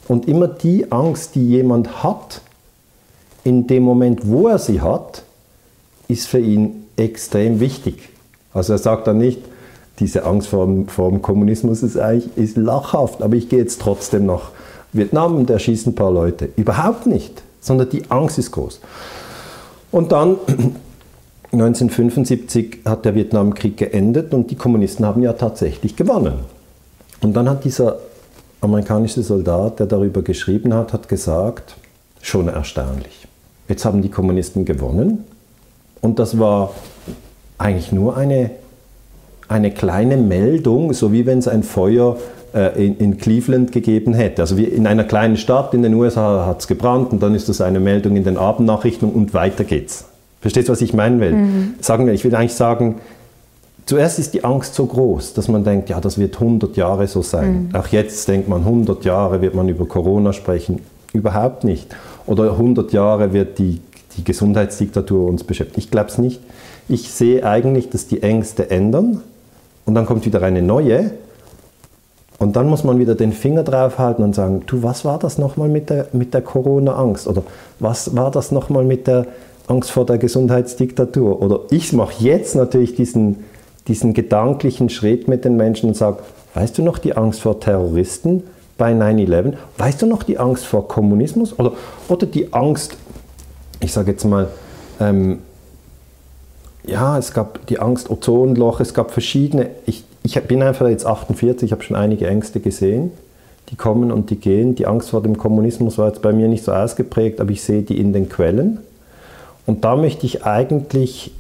Und 0.08 0.28
immer 0.28 0.48
die 0.48 0.90
Angst, 0.90 1.34
die 1.34 1.46
jemand 1.46 2.02
hat, 2.02 2.40
in 3.44 3.66
dem 3.66 3.82
Moment, 3.82 4.28
wo 4.28 4.48
er 4.48 4.58
sie 4.58 4.80
hat, 4.80 5.22
ist 6.08 6.26
für 6.26 6.38
ihn 6.38 6.84
extrem 6.96 7.60
wichtig. 7.60 8.10
Also 8.52 8.74
er 8.74 8.78
sagt 8.78 9.06
dann 9.06 9.18
nicht, 9.18 9.40
diese 9.98 10.24
Angst 10.24 10.48
vor 10.48 10.66
dem, 10.66 10.88
vor 10.88 11.10
dem 11.10 11.22
Kommunismus 11.22 11.82
ist 11.82 11.98
eigentlich 11.98 12.36
ist 12.36 12.56
lachhaft, 12.56 13.22
aber 13.22 13.36
ich 13.36 13.48
gehe 13.48 13.58
jetzt 13.58 13.80
trotzdem 13.80 14.26
nach 14.26 14.50
Vietnam 14.92 15.36
und 15.36 15.50
erschieße 15.50 15.90
ein 15.90 15.94
paar 15.94 16.10
Leute. 16.10 16.48
Überhaupt 16.56 17.06
nicht, 17.06 17.42
sondern 17.60 17.90
die 17.90 18.10
Angst 18.10 18.38
ist 18.38 18.52
groß. 18.52 18.80
Und 19.92 20.12
dann 20.12 20.36
1975 21.52 22.80
hat 22.84 23.04
der 23.04 23.14
Vietnamkrieg 23.14 23.76
geendet 23.76 24.32
und 24.32 24.50
die 24.50 24.56
Kommunisten 24.56 25.04
haben 25.04 25.22
ja 25.22 25.32
tatsächlich 25.32 25.96
gewonnen. 25.96 26.34
Und 27.22 27.34
dann 27.34 27.48
hat 27.48 27.64
dieser 27.64 27.98
amerikanische 28.60 29.22
Soldat, 29.22 29.80
der 29.80 29.86
darüber 29.86 30.22
geschrieben 30.22 30.72
hat, 30.74 30.92
hat 30.92 31.08
gesagt, 31.08 31.76
schon 32.22 32.48
erstaunlich. 32.48 33.26
Jetzt 33.68 33.84
haben 33.84 34.02
die 34.02 34.10
Kommunisten 34.10 34.64
gewonnen 34.64 35.24
und 36.00 36.18
das 36.18 36.38
war 36.38 36.72
eigentlich 37.58 37.92
nur 37.92 38.16
eine, 38.16 38.50
eine 39.48 39.70
kleine 39.70 40.16
Meldung, 40.16 40.92
so 40.92 41.12
wie 41.12 41.26
wenn 41.26 41.38
es 41.38 41.48
ein 41.48 41.62
Feuer 41.62 42.16
in, 42.52 42.96
in, 42.98 43.18
Cleveland 43.18 43.72
gegeben 43.72 44.14
hätte. 44.14 44.42
Also 44.42 44.56
wie 44.56 44.64
in 44.64 44.86
einer 44.86 45.04
kleinen 45.04 45.36
Stadt 45.36 45.74
in 45.74 45.82
den 45.82 45.94
USA 45.94 46.46
hat 46.46 46.60
es 46.60 46.66
gebrannt 46.66 47.12
und 47.12 47.22
dann 47.22 47.34
ist 47.34 47.48
das 47.48 47.60
eine 47.60 47.80
Meldung 47.80 48.16
in 48.16 48.24
den 48.24 48.36
Abendnachrichten 48.36 49.08
und 49.10 49.34
weiter 49.34 49.64
geht's. 49.64 50.06
Verstehst 50.40 50.68
du, 50.68 50.72
was 50.72 50.80
ich 50.80 50.94
meinen 50.94 51.20
will? 51.20 51.32
Mhm. 51.32 51.74
Sagen 51.80 52.06
wir, 52.06 52.12
ich 52.12 52.24
will 52.24 52.34
eigentlich 52.34 52.54
sagen, 52.54 52.96
zuerst 53.86 54.18
ist 54.18 54.34
die 54.34 54.42
Angst 54.44 54.74
so 54.74 54.86
groß, 54.86 55.34
dass 55.34 55.48
man 55.48 55.64
denkt, 55.64 55.90
ja, 55.90 56.00
das 56.00 56.18
wird 56.18 56.34
100 56.34 56.76
Jahre 56.76 57.06
so 57.06 57.22
sein. 57.22 57.68
Mhm. 57.68 57.76
Auch 57.76 57.88
jetzt 57.88 58.26
denkt 58.28 58.48
man, 58.48 58.60
100 58.62 59.04
Jahre 59.04 59.42
wird 59.42 59.54
man 59.54 59.68
über 59.68 59.86
Corona 59.86 60.32
sprechen. 60.32 60.80
Überhaupt 61.12 61.64
nicht. 61.64 61.94
Oder 62.26 62.52
100 62.52 62.92
Jahre 62.92 63.32
wird 63.32 63.58
die, 63.58 63.80
die 64.16 64.24
Gesundheitsdiktatur 64.24 65.28
uns 65.28 65.44
beschäftigen. 65.44 65.80
Ich 65.80 65.90
glaube 65.90 66.08
es 66.08 66.18
nicht. 66.18 66.40
Ich 66.88 67.10
sehe 67.10 67.44
eigentlich, 67.44 67.90
dass 67.90 68.06
die 68.06 68.22
Ängste 68.22 68.70
ändern 68.70 69.20
und 69.84 69.94
dann 69.94 70.06
kommt 70.06 70.24
wieder 70.24 70.42
eine 70.42 70.62
neue 70.62 71.12
Und 72.40 72.56
dann 72.56 72.70
muss 72.70 72.84
man 72.84 72.98
wieder 72.98 73.14
den 73.14 73.32
Finger 73.32 73.64
draufhalten 73.64 74.24
und 74.24 74.34
sagen, 74.34 74.62
du, 74.66 74.82
was 74.82 75.04
war 75.04 75.18
das 75.18 75.36
nochmal 75.36 75.68
mit 75.68 75.90
der, 75.90 76.06
mit 76.12 76.32
der 76.32 76.40
Corona-Angst? 76.40 77.28
Oder 77.28 77.42
was 77.80 78.16
war 78.16 78.30
das 78.30 78.50
nochmal 78.50 78.82
mit 78.82 79.06
der 79.06 79.26
Angst 79.66 79.90
vor 79.90 80.06
der 80.06 80.16
Gesundheitsdiktatur? 80.16 81.42
Oder 81.42 81.60
ich 81.70 81.92
mache 81.92 82.14
jetzt 82.24 82.56
natürlich 82.56 82.94
diesen, 82.94 83.44
diesen 83.88 84.14
gedanklichen 84.14 84.88
Schritt 84.88 85.28
mit 85.28 85.44
den 85.44 85.58
Menschen 85.58 85.90
und 85.90 85.96
sage, 85.96 86.20
weißt 86.54 86.78
du 86.78 86.82
noch 86.82 86.96
die 86.96 87.14
Angst 87.14 87.42
vor 87.42 87.60
Terroristen 87.60 88.42
bei 88.78 88.94
9-11? 88.94 89.52
Weißt 89.76 90.00
du 90.00 90.06
noch 90.06 90.22
die 90.22 90.38
Angst 90.38 90.64
vor 90.64 90.88
Kommunismus? 90.88 91.58
Oder, 91.58 91.72
oder 92.08 92.24
die 92.24 92.54
Angst, 92.54 92.96
ich 93.80 93.92
sage 93.92 94.12
jetzt 94.12 94.24
mal, 94.24 94.48
ähm, 94.98 95.40
ja, 96.86 97.18
es 97.18 97.34
gab 97.34 97.66
die 97.66 97.78
Angst 97.80 98.08
Ozonloch, 98.08 98.80
es 98.80 98.94
gab 98.94 99.10
verschiedene, 99.10 99.68
ich, 99.84 100.04
ich 100.22 100.40
bin 100.42 100.62
einfach 100.62 100.88
jetzt 100.88 101.06
48, 101.06 101.66
ich 101.66 101.72
habe 101.72 101.82
schon 101.82 101.96
einige 101.96 102.26
Ängste 102.26 102.60
gesehen, 102.60 103.10
die 103.70 103.76
kommen 103.76 104.10
und 104.10 104.30
die 104.30 104.36
gehen. 104.36 104.74
Die 104.74 104.86
Angst 104.86 105.10
vor 105.10 105.22
dem 105.22 105.38
Kommunismus 105.38 105.98
war 105.98 106.08
jetzt 106.08 106.22
bei 106.22 106.32
mir 106.32 106.48
nicht 106.48 106.64
so 106.64 106.72
ausgeprägt, 106.72 107.40
aber 107.40 107.50
ich 107.50 107.62
sehe 107.62 107.82
die 107.82 107.98
in 107.98 108.12
den 108.12 108.28
Quellen. 108.28 108.78
Und 109.66 109.84
da 109.84 109.96
möchte 109.96 110.26
ich 110.26 110.44
eigentlich 110.44 111.32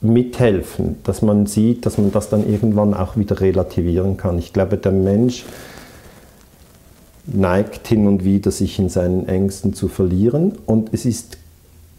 mithelfen, 0.00 0.96
dass 1.04 1.22
man 1.22 1.46
sieht, 1.46 1.86
dass 1.86 1.98
man 1.98 2.10
das 2.10 2.28
dann 2.28 2.48
irgendwann 2.48 2.94
auch 2.94 3.16
wieder 3.16 3.40
relativieren 3.40 4.16
kann. 4.16 4.38
Ich 4.38 4.52
glaube, 4.52 4.76
der 4.78 4.92
Mensch 4.92 5.44
neigt 7.26 7.86
hin 7.86 8.06
und 8.06 8.24
wieder, 8.24 8.50
sich 8.50 8.78
in 8.78 8.88
seinen 8.88 9.28
Ängsten 9.28 9.74
zu 9.74 9.88
verlieren 9.88 10.58
und 10.66 10.90
es 10.92 11.04
ist 11.04 11.36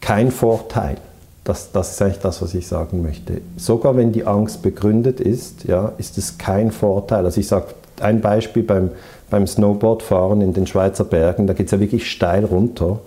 kein 0.01 0.31
Vorteil. 0.31 0.97
Das, 1.43 1.71
das 1.71 1.91
ist 1.91 2.01
eigentlich 2.01 2.19
das, 2.19 2.41
was 2.41 2.54
ich 2.54 2.67
sagen 2.67 3.01
möchte. 3.01 3.41
Sogar 3.58 3.97
wenn 3.97 4.12
die 4.12 4.25
Angst 4.25 4.62
begründet 4.62 5.19
ist, 5.19 5.63
ja, 5.63 5.93
ist 5.97 6.17
es 6.17 6.38
kein 6.38 6.71
Vorteil. 6.71 7.25
Also 7.25 7.39
ich 7.39 7.47
sage 7.47 7.67
ein 7.99 8.21
Beispiel 8.21 8.63
beim, 8.63 8.91
beim 9.30 9.47
Snowboardfahren 9.47 10.41
in 10.41 10.54
den 10.54 10.67
Schweizer 10.67 11.04
Bergen, 11.04 11.47
da 11.47 11.54
geht 11.54 11.67
es 11.67 11.71
ja 11.71 11.80
wirklich 11.80 12.12
steil 12.12 12.45
runter. 12.45 12.99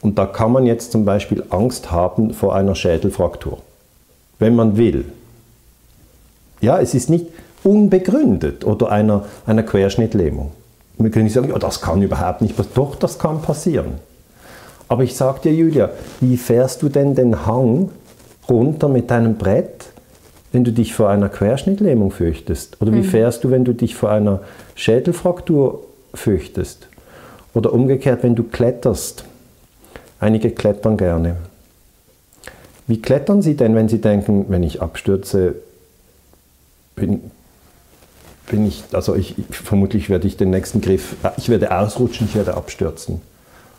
Und 0.00 0.18
da 0.18 0.26
kann 0.26 0.52
man 0.52 0.66
jetzt 0.66 0.92
zum 0.92 1.04
Beispiel 1.04 1.44
Angst 1.50 1.90
haben 1.90 2.34
vor 2.34 2.54
einer 2.54 2.74
Schädelfraktur, 2.74 3.58
wenn 4.38 4.54
man 4.54 4.76
will. 4.76 5.06
Ja, 6.60 6.78
es 6.78 6.94
ist 6.94 7.10
nicht 7.10 7.26
unbegründet 7.62 8.64
oder 8.64 8.90
einer, 8.90 9.24
einer 9.46 9.62
Querschnittlähmung. 9.62 10.52
Wir 10.98 11.10
können 11.10 11.24
nicht 11.24 11.34
sagen, 11.34 11.48
ja, 11.48 11.58
das 11.58 11.80
kann 11.80 12.02
überhaupt 12.02 12.40
nicht 12.42 12.56
passieren. 12.56 12.74
Doch, 12.74 12.96
das 12.96 13.18
kann 13.18 13.42
passieren. 13.42 13.94
Aber 14.88 15.02
ich 15.02 15.16
sag 15.16 15.42
dir, 15.42 15.52
Julia, 15.52 15.90
wie 16.20 16.36
fährst 16.36 16.82
du 16.82 16.88
denn 16.88 17.14
den 17.14 17.46
Hang 17.46 17.90
runter 18.48 18.88
mit 18.88 19.10
deinem 19.10 19.36
Brett, 19.36 19.86
wenn 20.52 20.64
du 20.64 20.72
dich 20.72 20.94
vor 20.94 21.08
einer 21.08 21.28
Querschnittlähmung 21.28 22.10
fürchtest? 22.10 22.80
Oder 22.80 22.92
wie 22.92 22.98
mhm. 22.98 23.04
fährst 23.04 23.44
du, 23.44 23.50
wenn 23.50 23.64
du 23.64 23.72
dich 23.72 23.94
vor 23.94 24.10
einer 24.10 24.40
Schädelfraktur 24.74 25.80
fürchtest? 26.12 26.88
Oder 27.54 27.72
umgekehrt, 27.72 28.22
wenn 28.22 28.34
du 28.34 28.44
kletterst. 28.44 29.24
Einige 30.20 30.50
klettern 30.50 30.96
gerne. 30.96 31.36
Wie 32.86 33.00
klettern 33.00 33.42
sie 33.42 33.56
denn, 33.56 33.74
wenn 33.74 33.88
sie 33.88 34.00
denken, 34.00 34.46
wenn 34.48 34.62
ich 34.62 34.82
abstürze, 34.82 35.54
bin, 36.96 37.30
bin 38.50 38.66
ich, 38.66 38.84
also 38.92 39.14
ich, 39.14 39.34
vermutlich 39.50 40.10
werde 40.10 40.26
ich 40.26 40.36
den 40.36 40.50
nächsten 40.50 40.80
Griff, 40.80 41.16
ich 41.38 41.48
werde 41.48 41.76
ausrutschen, 41.76 42.26
ich 42.28 42.36
werde 42.36 42.54
abstürzen. 42.54 43.22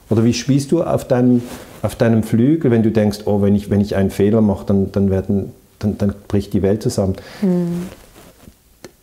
Oder 0.10 0.24
wie 0.24 0.34
spielst 0.34 0.72
du 0.72 0.84
auf 0.84 1.08
deinem, 1.08 1.42
auf 1.82 1.96
deinem 1.96 2.24
Flügel, 2.24 2.72
wenn 2.72 2.84
du 2.84 2.92
denkst, 2.92 3.20
oh, 3.26 3.42
wenn 3.42 3.56
ich, 3.56 3.70
wenn 3.70 3.82
ich 3.82 3.96
einen 3.96 4.12
Fehler 4.12 4.42
mache, 4.42 4.66
dann, 4.66 4.92
dann, 4.92 5.10
werden, 5.10 5.52
dann, 5.80 5.98
dann 5.98 6.14
bricht 6.28 6.54
die 6.54 6.62
Welt 6.62 6.84
zusammen. 6.84 7.16
Mhm. 7.42 7.88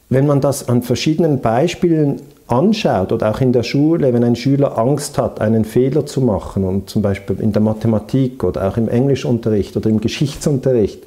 Wenn 0.09 0.27
man 0.27 0.41
das 0.41 0.69
an 0.69 0.83
verschiedenen 0.83 1.41
Beispielen 1.41 2.21
anschaut 2.47 3.13
oder 3.13 3.31
auch 3.31 3.41
in 3.41 3.53
der 3.53 3.63
Schule, 3.63 4.13
wenn 4.13 4.23
ein 4.23 4.37
Schüler 4.37 4.79
Angst 4.79 5.17
hat, 5.17 5.41
einen 5.41 5.65
Fehler 5.65 6.05
zu 6.07 6.21
machen 6.21 6.65
und 6.65 6.91
zum 6.91 7.03
Beispiel 7.03 7.41
in 7.41 7.53
der 7.53 7.63
Mathematik 7.63 8.45
oder 8.45 8.69
auch 8.69 8.77
im 8.77 8.89
Englischunterricht 8.89 9.77
oder 9.77 9.89
im 9.89 10.01
Geschichtsunterricht, 10.01 11.03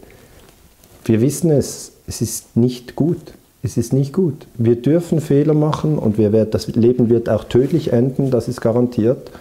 wir 1.05 1.21
wissen 1.21 1.51
es, 1.51 1.91
es 2.07 2.21
ist 2.21 2.57
nicht 2.57 2.95
gut. 2.95 3.33
Es 3.61 3.77
ist 3.77 3.93
nicht 3.93 4.13
gut. 4.13 4.45
Wir 4.59 4.75
dürfen 4.75 5.21
Fehler 5.21 5.55
machen 5.55 5.97
und 5.97 6.19
wir 6.19 6.31
werden, 6.31 6.51
das 6.51 6.67
Leben 6.67 7.09
wird 7.09 7.29
auch 7.29 7.45
tödlich 7.45 7.91
enden, 7.91 8.29
das 8.29 8.47
ist 8.47 8.61
garantiert. 8.61 9.31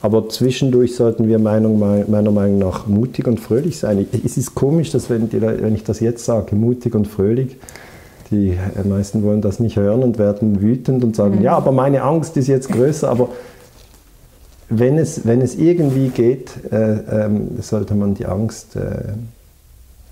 Aber 0.00 0.28
zwischendurch 0.28 0.94
sollten 0.94 1.26
wir 1.26 1.38
Meinung, 1.38 1.78
meiner 1.78 2.30
Meinung 2.30 2.58
nach 2.58 2.86
mutig 2.86 3.26
und 3.26 3.40
fröhlich 3.40 3.78
sein. 3.78 4.06
Es 4.24 4.36
ist 4.36 4.54
komisch, 4.54 4.90
dass 4.90 5.10
wenn, 5.10 5.28
die, 5.28 5.40
wenn 5.40 5.74
ich 5.74 5.82
das 5.82 6.00
jetzt 6.00 6.24
sage, 6.24 6.54
mutig 6.54 6.94
und 6.94 7.08
fröhlich, 7.08 7.56
die 8.30 8.56
meisten 8.84 9.22
wollen 9.22 9.40
das 9.40 9.58
nicht 9.58 9.76
hören 9.76 10.02
und 10.02 10.18
werden 10.18 10.60
wütend 10.60 11.02
und 11.02 11.16
sagen, 11.16 11.36
mhm. 11.36 11.42
ja, 11.42 11.56
aber 11.56 11.72
meine 11.72 12.02
Angst 12.02 12.36
ist 12.36 12.46
jetzt 12.46 12.70
größer. 12.70 13.08
Aber 13.08 13.30
wenn 14.68 14.98
es, 14.98 15.26
wenn 15.26 15.40
es 15.40 15.56
irgendwie 15.56 16.08
geht, 16.08 16.52
äh, 16.70 17.26
äh, 17.26 17.30
sollte 17.60 17.94
man 17.94 18.14
die 18.14 18.26
Angst 18.26 18.76
äh, 18.76 19.14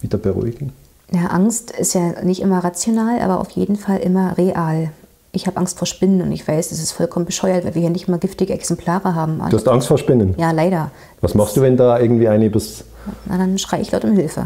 wieder 0.00 0.18
beruhigen. 0.18 0.72
Ja, 1.12 1.26
Angst 1.26 1.70
ist 1.70 1.94
ja 1.94 2.22
nicht 2.24 2.40
immer 2.40 2.64
rational, 2.64 3.20
aber 3.20 3.38
auf 3.38 3.50
jeden 3.50 3.76
Fall 3.76 3.98
immer 3.98 4.36
real 4.36 4.90
ich 5.36 5.46
habe 5.46 5.58
Angst 5.58 5.78
vor 5.78 5.86
Spinnen 5.86 6.22
und 6.22 6.32
ich 6.32 6.46
weiß, 6.46 6.70
das 6.70 6.80
ist 6.80 6.92
vollkommen 6.92 7.26
bescheuert, 7.26 7.64
weil 7.64 7.74
wir 7.74 7.82
hier 7.82 7.90
nicht 7.90 8.08
mal 8.08 8.18
giftige 8.18 8.52
Exemplare 8.52 9.14
haben. 9.14 9.40
Du 9.50 9.56
hast 9.56 9.68
Angst 9.68 9.86
vor 9.86 9.98
Spinnen? 9.98 10.34
Ja, 10.38 10.50
leider. 10.50 10.90
Was 11.20 11.34
machst 11.34 11.56
du, 11.56 11.60
wenn 11.60 11.76
da 11.76 11.98
irgendwie 12.00 12.28
eine 12.28 12.46
übers... 12.46 12.84
Na, 13.26 13.38
dann 13.38 13.56
schreie 13.58 13.82
ich 13.82 13.92
laut 13.92 14.04
um 14.04 14.14
Hilfe. 14.14 14.44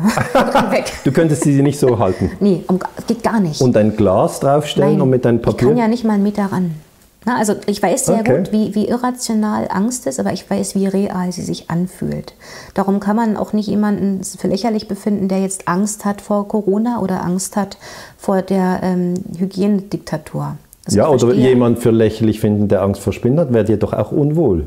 du 1.05 1.13
könntest 1.13 1.45
sie 1.45 1.63
nicht 1.63 1.79
so 1.79 1.99
halten? 1.99 2.31
Nee, 2.41 2.63
um, 2.67 2.79
geht 3.07 3.23
gar 3.23 3.41
nicht. 3.41 3.61
Und 3.63 3.75
ein 3.77 3.97
Glas 3.97 4.41
draufstellen 4.41 4.93
Nein, 4.93 5.01
und 5.01 5.09
mit 5.09 5.25
deinem 5.25 5.41
Papier? 5.41 5.69
Ich 5.69 5.75
kann 5.75 5.79
ja 5.79 5.89
nicht 5.89 6.05
mal 6.05 6.15
einen 6.15 6.25
Meter 6.25 6.45
ran. 6.45 6.75
Na, 7.27 7.37
also 7.37 7.55
ich 7.67 7.83
weiß 7.83 8.07
sehr 8.07 8.21
okay. 8.21 8.39
gut, 8.39 8.53
wie, 8.53 8.75
wie 8.75 8.89
irrational 8.89 9.69
Angst 9.71 10.07
ist, 10.07 10.19
aber 10.19 10.33
ich 10.33 10.49
weiß, 10.49 10.75
wie 10.75 10.87
real 10.87 11.31
sie 11.33 11.43
sich 11.43 11.69
anfühlt. 11.69 12.35
Darum 12.73 12.99
kann 12.99 13.17
man 13.17 13.37
auch 13.37 13.53
nicht 13.53 13.69
jemanden 13.69 14.25
für 14.25 14.49
lächerlich 14.49 14.89
befinden, 14.89 15.29
der 15.29 15.41
jetzt 15.41 15.69
Angst 15.69 16.05
hat 16.05 16.23
vor 16.23 16.49
Corona 16.49 17.01
oder 17.01 17.23
Angst 17.23 17.57
hat 17.57 17.77
vor 18.17 18.41
der 18.41 18.81
ähm, 18.83 19.15
Hygienediktatur. 19.39 20.57
Also 20.87 20.99
ja, 20.99 21.09
oder 21.09 21.35
jemand 21.35 21.79
für 21.79 21.91
lächerlich 21.91 22.41
finden, 22.41 22.69
der 22.69 22.83
Angst 22.83 23.03
vor 23.03 23.13
Spinnen 23.13 23.39
hat, 23.39 23.53
wäre 23.53 23.65
dir 23.65 23.77
doch 23.77 23.93
auch 23.93 24.13
unwohl. 24.13 24.65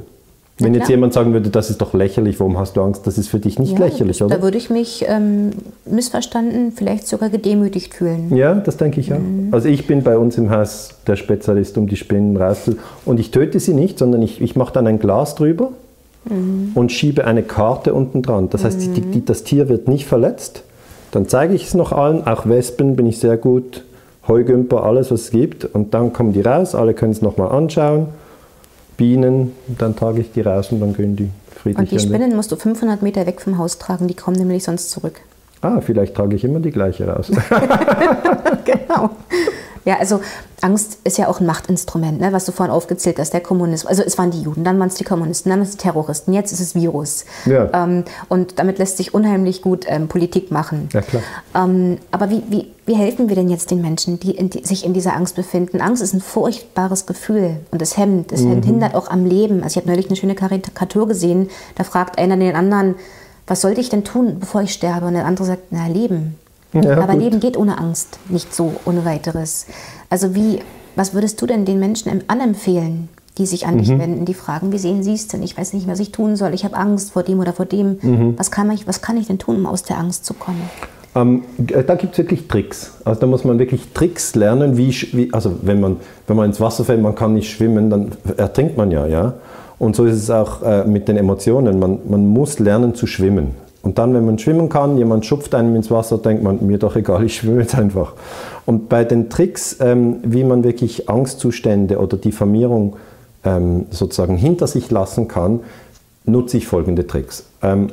Ja, 0.60 0.68
Wenn 0.68 0.76
jetzt 0.76 0.88
jemand 0.88 1.14
sagen 1.14 1.34
würde, 1.34 1.50
das 1.50 1.72
ist 1.72 1.82
doch 1.82 1.96
lächerlich, 1.96 2.40
warum 2.40 2.60
hast 2.60 2.78
du 2.78 2.82
Angst? 2.84 3.08
Das 3.08 3.18
ist 3.18 3.28
für 3.28 3.40
dich 3.40 3.58
nicht 3.58 3.74
ja, 3.74 3.86
lächerlich, 3.86 4.22
oder? 4.22 4.38
Da 4.38 4.44
würde 4.44 4.58
ich 4.60 4.70
mich 4.70 5.04
ähm, 5.08 5.50
missverstanden, 5.86 6.72
vielleicht 6.72 7.08
sogar 7.08 7.30
gedemütigt 7.30 7.96
fühlen. 7.96 8.36
Ja, 8.36 8.54
das 8.54 8.78
denke 8.78 9.00
ich 9.00 9.12
auch. 9.12 9.20
Mhm. 9.20 9.48
Also 9.52 9.68
ich 9.68 9.88
bin 9.88 10.04
bei 10.04 10.16
uns 10.16 10.38
im 10.38 10.52
Haus 10.52 10.92
der 11.08 11.16
Spezialist, 11.16 11.76
um 11.80 11.88
die 11.88 11.96
Spinnen 11.96 12.38
rauszuholen. 12.38 12.80
Und 13.04 13.20
ich 13.20 13.32
töte 13.32 13.60
sie 13.60 13.74
nicht, 13.74 13.98
sondern 13.98 14.22
ich, 14.22 14.42
ich 14.42 14.56
mache 14.56 14.74
dann 14.74 14.86
ein 14.86 15.00
Glas 15.00 15.34
drüber 15.34 15.72
mhm. 16.30 16.72
und 16.76 16.92
schiebe 16.92 17.26
eine 17.26 17.42
Karte 17.42 17.96
unten 17.96 18.22
dran. 18.22 18.52
Das 18.52 18.64
heißt, 18.64 18.90
mhm. 18.90 18.94
die, 18.94 19.02
die, 19.02 19.26
das 19.26 19.44
Tier 19.44 19.70
wird 19.70 19.88
nicht 19.88 20.06
verletzt. 20.06 20.62
Dann 21.10 21.28
zeige 21.28 21.56
ich 21.56 21.66
es 21.66 21.74
noch 21.74 21.92
allen. 21.92 22.28
Auch 22.28 22.48
Wespen 22.48 22.96
bin 22.96 23.08
ich 23.08 23.18
sehr 23.18 23.38
gut 23.38 23.84
Heugümper, 24.28 24.84
alles 24.84 25.12
was 25.12 25.22
es 25.22 25.32
gibt. 25.32 25.66
Und 25.66 25.94
dann 25.94 26.14
kommen 26.14 26.34
die 26.34 26.42
raus, 26.42 26.76
alle 26.76 26.94
können 26.94 27.12
es 27.12 27.22
nochmal 27.22 27.52
anschauen. 27.52 28.08
Bienen, 28.98 29.54
dann 29.68 29.96
trage 29.96 30.22
ich 30.22 30.32
die 30.32 30.42
raus 30.42 30.72
und 30.72 30.80
dann 30.80 30.94
gehen 30.94 31.16
die 31.16 31.30
friedlich. 31.54 31.78
Und 31.80 31.92
die 31.92 32.00
Spinnen 32.00 32.36
musst 32.36 32.52
du 32.52 32.56
500 32.56 33.02
Meter 33.02 33.26
weg 33.26 33.42
vom 33.42 33.58
Haus 33.58 33.80
tragen, 33.80 34.08
die 34.08 34.14
kommen 34.14 34.38
nämlich 34.38 34.64
sonst 34.64 34.92
zurück. 34.92 35.22
Ah, 35.62 35.82
vielleicht 35.82 36.16
trage 36.16 36.36
ich 36.36 36.44
immer 36.44 36.60
die 36.60 36.72
gleiche 36.72 37.08
raus. 37.08 37.32
genau. 38.66 39.10
Ja, 39.86 39.98
also 39.98 40.22
Angst 40.64 41.00
ist 41.04 41.18
ja 41.18 41.28
auch 41.28 41.42
ein 41.42 41.46
Machtinstrument, 41.46 42.22
ne, 42.22 42.32
was 42.32 42.46
du 42.46 42.54
vorhin 42.54 42.74
aufgezählt 42.74 43.20
hast, 43.20 43.34
der 43.34 43.42
Kommunismus. 43.42 43.90
Also 43.90 44.04
es 44.04 44.18
waren 44.18 44.32
die 44.32 44.42
Juden, 44.42 44.64
dann 44.64 44.80
waren 44.80 44.88
es 44.88 44.96
die 44.96 45.04
Kommunisten, 45.04 45.50
dann 45.50 45.60
waren 45.60 45.68
es 45.68 45.76
die 45.76 45.84
Terroristen, 45.84 46.32
jetzt 46.32 46.54
ist 46.54 46.62
es 46.62 46.74
Virus. 46.74 47.26
Ja. 47.46 47.70
Ähm, 47.74 48.06
und 48.30 48.60
damit 48.60 48.78
lässt 48.78 48.98
sich 48.98 49.14
unheimlich 49.14 49.62
gut 49.62 49.86
ähm, 49.90 50.08
Politik 50.08 50.52
machen. 50.52 50.88
Ja, 50.94 51.02
klar. 51.02 51.22
Ähm, 51.54 51.98
aber 52.12 52.30
wie, 52.30 52.44
wie, 52.50 52.72
wie 52.86 52.96
helfen 52.96 53.28
wir 53.28 53.36
denn 53.36 53.50
jetzt 53.50 53.72
den 53.72 53.82
Menschen, 53.82 54.20
die, 54.20 54.32
in, 54.32 54.50
die, 54.50 54.66
sich 54.66 54.86
in 54.86 54.94
dieser 54.94 55.16
Angst 55.16 55.36
befinden? 55.36 55.82
Angst 55.82 56.02
ist 56.02 56.14
ein 56.14 56.22
furchtbares 56.22 57.06
Gefühl 57.06 57.58
und 57.72 57.82
es 57.82 57.98
hemmt, 57.98 58.32
es 58.32 58.42
mhm. 58.42 58.64
hindert 58.64 58.96
auch 58.96 59.10
am 59.10 59.26
Leben. 59.26 59.64
Also 59.64 59.78
ich 59.78 59.84
habe 59.84 59.90
neulich 59.90 60.08
eine 60.08 60.16
schöne 60.16 60.36
Karikatur 60.36 61.08
gesehen, 61.10 61.50
da 61.76 61.84
fragt 61.84 62.18
einer 62.18 62.38
den 62.38 62.56
anderen, 62.56 62.96
was 63.48 63.60
sollte 63.60 63.82
ich 63.82 63.90
denn 63.90 64.06
tun, 64.06 64.38
bevor 64.40 64.62
ich 64.62 64.72
sterbe? 64.72 65.08
Und 65.08 65.16
der 65.16 65.26
andere 65.26 65.46
sagt, 65.46 65.64
na, 65.72 65.88
leben. 65.88 66.38
Ja, 66.74 66.98
Aber 66.98 67.14
gut. 67.14 67.22
Leben 67.22 67.40
geht 67.40 67.56
ohne 67.56 67.78
Angst 67.78 68.18
nicht 68.30 68.54
so 68.54 68.74
ohne 68.86 69.06
weiteres. 69.06 69.68
Also 70.14 70.36
wie, 70.36 70.60
was 70.96 71.16
würdest 71.16 71.42
du 71.42 71.48
denn 71.48 71.66
den 71.66 71.80
Menschen 71.80 72.22
anempfehlen, 72.28 73.10
die 73.40 73.48
sich 73.48 73.66
an 73.66 73.74
mhm. 73.74 73.80
dich 73.80 73.90
wenden, 73.90 74.26
die 74.26 74.36
fragen, 74.36 74.72
wie 74.72 74.78
sehen 74.78 75.02
Sie 75.02 75.16
es 75.16 75.28
denn? 75.28 75.42
Ich 75.42 75.58
weiß 75.58 75.74
nicht, 75.74 75.88
was 75.88 76.00
ich 76.00 76.12
tun 76.12 76.36
soll. 76.36 76.54
Ich 76.54 76.64
habe 76.66 76.78
Angst 76.78 77.14
vor 77.14 77.24
dem 77.24 77.40
oder 77.40 77.52
vor 77.52 77.66
dem. 77.66 77.98
Mhm. 78.00 78.36
Was, 78.38 78.52
kann 78.52 78.70
ich, 78.70 78.86
was 78.86 79.02
kann 79.02 79.18
ich 79.18 79.26
denn 79.26 79.40
tun, 79.40 79.56
um 79.56 79.66
aus 79.66 79.82
der 79.82 79.98
Angst 79.98 80.24
zu 80.24 80.36
kommen? 80.36 80.62
Ähm, 81.16 81.42
da 81.58 81.96
gibt 81.96 82.12
es 82.12 82.20
wirklich 82.20 82.48
Tricks. 82.48 82.92
Also 83.04 83.22
da 83.22 83.26
muss 83.26 83.44
man 83.44 83.58
wirklich 83.58 83.92
Tricks 83.96 84.36
lernen, 84.36 84.78
wie, 84.78 84.92
wie, 85.14 85.34
also 85.34 85.56
wenn 85.64 85.82
man, 85.82 85.98
wenn 86.28 86.38
man 86.38 86.46
ins 86.46 86.62
Wasser 86.62 86.84
fällt, 86.84 87.02
man 87.02 87.16
kann 87.16 87.34
nicht 87.34 87.50
schwimmen, 87.50 87.90
dann 87.90 88.12
ertrinkt 88.38 88.78
man 88.78 88.92
ja, 88.92 89.08
ja. 89.08 89.34
Und 89.80 89.96
so 89.96 90.06
ist 90.06 90.18
es 90.18 90.30
auch 90.30 90.62
äh, 90.62 90.86
mit 90.86 91.08
den 91.08 91.18
Emotionen. 91.18 91.80
Man, 91.80 92.02
man 92.08 92.28
muss 92.28 92.60
lernen 92.60 92.94
zu 92.94 93.08
schwimmen. 93.08 93.56
Und 93.84 93.98
dann, 93.98 94.14
wenn 94.14 94.26
man 94.26 94.40
schwimmen 94.40 94.70
kann, 94.70 94.98
jemand 94.98 95.26
schupft 95.26 95.54
einem 95.54 95.76
ins 95.76 95.92
Wasser, 95.92 96.18
denkt 96.18 96.42
man, 96.42 96.66
mir 96.66 96.78
doch 96.78 96.96
egal, 96.96 97.26
ich 97.26 97.36
schwimme 97.36 97.60
jetzt 97.60 97.76
einfach. 97.76 98.14
Und 98.66 98.90
bei 98.90 99.04
den 99.04 99.30
Tricks, 99.30 99.78
ähm, 99.80 100.18
wie 100.24 100.44
man 100.44 100.64
wirklich 100.64 101.10
Angstzustände 101.10 102.00
oder 102.00 102.18
Diffamierung 102.18 102.96
ähm, 103.44 103.86
sozusagen 103.90 104.38
hinter 104.38 104.68
sich 104.68 104.90
lassen 104.90 105.28
kann, 105.28 105.62
nutze 106.26 106.58
ich 106.58 106.68
folgende 106.68 107.06
Tricks. 107.06 107.46
Ähm, 107.62 107.90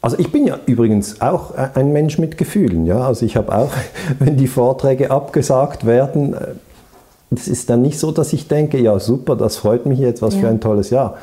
also 0.00 0.18
ich 0.18 0.30
bin 0.30 0.46
ja 0.46 0.58
übrigens 0.66 1.20
auch 1.20 1.54
ein 1.54 1.92
Mensch 1.92 2.18
mit 2.18 2.38
Gefühlen. 2.38 2.86
Ja? 2.86 3.06
Also 3.06 3.26
ich 3.26 3.36
habe 3.36 3.54
auch, 3.54 3.70
wenn 4.18 4.36
die 4.36 4.46
Vorträge 4.46 5.10
abgesagt 5.10 5.86
werden, 5.86 6.34
es 7.30 7.48
äh, 7.48 7.52
ist 7.52 7.70
dann 7.70 7.82
nicht 7.82 7.98
so, 7.98 8.12
dass 8.12 8.32
ich 8.32 8.48
denke, 8.48 8.80
ja 8.80 8.98
super, 8.98 9.36
das 9.36 9.56
freut 9.56 9.86
mich 9.86 9.98
jetzt, 9.98 10.22
was 10.22 10.34
ja. 10.34 10.40
für 10.40 10.48
ein 10.48 10.60
tolles 10.60 10.90
Jahr. 10.90 11.16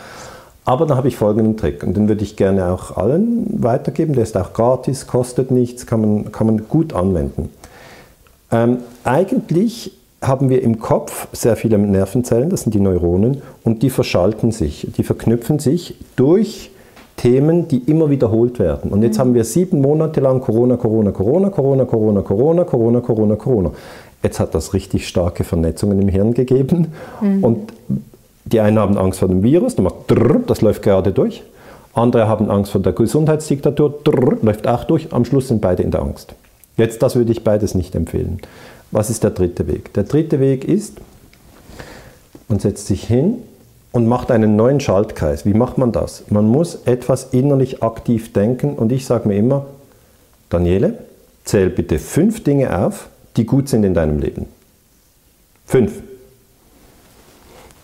Aber 0.66 0.88
dann 0.88 0.98
habe 0.98 1.08
ich 1.08 1.16
folgenden 1.16 1.58
Trick 1.58 1.84
und 1.84 1.96
den 1.96 2.08
würde 2.08 2.24
ich 2.24 2.36
gerne 2.36 2.72
auch 2.72 2.98
allen 2.98 3.62
weitergeben. 3.62 4.14
Der 4.14 4.24
ist 4.24 4.36
auch 4.36 4.52
gratis, 4.52 5.06
kostet 5.06 5.52
nichts, 5.52 5.86
kann 5.86 6.02
man, 6.02 6.32
kann 6.32 6.48
man 6.48 6.68
gut 6.68 6.94
anwenden. 6.94 7.50
Ähm, 8.52 8.78
eigentlich 9.04 9.92
haben 10.22 10.50
wir 10.50 10.64
im 10.64 10.80
Kopf 10.80 11.28
sehr 11.34 11.56
viele 11.56 11.78
Nervenzellen, 11.78 12.50
das 12.50 12.62
sind 12.62 12.74
die 12.74 12.80
Neuronen, 12.80 13.42
und 13.64 13.84
die 13.84 13.90
verschalten 13.90 14.52
sich, 14.52 14.88
die 14.98 15.04
verknüpfen 15.04 15.60
sich 15.60 15.96
durch 16.16 16.72
Themen, 17.18 17.68
die 17.68 17.80
immer 17.80 18.10
wiederholt 18.10 18.60
werden. 18.60 18.92
Und 18.92 19.04
jetzt 19.04 19.18
mhm. 19.18 19.22
haben 19.22 19.34
wir 19.36 19.44
sieben 19.44 19.82
Monate 19.82 20.20
lang 20.20 20.42
Corona, 20.42 20.78
Corona, 20.78 21.12
Corona, 21.12 21.50
Corona, 21.50 21.86
Corona, 21.86 22.22
Corona, 22.22 22.64
Corona, 22.64 23.02
Corona, 23.02 23.36
Corona. 23.36 23.72
Jetzt 24.24 24.40
hat 24.40 24.56
das 24.56 24.74
richtig 24.74 25.08
starke 25.08 25.44
Vernetzungen 25.44 26.02
im 26.02 26.10
Hirn 26.10 26.34
gegeben. 26.34 26.88
Mhm. 27.22 27.44
Und 27.44 27.74
die 28.46 28.60
einen 28.60 28.80
haben 28.80 28.98
Angst 28.98 29.20
vor 29.20 29.28
dem 29.28 29.44
Virus, 29.44 29.76
das 30.48 30.62
läuft 30.62 30.84
gerade 30.84 31.12
durch. 31.12 31.44
Andere 31.94 32.28
haben 32.28 32.50
Angst 32.52 32.72
vor 32.72 32.82
der 32.82 32.94
Gesundheitsdiktatur, 32.94 34.00
läuft 34.42 34.68
auch 34.68 34.84
durch. 34.84 35.14
Am 35.14 35.24
Schluss 35.24 35.48
sind 35.48 35.62
beide 35.62 35.82
in 35.84 35.92
der 35.92 36.02
Angst. 36.02 36.36
Jetzt, 36.78 37.02
das 37.02 37.16
würde 37.16 37.32
ich 37.32 37.44
beides 37.44 37.76
nicht 37.76 37.96
empfehlen. 37.96 38.40
Was 38.92 39.10
ist 39.10 39.24
der 39.24 39.32
dritte 39.32 39.68
Weg? 39.68 39.94
Der 39.94 40.04
dritte 40.04 40.40
Weg 40.40 40.66
ist, 40.66 40.98
man 42.48 42.60
setzt 42.60 42.88
sich 42.88 43.04
hin 43.04 43.38
und 43.92 44.08
macht 44.08 44.30
einen 44.30 44.56
neuen 44.56 44.80
Schaltkreis. 44.80 45.46
Wie 45.46 45.54
macht 45.54 45.78
man 45.78 45.92
das? 45.92 46.24
Man 46.30 46.48
muss 46.48 46.76
etwas 46.86 47.30
innerlich 47.32 47.82
aktiv 47.82 48.34
denken 48.34 48.76
und 48.76 48.92
ich 48.92 49.06
sage 49.06 49.28
mir 49.28 49.38
immer, 49.38 49.66
Daniele, 50.50 51.00
zähl 51.44 51.70
bitte 51.70 51.98
fünf 52.00 52.44
Dinge 52.44 52.78
auf, 52.78 53.10
die 53.38 53.46
gut 53.46 53.70
sind 53.70 53.84
in 53.84 53.94
deinem 53.94 54.20
Leben. 54.20 54.48
Fünf. 55.66 56.02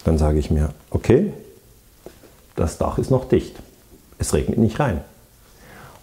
Dann 0.03 0.17
sage 0.17 0.39
ich 0.39 0.51
mir, 0.51 0.69
okay, 0.89 1.33
das 2.55 2.77
Dach 2.77 2.97
ist 2.97 3.11
noch 3.11 3.27
dicht. 3.27 3.55
Es 4.17 4.33
regnet 4.33 4.59
nicht 4.59 4.79
rein. 4.79 5.01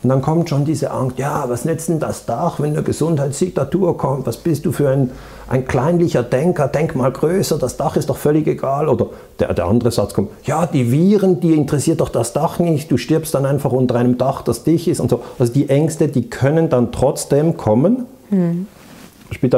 Und 0.02 0.10
dann 0.10 0.22
kommt 0.22 0.48
schon 0.48 0.64
diese 0.64 0.92
Angst, 0.92 1.18
ja, 1.18 1.44
was 1.48 1.64
nützt 1.64 1.88
denn 1.88 1.98
das 1.98 2.24
Dach, 2.24 2.60
wenn 2.60 2.70
eine 2.70 2.84
Gesundheitsdiktatur 2.84 3.96
kommt? 3.96 4.28
Was 4.28 4.36
bist 4.36 4.64
du 4.64 4.70
für 4.70 4.90
ein, 4.90 5.10
ein 5.48 5.66
kleinlicher 5.66 6.22
Denker? 6.22 6.68
Denk 6.68 6.94
mal 6.94 7.10
größer, 7.10 7.58
das 7.58 7.76
Dach 7.76 7.96
ist 7.96 8.08
doch 8.08 8.16
völlig 8.16 8.46
egal. 8.46 8.88
Oder 8.88 9.06
der, 9.40 9.52
der 9.54 9.66
andere 9.66 9.90
Satz 9.90 10.14
kommt, 10.14 10.30
ja, 10.44 10.66
die 10.66 10.92
Viren, 10.92 11.40
die 11.40 11.52
interessiert 11.52 12.00
doch 12.00 12.10
das 12.10 12.32
Dach 12.32 12.60
nicht. 12.60 12.92
Du 12.92 12.96
stirbst 12.96 13.34
dann 13.34 13.44
einfach 13.44 13.72
unter 13.72 13.96
einem 13.96 14.18
Dach, 14.18 14.42
das 14.42 14.62
dich 14.62 14.86
ist 14.86 15.00
und 15.00 15.10
so. 15.10 15.20
Also 15.40 15.52
die 15.52 15.68
Ängste, 15.68 16.06
die 16.06 16.30
können 16.30 16.68
dann 16.68 16.92
trotzdem 16.92 17.56
kommen. 17.56 18.06
Hm. 18.30 18.68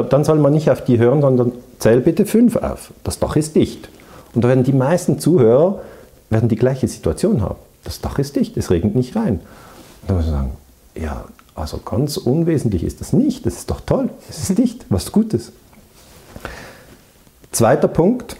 Dann 0.09 0.23
soll 0.23 0.39
man 0.39 0.53
nicht 0.53 0.71
auf 0.71 0.83
die 0.83 0.97
hören, 0.97 1.21
sondern 1.21 1.51
zähl 1.77 2.01
bitte 2.01 2.25
fünf 2.25 2.55
auf. 2.55 2.91
Das 3.03 3.19
Dach 3.19 3.35
ist 3.35 3.55
dicht. 3.55 3.89
Und 4.33 4.43
da 4.43 4.47
werden 4.47 4.63
die 4.63 4.73
meisten 4.73 5.19
Zuhörer 5.19 5.81
werden 6.31 6.49
die 6.49 6.55
gleiche 6.55 6.87
Situation 6.87 7.41
haben. 7.41 7.57
Das 7.83 8.01
Dach 8.01 8.17
ist 8.17 8.35
dicht, 8.35 8.57
es 8.57 8.71
regnet 8.71 8.95
nicht 8.95 9.15
rein. 9.15 9.41
Dann 10.07 10.17
muss 10.17 10.25
man 10.25 10.33
sagen, 10.33 10.51
ja, 10.95 11.25
also 11.55 11.77
ganz 11.77 12.17
unwesentlich 12.17 12.83
ist 12.83 13.01
das 13.01 13.13
nicht. 13.13 13.45
Das 13.45 13.55
ist 13.55 13.69
doch 13.69 13.81
toll. 13.81 14.09
Es 14.29 14.49
ist 14.49 14.57
dicht, 14.57 14.85
was 14.89 15.11
Gutes. 15.11 15.51
Zweiter 17.51 17.87
Punkt. 17.87 18.37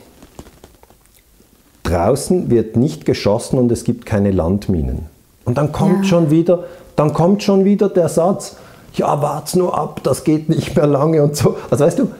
Draußen 1.83 2.49
wird 2.49 2.77
nicht 2.77 3.05
geschossen 3.05 3.59
und 3.59 3.71
es 3.71 3.83
gibt 3.83 4.05
keine 4.05 4.31
Landminen. 4.31 5.05
Und 5.43 5.57
dann 5.57 5.71
kommt 5.71 6.03
ja. 6.05 6.09
schon 6.09 6.29
wieder, 6.29 6.65
dann 6.95 7.13
kommt 7.13 7.43
schon 7.43 7.65
wieder 7.65 7.89
der 7.89 8.07
Satz, 8.07 8.55
ja, 8.93 9.21
wart's 9.21 9.55
nur 9.55 9.77
ab, 9.77 10.01
das 10.03 10.23
geht 10.23 10.49
nicht 10.49 10.75
mehr 10.75 10.87
lange 10.87 11.23
und 11.23 11.35
so. 11.35 11.57
Also 11.69 11.85
weißt 11.85 11.99
du, 11.99 12.11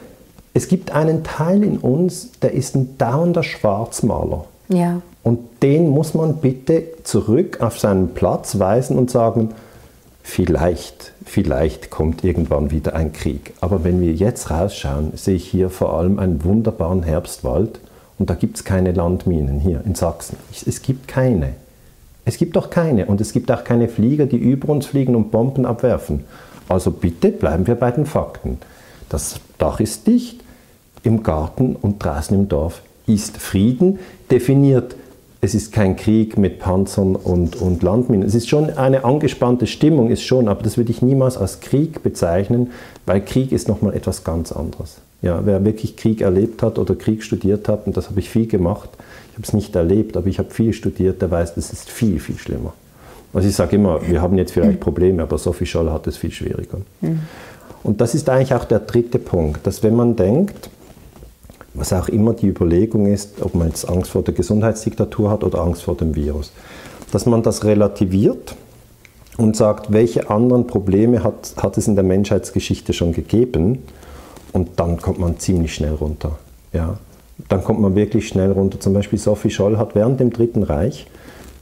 es 0.54 0.68
gibt 0.68 0.92
einen 0.92 1.24
Teil 1.24 1.64
in 1.64 1.78
uns, 1.78 2.32
der 2.42 2.54
ist 2.54 2.76
ein 2.76 2.98
dauernder 2.98 3.44
Schwarzmaler. 3.44 4.46
Ja. 4.72 5.02
Und 5.24 5.40
den 5.62 5.90
muss 5.90 6.14
man 6.14 6.38
bitte 6.38 6.84
zurück 7.04 7.62
auf 7.62 7.80
seinen 7.80 8.14
Platz 8.14 8.58
weisen 8.58 8.98
und 8.98 9.12
sagen, 9.12 9.50
vielleicht, 10.24 11.14
vielleicht 11.26 11.92
kommt 11.92 12.24
irgendwann 12.24 12.72
wieder 12.72 12.96
ein 12.96 13.14
Krieg. 13.14 13.54
Aber 13.62 13.84
wenn 13.84 14.02
wir 14.02 14.14
jetzt 14.14 14.50
rausschauen, 14.50 15.12
sehe 15.16 15.36
ich 15.36 15.48
hier 15.48 15.70
vor 15.70 15.94
allem 15.94 16.18
einen 16.18 16.44
wunderbaren 16.44 17.04
Herbstwald 17.04 17.80
und 18.18 18.30
da 18.30 18.34
gibt 18.34 18.58
es 18.58 18.64
keine 18.64 18.92
Landminen 18.92 19.60
hier 19.60 19.82
in 19.86 19.96
Sachsen. 19.96 20.38
Es 20.52 20.82
gibt 20.82 21.08
keine. 21.08 21.54
Es 22.24 22.38
gibt 22.38 22.58
auch 22.58 22.70
keine 22.70 23.08
und 23.08 23.20
es 23.20 23.34
gibt 23.34 23.52
auch 23.52 23.64
keine 23.64 23.88
Flieger, 23.88 24.26
die 24.26 24.38
über 24.38 24.70
uns 24.70 24.86
fliegen 24.86 25.16
und 25.16 25.32
Bomben 25.32 25.66
abwerfen. 25.66 26.24
Also 26.70 26.92
bitte 26.92 27.30
bleiben 27.32 27.68
wir 27.68 27.76
bei 27.76 27.92
den 27.92 28.06
Fakten. 28.06 28.60
Das 29.10 29.40
Dach 29.58 29.80
ist 29.80 30.08
dicht, 30.08 30.42
im 31.04 31.24
Garten 31.24 31.76
und 31.76 32.04
draußen 32.04 32.38
im 32.38 32.48
Dorf 32.48 32.82
ist 33.08 33.38
Frieden, 33.38 34.00
definiert 34.32 34.96
es 35.44 35.56
ist 35.56 35.74
kein 35.74 35.96
Krieg 35.96 36.38
mit 36.38 36.60
Panzern 36.60 37.16
und, 37.16 37.56
und 37.56 37.82
Landminen. 37.82 38.26
Es 38.26 38.36
ist 38.36 38.48
schon 38.48 38.70
eine 38.70 39.04
angespannte 39.04 39.66
Stimmung, 39.66 40.12
ist 40.12 40.24
schon, 40.24 40.48
aber 40.48 40.62
das 40.62 40.78
würde 40.78 40.92
ich 40.92 41.02
niemals 41.02 41.36
als 41.36 41.60
Krieg 41.60 42.04
bezeichnen, 42.04 42.70
weil 43.08 43.22
Krieg 43.22 43.52
ist 43.52 43.68
nochmal 43.68 43.96
etwas 43.96 44.24
ganz 44.24 44.52
anderes. 44.52 44.98
Ja, 45.24 45.42
wer 45.44 45.66
wirklich 45.66 45.98
Krieg 45.98 46.22
erlebt 46.22 46.62
hat 46.62 46.78
oder 46.78 46.94
Krieg 46.94 47.24
studiert 47.24 47.68
hat, 47.68 47.88
und 47.88 47.98
das 47.98 48.10
habe 48.10 48.20
ich 48.20 48.30
viel 48.30 48.46
gemacht, 48.46 48.90
ich 49.32 49.34
habe 49.34 49.44
es 49.44 49.54
nicht 49.54 49.76
erlebt, 49.76 50.16
aber 50.16 50.28
ich 50.28 50.38
habe 50.38 50.52
viel 50.52 50.74
studiert, 50.74 51.24
der 51.24 51.32
weiß, 51.32 51.56
das 51.56 51.74
ist 51.74 51.90
viel, 51.90 52.20
viel 52.20 52.38
schlimmer. 52.38 52.74
Also 53.34 53.48
ich 53.48 53.56
sage 53.56 53.78
immer, 53.78 54.08
wir 54.08 54.22
haben 54.22 54.38
jetzt 54.38 54.52
vielleicht 54.52 54.80
Probleme, 54.80 55.24
aber 55.24 55.38
Sophie 55.40 55.66
Scholl 55.66 55.90
hat 55.90 56.06
es 56.06 56.18
viel 56.18 56.32
schwieriger. 56.32 56.80
Mhm. 57.02 57.22
Und 57.84 58.02
das 58.02 58.14
ist 58.14 58.30
eigentlich 58.30 58.54
auch 58.54 58.66
der 58.66 58.80
dritte 58.80 59.18
Punkt, 59.18 59.66
dass 59.66 59.82
wenn 59.82 59.96
man 59.96 60.16
denkt, 60.16 60.70
was 61.74 61.94
auch 61.94 62.10
immer 62.10 62.34
die 62.34 62.48
Überlegung 62.48 63.08
ist, 63.08 63.42
ob 63.42 63.56
man 63.56 63.68
jetzt 63.68 63.88
Angst 63.90 64.12
vor 64.12 64.24
der 64.24 64.34
Gesundheitsdiktatur 64.34 65.30
hat 65.30 65.44
oder 65.44 65.60
Angst 65.60 65.84
vor 65.84 65.96
dem 65.96 66.16
Virus, 66.16 66.52
dass 67.12 67.26
man 67.26 67.44
das 67.44 67.64
relativiert 67.64 68.56
und 69.38 69.56
sagt, 69.56 69.92
welche 69.92 70.30
anderen 70.30 70.68
Probleme 70.68 71.24
hat, 71.24 71.54
hat 71.58 71.78
es 71.78 71.88
in 71.88 71.96
der 71.96 72.04
Menschheitsgeschichte 72.04 72.94
schon 72.94 73.14
gegeben 73.14 73.80
und 74.54 74.72
dann 74.78 75.00
kommt 75.02 75.20
man 75.20 75.40
ziemlich 75.40 75.74
schnell 75.74 75.94
runter. 75.94 76.38
Ja. 76.74 76.98
Dann 77.48 77.64
kommt 77.64 77.80
man 77.80 77.96
wirklich 77.96 78.28
schnell 78.28 78.52
runter. 78.52 78.80
Zum 78.80 78.94
Beispiel 78.94 79.18
Sophie 79.18 79.50
Scholl 79.50 79.78
hat 79.78 79.96
während 79.96 80.20
dem 80.20 80.32
Dritten 80.32 80.64
Reich 80.64 81.08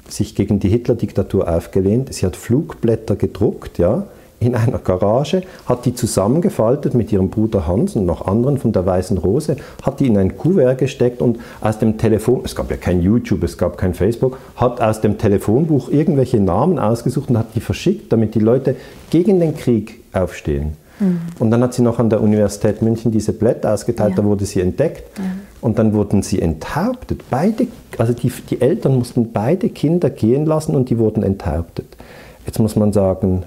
sich 0.10 0.36
gegen 0.36 0.60
die 0.60 0.70
Hitler-Diktatur 0.70 1.47
aufgelehnt. 1.47 2.14
Sie 2.14 2.26
hat 2.26 2.36
Flugblätter 2.36 3.16
gedruckt, 3.16 3.78
ja, 3.78 4.07
in 4.39 4.55
einer 4.55 4.79
Garage, 4.79 5.43
hat 5.65 5.85
die 5.85 5.93
zusammengefaltet 5.93 6.93
mit 6.93 7.11
ihrem 7.11 7.29
Bruder 7.29 7.67
Hans 7.67 7.95
und 7.95 8.05
noch 8.05 8.25
anderen 8.25 8.57
von 8.57 8.71
der 8.71 8.85
Weißen 8.85 9.17
Rose, 9.17 9.57
hat 9.81 9.99
die 9.99 10.07
in 10.07 10.17
ein 10.17 10.37
Kuvert 10.37 10.77
gesteckt 10.77 11.21
und 11.21 11.39
aus 11.61 11.79
dem 11.79 11.97
Telefon, 11.97 12.41
es 12.45 12.55
gab 12.55 12.71
ja 12.71 12.77
kein 12.77 13.01
YouTube, 13.01 13.43
es 13.43 13.57
gab 13.57 13.77
kein 13.77 13.93
Facebook, 13.93 14.37
hat 14.55 14.81
aus 14.81 15.01
dem 15.01 15.17
Telefonbuch 15.17 15.89
irgendwelche 15.89 16.39
Namen 16.39 16.79
ausgesucht 16.79 17.29
und 17.29 17.37
hat 17.37 17.55
die 17.55 17.61
verschickt, 17.61 18.11
damit 18.11 18.35
die 18.35 18.39
Leute 18.39 18.75
gegen 19.09 19.39
den 19.39 19.55
Krieg 19.55 19.99
aufstehen. 20.13 20.77
Mhm. 20.99 21.19
Und 21.39 21.51
dann 21.51 21.61
hat 21.63 21.73
sie 21.73 21.81
noch 21.81 21.99
an 21.99 22.09
der 22.09 22.21
Universität 22.21 22.81
München 22.81 23.11
diese 23.11 23.33
Blätter 23.33 23.73
ausgeteilt, 23.73 24.11
ja. 24.11 24.15
da 24.17 24.23
wurde 24.23 24.45
sie 24.45 24.61
entdeckt. 24.61 25.17
Ja. 25.17 25.23
Und 25.61 25.77
dann 25.77 25.93
wurden 25.93 26.21
sie 26.21 26.41
enthauptet. 26.41 27.23
Beide, 27.29 27.67
also 27.97 28.13
die, 28.13 28.31
die 28.49 28.61
Eltern 28.61 28.97
mussten 28.97 29.33
beide 29.33 29.69
Kinder 29.69 30.09
gehen 30.09 30.45
lassen 30.45 30.73
und 30.73 30.89
die 30.89 30.97
wurden 30.97 31.21
enthauptet. 31.21 31.97
Jetzt 32.45 32.59
muss 32.59 32.77
man 32.77 32.93
sagen, 32.93 33.43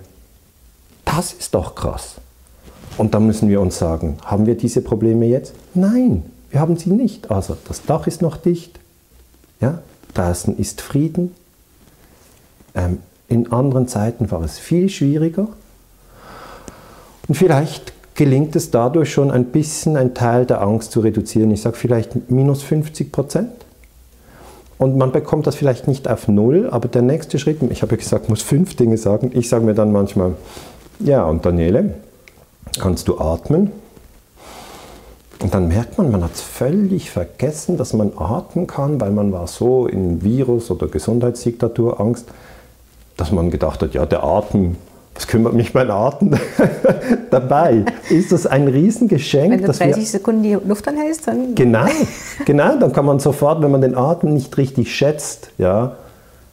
das 1.15 1.33
ist 1.33 1.55
doch 1.55 1.75
krass. 1.75 2.17
Und 2.97 3.15
dann 3.15 3.27
müssen 3.27 3.49
wir 3.49 3.61
uns 3.61 3.79
sagen, 3.79 4.19
haben 4.25 4.47
wir 4.47 4.57
diese 4.57 4.83
Probleme 4.83 5.27
jetzt? 5.27 5.55
Nein, 5.75 6.25
wir 6.51 6.61
haben 6.61 6.77
sie 6.77 6.91
nicht. 6.91 7.31
Also 7.31 7.57
das 7.69 7.85
Dach 7.85 8.07
ist 8.07 8.23
noch 8.23 8.37
dicht, 8.37 8.79
ja? 9.61 9.79
draußen 10.15 10.57
ist 10.59 10.81
Frieden. 10.81 11.35
Ähm, 12.75 12.99
in 13.29 13.51
anderen 13.53 13.89
Zeiten 13.89 14.31
war 14.31 14.43
es 14.43 14.59
viel 14.59 14.89
schwieriger. 14.89 15.49
Und 17.29 17.35
vielleicht 17.35 17.93
gelingt 18.15 18.57
es 18.57 18.71
dadurch 18.71 19.11
schon 19.11 19.31
ein 19.31 19.47
bisschen 19.47 19.97
einen 19.97 20.15
Teil 20.15 20.45
der 20.45 20.61
Angst 20.61 20.93
zu 20.93 21.01
reduzieren. 21.01 21.51
Ich 21.51 21.63
sage 21.63 21.77
vielleicht 21.77 22.31
minus 22.31 22.63
50 22.63 23.11
Prozent. 23.11 23.51
Und 24.77 24.97
man 24.97 25.13
bekommt 25.13 25.47
das 25.47 25.55
vielleicht 25.55 25.87
nicht 25.87 26.09
auf 26.09 26.29
Null, 26.29 26.69
aber 26.71 26.89
der 26.89 27.03
nächste 27.03 27.39
Schritt, 27.39 27.63
ich 27.71 27.83
habe 27.83 27.93
ja 27.93 27.99
gesagt, 27.99 28.29
muss 28.29 28.43
fünf 28.43 28.75
Dinge 28.75 28.97
sagen. 28.97 29.31
Ich 29.33 29.49
sage 29.49 29.65
mir 29.65 29.75
dann 29.75 29.93
manchmal, 29.93 30.35
ja, 31.05 31.25
und 31.25 31.45
Daniele, 31.45 31.95
kannst 32.81 33.09
du 33.09 33.19
atmen? 33.19 33.71
Und 35.43 35.53
dann 35.55 35.67
merkt 35.67 35.99
man, 35.99 36.11
man 36.11 36.23
hat 36.23 36.37
völlig 36.37 37.11
vergessen, 37.11 37.77
dass 37.77 37.93
man 37.93 38.13
atmen 38.17 38.69
kann, 38.69 39.01
weil 39.01 39.11
man 39.11 39.33
war 39.33 39.49
so 39.49 39.87
in 39.87 40.23
Virus- 40.23 40.71
oder 40.71 40.87
Gesundheitsdiktatur 40.87 42.01
Angst. 42.01 42.27
dass 43.17 43.31
man 43.31 43.51
gedacht 43.51 43.83
hat, 43.83 43.93
ja, 43.93 44.07
der 44.07 44.25
Atem, 44.25 44.77
was 45.15 45.27
kümmert 45.27 45.53
mich 45.53 45.75
mein 45.75 45.91
Atem 45.91 46.35
dabei? 47.31 47.85
Ist 48.09 48.33
das 48.33 48.47
ein 48.47 48.69
Riesengeschenk? 48.69 49.53
Wenn 49.53 49.65
du 49.65 49.73
30 49.73 50.11
Sekunden 50.11 50.43
die 50.43 50.55
Luft 50.55 50.89
anhältst, 50.89 51.29
dann... 51.29 51.55
Genau, 51.55 51.87
genau, 52.47 52.77
dann 52.79 52.93
kann 52.93 53.05
man 53.05 53.21
sofort, 53.21 53.63
wenn 53.63 53.71
man 53.71 53.83
den 53.83 53.97
Atem 53.97 54.33
nicht 54.33 54.57
richtig 54.57 54.95
schätzt, 54.95 55.51
ja, 55.59 55.97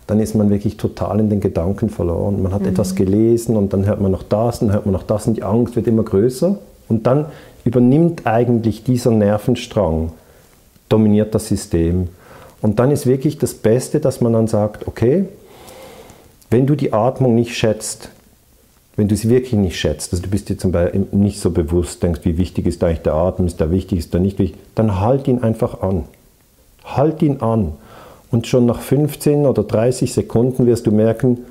dann 0.10 0.20
ist 0.20 0.34
man 0.34 0.49
wirklich 0.49 0.78
total 0.78 1.20
in 1.20 1.30
den 1.30 1.39
Gedanken 1.39 1.89
verloren. 1.89 2.41
Man 2.41 2.51
hat 2.51 2.62
mhm. 2.62 2.70
etwas 2.70 2.95
gelesen 2.95 3.55
und 3.55 3.74
dann 3.74 3.86
hört 3.86 4.01
man 4.01 4.12
noch 4.12 4.24
das, 4.24 4.60
dann 4.60 4.72
hört 4.72 4.86
man 4.86 4.93
noch 4.93 5.03
das 5.03 5.28
und 5.28 5.38
die 5.38 5.43
Angst 5.43 5.76
wird 5.76 5.88
immer 5.88 6.03
größer. 6.03 6.57
Und 6.88 7.05
dann 7.05 7.28
übernimmt 7.64 8.26
eigentlich 8.26 8.84
dieser 8.84 9.12
Nervenstrang, 9.12 10.12
dominiert 10.89 11.36
das 11.36 11.47
System. 11.47 12.07
Und 12.62 12.80
dann 12.80 12.89
ist 12.89 13.05
wirklich 13.05 13.38
das 13.38 13.53
Beste, 13.53 13.99
dass 13.99 14.20
man 14.20 14.34
dann 14.34 14.47
sagt, 14.47 14.88
okay, 14.88 15.26
wenn 16.49 16.66
du 16.66 16.76
die 16.76 16.91
Atmung 16.93 17.36
nicht 17.36 17.55
schätzt, 17.55 18.10
wenn 18.95 19.07
du 19.07 19.16
sie 19.16 19.30
wirklich 19.30 19.53
nicht 19.53 19.80
schätzt, 19.80 20.12
also 20.12 20.24
du 20.24 20.30
bist 20.30 20.49
dir 20.49 20.57
zum 20.57 20.72
Beispiel 20.72 21.05
nicht 21.12 21.39
so 21.39 21.51
bewusst, 21.51 22.01
denkst, 22.01 22.22
wie 22.24 22.38
wichtig 22.38 22.66
ist 22.66 22.84
eigentlich 22.84 23.03
der 23.03 23.14
Atem, 23.14 23.45
ist 23.45 23.60
der 23.60 23.72
wichtig, 23.72 23.99
ist 23.99 24.14
der 24.14 24.20
nicht 24.20 24.39
wichtig, 24.39 24.60
dann 24.76 24.99
halt 24.99 25.28
ihn 25.28 25.43
einfach 25.43 25.82
an. 25.82 26.05
Halt 26.84 27.22
ihn 27.22 27.41
an. 27.41 27.74
Und 28.32 28.47
schon 28.47 28.65
nach 28.65 28.80
15 28.80 29.45
oder 29.45 29.63
30 29.63 30.13
Sekunden 30.13 30.65
wirst 30.65 30.86
du 30.86 30.91
merken, 30.91 31.45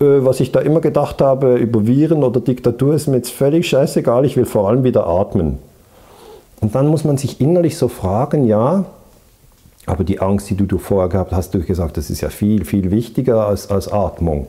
äh, 0.00 0.24
was 0.24 0.40
ich 0.40 0.52
da 0.52 0.60
immer 0.60 0.80
gedacht 0.80 1.20
habe 1.20 1.56
über 1.56 1.86
Viren 1.86 2.24
oder 2.24 2.40
Diktatur, 2.40 2.94
ist 2.94 3.08
mir 3.08 3.16
jetzt 3.16 3.30
völlig 3.30 3.68
scheißegal, 3.68 4.24
ich 4.24 4.36
will 4.36 4.46
vor 4.46 4.68
allem 4.68 4.84
wieder 4.84 5.06
atmen. 5.06 5.58
Und 6.60 6.74
dann 6.74 6.86
muss 6.86 7.04
man 7.04 7.18
sich 7.18 7.40
innerlich 7.40 7.76
so 7.76 7.88
fragen, 7.88 8.46
ja, 8.46 8.86
aber 9.86 10.04
die 10.04 10.20
Angst, 10.20 10.48
die 10.48 10.56
du 10.56 10.78
vorher 10.78 11.10
gehabt 11.10 11.32
hast, 11.32 11.52
du 11.54 11.60
gesagt, 11.60 11.98
das 11.98 12.08
ist 12.08 12.22
ja 12.22 12.30
viel, 12.30 12.64
viel 12.64 12.90
wichtiger 12.90 13.46
als, 13.46 13.70
als 13.70 13.92
Atmung. 13.92 14.46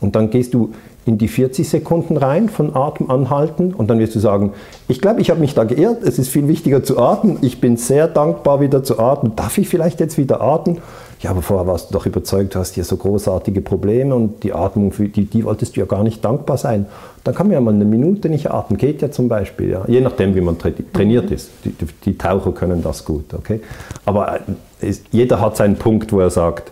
Und 0.00 0.14
dann 0.14 0.30
gehst 0.30 0.54
du 0.54 0.72
in 1.06 1.18
die 1.18 1.28
40 1.28 1.68
Sekunden 1.68 2.16
rein 2.16 2.48
von 2.48 2.74
Atem 2.74 3.10
anhalten 3.10 3.72
und 3.72 3.88
dann 3.88 3.98
wirst 3.98 4.14
du 4.14 4.18
sagen, 4.18 4.52
ich 4.88 5.00
glaube, 5.00 5.20
ich 5.20 5.30
habe 5.30 5.40
mich 5.40 5.54
da 5.54 5.64
geirrt, 5.64 6.02
es 6.02 6.18
ist 6.18 6.28
viel 6.28 6.48
wichtiger 6.48 6.82
zu 6.82 6.98
atmen, 6.98 7.38
ich 7.42 7.60
bin 7.60 7.76
sehr 7.76 8.08
dankbar 8.08 8.60
wieder 8.60 8.82
zu 8.82 8.98
atmen, 8.98 9.34
darf 9.36 9.56
ich 9.58 9.68
vielleicht 9.68 10.00
jetzt 10.00 10.18
wieder 10.18 10.40
atmen? 10.40 10.78
Ja, 11.20 11.30
aber 11.30 11.40
vorher 11.40 11.66
warst 11.66 11.88
du 11.88 11.94
doch 11.94 12.04
überzeugt, 12.04 12.54
du 12.54 12.58
hast 12.58 12.74
hier 12.74 12.84
so 12.84 12.96
großartige 12.96 13.62
Probleme 13.62 14.14
und 14.14 14.42
die 14.42 14.52
Atmung, 14.52 14.92
für 14.92 15.08
die, 15.08 15.24
die 15.24 15.44
wolltest 15.44 15.76
du 15.76 15.80
ja 15.80 15.86
gar 15.86 16.02
nicht 16.02 16.22
dankbar 16.24 16.58
sein. 16.58 16.86
Dann 17.24 17.34
kann 17.34 17.46
man 17.46 17.54
ja 17.54 17.60
mal 17.60 17.74
eine 17.74 17.86
Minute 17.86 18.28
nicht 18.28 18.50
atmen, 18.50 18.76
geht 18.76 19.00
ja 19.00 19.10
zum 19.10 19.28
Beispiel, 19.28 19.70
ja. 19.70 19.84
je 19.88 20.00
nachdem, 20.00 20.34
wie 20.34 20.42
man 20.42 20.58
trainiert 20.58 21.30
ist. 21.30 21.50
Die, 21.64 21.74
die 22.04 22.18
Taucher 22.18 22.52
können 22.52 22.82
das 22.82 23.04
gut, 23.04 23.32
okay? 23.32 23.60
Aber 24.04 24.40
äh, 24.80 24.94
jeder 25.10 25.40
hat 25.40 25.56
seinen 25.56 25.76
Punkt, 25.76 26.12
wo 26.12 26.20
er 26.20 26.30
sagt, 26.30 26.70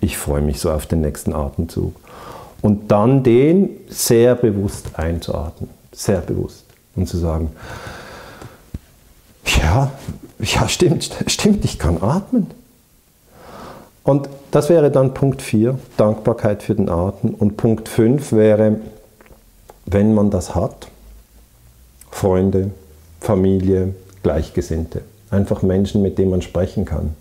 ich 0.00 0.18
freue 0.18 0.42
mich 0.42 0.60
so 0.60 0.70
auf 0.70 0.86
den 0.86 1.00
nächsten 1.00 1.32
Atemzug. 1.32 1.94
Und 2.62 2.90
dann 2.90 3.22
den 3.22 3.70
sehr 3.88 4.34
bewusst 4.34 4.98
einzuatmen, 4.98 5.70
sehr 5.92 6.20
bewusst. 6.20 6.64
Und 6.96 7.08
zu 7.08 7.18
sagen, 7.18 7.50
ja, 9.44 9.92
ja, 10.40 10.68
stimmt, 10.68 11.10
stimmt, 11.26 11.64
ich 11.64 11.78
kann 11.78 11.98
atmen. 12.00 12.46
Und 14.04 14.28
das 14.50 14.68
wäre 14.68 14.90
dann 14.90 15.14
Punkt 15.14 15.40
4, 15.40 15.78
Dankbarkeit 15.96 16.62
für 16.62 16.74
den 16.74 16.90
Atem. 16.90 17.34
Und 17.34 17.56
Punkt 17.56 17.88
5 17.88 18.32
wäre, 18.32 18.76
wenn 19.86 20.14
man 20.14 20.30
das 20.30 20.54
hat, 20.54 20.88
Freunde, 22.10 22.70
Familie, 23.20 23.94
Gleichgesinnte. 24.22 25.00
Einfach 25.30 25.62
Menschen, 25.62 26.02
mit 26.02 26.18
denen 26.18 26.30
man 26.30 26.42
sprechen 26.42 26.84
kann. 26.84 27.16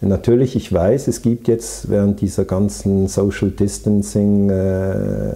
Natürlich, 0.00 0.56
ich 0.56 0.72
weiß, 0.72 1.08
es 1.08 1.20
gibt 1.20 1.48
jetzt 1.48 1.90
während 1.90 2.20
dieser 2.22 2.44
ganzen 2.44 3.08
Social 3.08 3.50
Distancing 3.50 4.48
äh, 4.48 5.34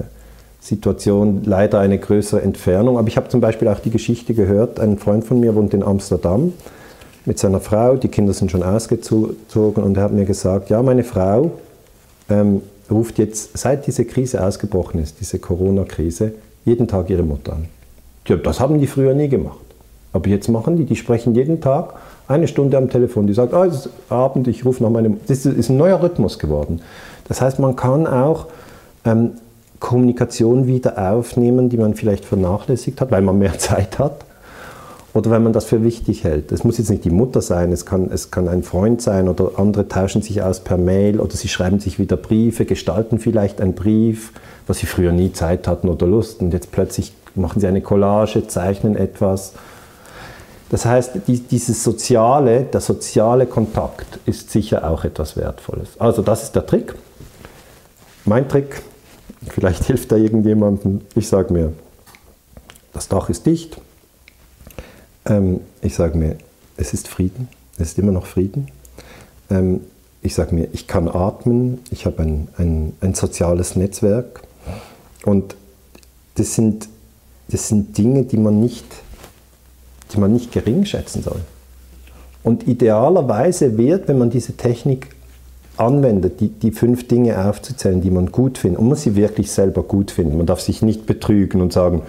Situation 0.61 1.43
leider 1.45 1.81
eine 1.81 1.99
größere 1.99 2.41
Entfernung. 2.41 2.97
Aber 2.97 3.09
ich 3.09 3.17
habe 3.19 3.29
zum 3.29 3.41
Beispiel 3.41 3.69
auch 3.69 3.81
die 3.81 3.91
Geschichte 3.91 4.33
gehört, 4.33 4.81
ein 4.81 4.99
Freund 4.99 5.25
von 5.25 5.41
mir 5.41 5.55
wohnt 5.55 5.75
in 5.75 5.83
Amsterdam 5.83 6.55
mit 7.27 7.39
seiner 7.39 7.61
Frau, 7.61 7.97
die 7.97 8.09
Kinder 8.09 8.33
sind 8.33 8.51
schon 8.51 8.63
ausgezogen 8.63 9.83
und 9.83 9.97
er 9.97 10.03
hat 10.03 10.13
mir 10.13 10.25
gesagt, 10.25 10.71
ja, 10.71 10.83
meine 10.83 11.05
Frau 11.05 11.53
ähm, 12.29 12.63
ruft 12.91 13.19
jetzt, 13.19 13.57
seit 13.57 13.87
diese 13.87 14.05
Krise 14.05 14.45
ausgebrochen 14.45 15.01
ist, 15.01 15.21
diese 15.21 15.39
Corona-Krise, 15.39 16.33
jeden 16.65 16.87
Tag 16.87 17.11
ihre 17.11 17.23
Mutter 17.23 17.55
an. 17.55 17.67
Ja, 18.27 18.37
das 18.37 18.61
haben 18.61 18.79
die 18.79 18.87
früher 18.87 19.15
nie 19.15 19.29
gemacht. 19.29 19.59
Aber 20.13 20.29
jetzt 20.29 20.49
machen 20.49 20.77
die, 20.77 20.85
die 20.85 20.97
sprechen 20.97 21.35
jeden 21.35 21.61
Tag 21.61 21.95
eine 22.29 22.49
Stunde 22.49 22.79
am 22.79 22.89
Telefon. 22.89 23.27
Die 23.27 23.35
sagt, 23.35 23.53
oh, 23.53 23.65
es 23.65 23.87
ist 23.87 23.91
Abend, 24.09 24.49
ich 24.49 24.65
rufe 24.65 24.83
nach 24.83 24.91
meinem. 24.91 25.19
Das 25.27 25.45
ist 25.45 25.69
ein 25.69 25.77
neuer 25.77 26.01
Rhythmus 26.03 26.39
geworden. 26.39 26.81
Das 27.27 27.41
heißt, 27.41 27.59
man 27.59 27.77
kann 27.77 28.07
auch 28.07 28.47
ähm, 29.05 29.33
Kommunikation 29.81 30.67
wieder 30.67 31.11
aufnehmen, 31.13 31.69
die 31.69 31.77
man 31.77 31.95
vielleicht 31.95 32.25
vernachlässigt 32.25 33.01
hat, 33.01 33.11
weil 33.11 33.23
man 33.23 33.39
mehr 33.39 33.59
Zeit 33.59 33.99
hat 33.99 34.25
oder 35.15 35.31
wenn 35.31 35.45
man 35.45 35.53
das 35.53 35.65
für 35.65 35.83
wichtig 35.85 36.25
hält. 36.25 36.51
Es 36.51 36.65
muss 36.65 36.77
jetzt 36.79 36.91
nicht 36.91 37.05
die 37.05 37.11
Mutter 37.11 37.41
sein, 37.41 37.71
es 37.71 37.87
kann, 37.87 38.11
es 38.11 38.33
kann 38.33 38.49
ein 38.49 38.65
Freund 38.65 39.01
sein 39.01 39.29
oder 39.29 39.53
andere 39.57 39.89
tauschen 39.89 40.23
sich 40.23 40.43
aus 40.43 40.61
per 40.61 40.77
Mail 40.77 41.21
oder 41.21 41.37
sie 41.37 41.49
schreiben 41.49 41.79
sich 41.79 42.01
wieder 42.01 42.17
Briefe, 42.17 42.65
gestalten 42.65 43.21
vielleicht 43.21 43.61
einen 43.61 43.75
Brief, 43.75 44.33
was 44.67 44.79
sie 44.79 44.87
früher 44.87 45.13
nie 45.13 45.33
Zeit 45.33 45.69
hatten 45.69 45.89
oder 45.89 46.07
Lust 46.07 46.41
und 46.41 46.53
jetzt 46.53 46.73
plötzlich 46.73 47.15
machen 47.37 47.61
sie 47.61 47.69
eine 47.69 47.81
Collage, 47.81 48.49
zeichnen 48.49 48.97
etwas. 48.97 49.53
Das 50.71 50.85
heißt, 50.85 51.13
die, 51.29 51.39
dieses 51.39 51.85
soziale, 51.85 52.65
der 52.65 52.81
soziale 52.81 53.47
Kontakt 53.47 54.19
ist 54.27 54.51
sicher 54.51 54.91
auch 54.91 55.05
etwas 55.05 55.37
Wertvolles. 55.37 56.01
Also 56.01 56.23
das 56.23 56.43
ist 56.43 56.57
der 56.57 56.67
Trick. 56.67 56.93
Mein 58.25 58.49
Trick, 58.49 58.83
vielleicht 59.49 59.85
hilft 59.87 60.11
da 60.11 60.17
irgendjemandem, 60.17 61.03
ich 61.15 61.29
sage 61.29 61.53
mir, 61.53 61.73
das 62.93 63.07
Dach 63.07 63.29
ist 63.29 63.47
dicht, 63.47 63.79
ähm, 65.27 65.61
ich 65.83 65.95
sage 65.95 66.17
mir, 66.17 66.37
es 66.77 66.93
ist 66.93 67.09
Frieden, 67.09 67.49
es 67.79 67.91
ist 67.91 67.99
immer 67.99 68.13
noch 68.13 68.27
Frieden. 68.27 68.69
Ähm, 69.51 69.81
ich 70.23 70.35
sage 70.35 70.55
mir, 70.55 70.69
ich 70.73 70.87
kann 70.87 71.09
atmen, 71.09 71.81
ich 71.91 72.07
habe 72.07 72.23
ein, 72.23 72.49
ein, 72.57 72.95
ein 73.01 73.15
soziales 73.15 73.77
Netzwerk 73.77 74.43
und 75.25 75.55
das 76.37 76.55
sind, 76.55 76.89
das 77.49 77.69
sind 77.69 77.97
Dinge, 77.99 78.25
die 78.25 78.39
man, 78.39 78.59
nicht, 78.59 78.87
die 80.13 80.19
man 80.19 80.33
nicht 80.33 80.51
gering 80.53 80.85
schätzen 80.87 81.23
soll. 81.23 81.41
Und 82.43 82.67
idealerweise 82.67 83.77
wird, 83.79 84.09
wenn 84.09 84.19
man 84.19 84.31
diese 84.31 84.57
Technik 84.57 85.09
anwendet, 85.77 86.41
die, 86.41 86.49
die 86.49 86.71
fünf 86.71 87.09
Dinge 87.09 87.45
aufzuzählen, 87.47 88.01
die 88.01 88.11
man 88.11 88.31
gut 88.31 88.59
findet, 88.59 88.81
und 88.81 88.89
man 88.89 88.97
sie 88.97 89.17
wirklich 89.17 89.51
selber 89.51 89.83
gut 89.83 90.11
finden. 90.11 90.37
Man 90.37 90.47
darf 90.47 90.61
sich 90.61 90.83
nicht 90.83 91.07
betrügen 91.07 91.61
und 91.61 91.73
sagen, 91.73 92.03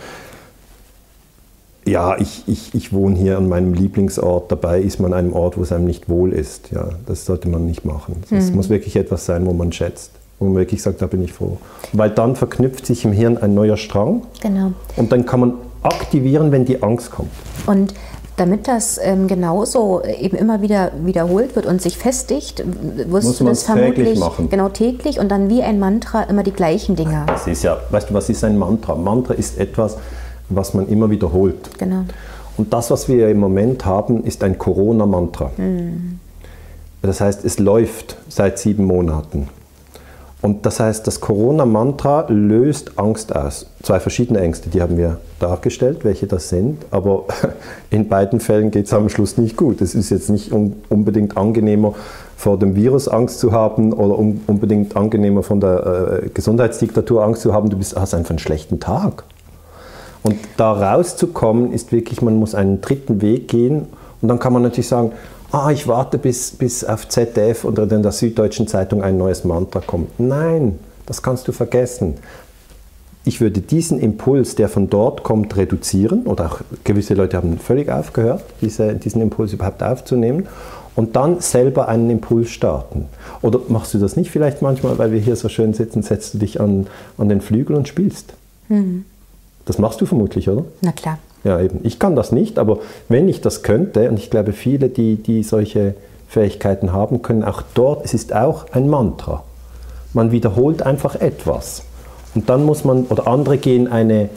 ja, 1.86 2.17
ich, 2.19 2.43
ich, 2.47 2.73
ich 2.73 2.93
wohne 2.93 3.15
hier 3.15 3.38
an 3.38 3.47
meinem 3.47 3.73
Lieblingsort, 3.73 4.51
dabei 4.51 4.81
ist 4.81 4.99
man 4.99 5.13
an 5.13 5.19
einem 5.19 5.33
Ort, 5.33 5.57
wo 5.57 5.61
es 5.61 5.71
einem 5.71 5.86
nicht 5.86 6.09
wohl 6.09 6.33
ist. 6.33 6.71
Ja, 6.71 6.89
das 7.05 7.25
sollte 7.25 7.47
man 7.47 7.65
nicht 7.65 7.86
machen. 7.86 8.23
Es 8.31 8.49
mhm. 8.49 8.55
muss 8.55 8.69
wirklich 8.69 8.95
etwas 8.95 9.25
sein, 9.25 9.45
wo 9.45 9.53
man 9.53 9.71
schätzt, 9.71 10.11
wo 10.39 10.45
man 10.45 10.55
wirklich 10.55 10.81
sagt, 10.81 11.01
da 11.01 11.07
bin 11.07 11.23
ich 11.23 11.33
froh. 11.33 11.57
Weil 11.93 12.09
dann 12.09 12.36
verknüpft 12.36 12.86
sich 12.86 13.05
im 13.05 13.11
Hirn 13.11 13.38
ein 13.38 13.53
neuer 13.53 13.77
Strang 13.77 14.23
genau. 14.41 14.71
und 14.95 15.11
dann 15.11 15.25
kann 15.25 15.39
man 15.39 15.53
aktivieren, 15.83 16.51
wenn 16.51 16.65
die 16.65 16.81
Angst 16.81 17.11
kommt. 17.11 17.29
Und 17.67 17.93
damit 18.38 18.67
das 18.67 18.99
ähm, 19.01 19.27
genauso 19.27 20.01
eben 20.03 20.36
immer 20.36 20.61
wieder 20.61 20.91
wiederholt 21.03 21.55
wird 21.55 21.65
und 21.65 21.81
sich 21.81 21.97
festigt, 21.97 22.63
wirst 22.65 23.27
Muss 23.27 23.38
du 23.38 23.45
das 23.45 23.63
vermutlich 23.63 23.95
täglich 23.95 24.19
machen. 24.19 24.49
genau 24.49 24.69
täglich 24.69 25.19
und 25.19 25.29
dann 25.29 25.49
wie 25.49 25.61
ein 25.61 25.79
Mantra 25.79 26.23
immer 26.23 26.43
die 26.43 26.51
gleichen 26.51 26.95
Dinge. 26.95 27.23
Das 27.27 27.47
ist 27.47 27.63
ja, 27.63 27.77
weißt 27.91 28.09
du, 28.09 28.13
was 28.13 28.27
ist 28.29 28.43
ein 28.43 28.57
Mantra? 28.57 28.95
Mantra 28.95 29.36
ist 29.36 29.57
etwas, 29.57 29.97
was 30.49 30.73
man 30.73 30.87
immer 30.87 31.09
wiederholt. 31.09 31.77
Genau. 31.77 32.05
Und 32.57 32.73
das, 32.73 32.91
was 32.91 33.07
wir 33.07 33.29
im 33.29 33.39
Moment 33.39 33.85
haben, 33.85 34.23
ist 34.23 34.43
ein 34.43 34.57
Corona-Mantra. 34.57 35.51
Mhm. 35.57 36.19
Das 37.01 37.21
heißt, 37.21 37.45
es 37.45 37.59
läuft 37.59 38.17
seit 38.29 38.57
sieben 38.57 38.85
Monaten. 38.85 39.49
Und 40.41 40.65
das 40.65 40.79
heißt, 40.79 41.07
das 41.07 41.21
Corona-Mantra 41.21 42.27
löst 42.29 42.99
Angst 42.99 43.35
aus. 43.35 43.65
Zwei 43.81 43.99
verschiedene 43.99 44.39
Ängste, 44.41 44.69
die 44.69 44.81
haben 44.81 44.95
wir 44.95 45.17
dargestellt, 45.39 46.03
welche 46.03 46.27
das 46.27 46.49
sind. 46.49 46.85
Aber 46.91 47.25
in 47.89 48.07
beiden 48.07 48.39
Fällen 48.39 48.69
geht 48.69 48.85
es 48.85 48.93
am 48.93 49.09
Schluss 49.09 49.37
nicht 49.37 49.57
gut. 49.57 49.81
Es 49.81 49.95
ist 49.95 50.11
jetzt 50.11 50.29
nicht 50.29 50.51
unbedingt 50.51 51.35
angenehmer, 51.35 51.95
vor 52.37 52.59
dem 52.59 52.75
Virus 52.75 53.07
Angst 53.07 53.39
zu 53.39 53.53
haben 53.53 53.91
oder 53.93 54.19
unbedingt 54.19 54.95
angenehmer 54.95 55.41
von 55.41 55.59
der 55.61 56.21
äh, 56.25 56.29
Gesundheitsdiktatur 56.29 57.23
Angst 57.23 57.41
zu 57.41 57.53
haben. 57.53 57.69
Du 57.69 57.77
bist, 57.77 57.95
hast 57.95 58.13
einfach 58.13 58.31
einen 58.31 58.39
schlechten 58.39 58.79
Tag. 58.79 59.23
Und 60.26 60.39
da 60.57 60.71
rauszukommen, 60.71 61.71
ist 61.71 61.91
wirklich, 61.91 62.23
man 62.23 62.38
muss 62.38 62.55
einen 62.55 62.82
dritten 62.82 63.21
Weg 63.21 63.47
gehen. 63.47 63.86
Und 64.21 64.28
dann 64.28 64.39
kann 64.39 64.53
man 64.53 64.63
natürlich 64.63 64.88
sagen, 64.88 65.11
ah, 65.51 65.69
ich 65.69 65.88
warte 65.88 66.17
bis, 66.17 66.49
bis 66.49 66.84
auf 66.84 67.07
ZDF 67.07 67.63
oder 67.63 67.84
in 67.84 68.01
der 68.01 68.11
Süddeutschen 68.11 68.67
Zeitung 68.67 69.03
ein 69.03 69.19
neues 69.19 69.43
Mantra 69.43 69.82
kommt. 69.82 70.19
Nein, 70.19 70.80
das 71.05 71.21
kannst 71.21 71.47
du 71.47 71.51
vergessen. 71.51 72.15
Ich 73.23 73.39
würde 73.39 73.61
diesen 73.61 73.99
Impuls, 73.99 74.55
der 74.55 74.67
von 74.67 74.89
dort 74.89 75.21
kommt, 75.21 75.55
reduzieren. 75.57 76.23
Oder 76.26 76.47
auch 76.47 76.61
gewisse 76.84 77.13
Leute 77.13 77.38
haben 77.38 77.59
völlig 77.59 77.91
aufgehört, 77.91 78.43
diese, 78.61 78.95
diesen 78.95 79.21
Impuls 79.21 79.53
überhaupt 79.53 79.84
aufzunehmen. 79.84 80.47
und 80.95 81.15
dann 81.15 81.39
selber 81.39 81.88
einen 81.88 82.09
Impuls 82.09 82.49
starten. 82.49 83.05
Oder 83.43 83.59
machst 83.67 83.93
du 83.93 83.99
das 83.99 84.15
nicht 84.15 84.32
vielleicht 84.32 84.63
manchmal, 84.63 84.97
weil 84.97 85.11
wir 85.11 85.19
hier 85.19 85.36
so 85.36 85.49
schön 85.49 85.73
sitzen, 85.76 86.01
setzt 86.01 86.34
du 86.34 86.38
dich 86.39 86.59
an, 86.59 86.88
an 87.19 87.30
den 87.30 87.41
Flügel 87.41 87.76
und 87.76 87.88
spielst? 87.88 88.34
Mhm. 88.69 89.05
Das 89.66 89.78
machst 89.80 89.99
du 90.01 90.05
vermutlich, 90.05 90.49
oder? 90.49 90.63
Na 90.82 90.91
klar. 90.91 91.18
Ja, 91.43 91.59
eben. 91.59 91.80
Ich 91.84 91.99
kann 91.99 92.16
das 92.16 92.32
nicht, 92.32 92.57
aber 92.57 92.80
wenn 93.07 93.28
ich 93.30 93.41
das 93.41 93.63
könnte, 93.63 94.09
und 94.09 94.18
ich 94.18 94.30
glaube, 94.30 94.53
viele, 94.53 94.89
die, 94.89 95.16
die 95.18 95.43
solche 95.43 95.95
Fähigkeiten 96.28 96.91
haben, 96.91 97.22
können 97.22 97.43
auch 97.43 97.61
dort, 97.74 98.03
es 98.03 98.13
ist 98.13 98.34
auch 98.34 98.66
ein 98.72 98.89
Mantra. 98.89 99.43
Man 100.13 100.32
wiederholt 100.32 100.82
einfach 100.82 101.16
etwas. 101.16 101.84
Und 102.34 102.49
dann 102.49 102.66
muss 102.66 102.84
man, 102.84 103.05
oder 103.05 103.28
andere 103.28 103.57
gehen 103.57 103.88
eine, 103.88 104.30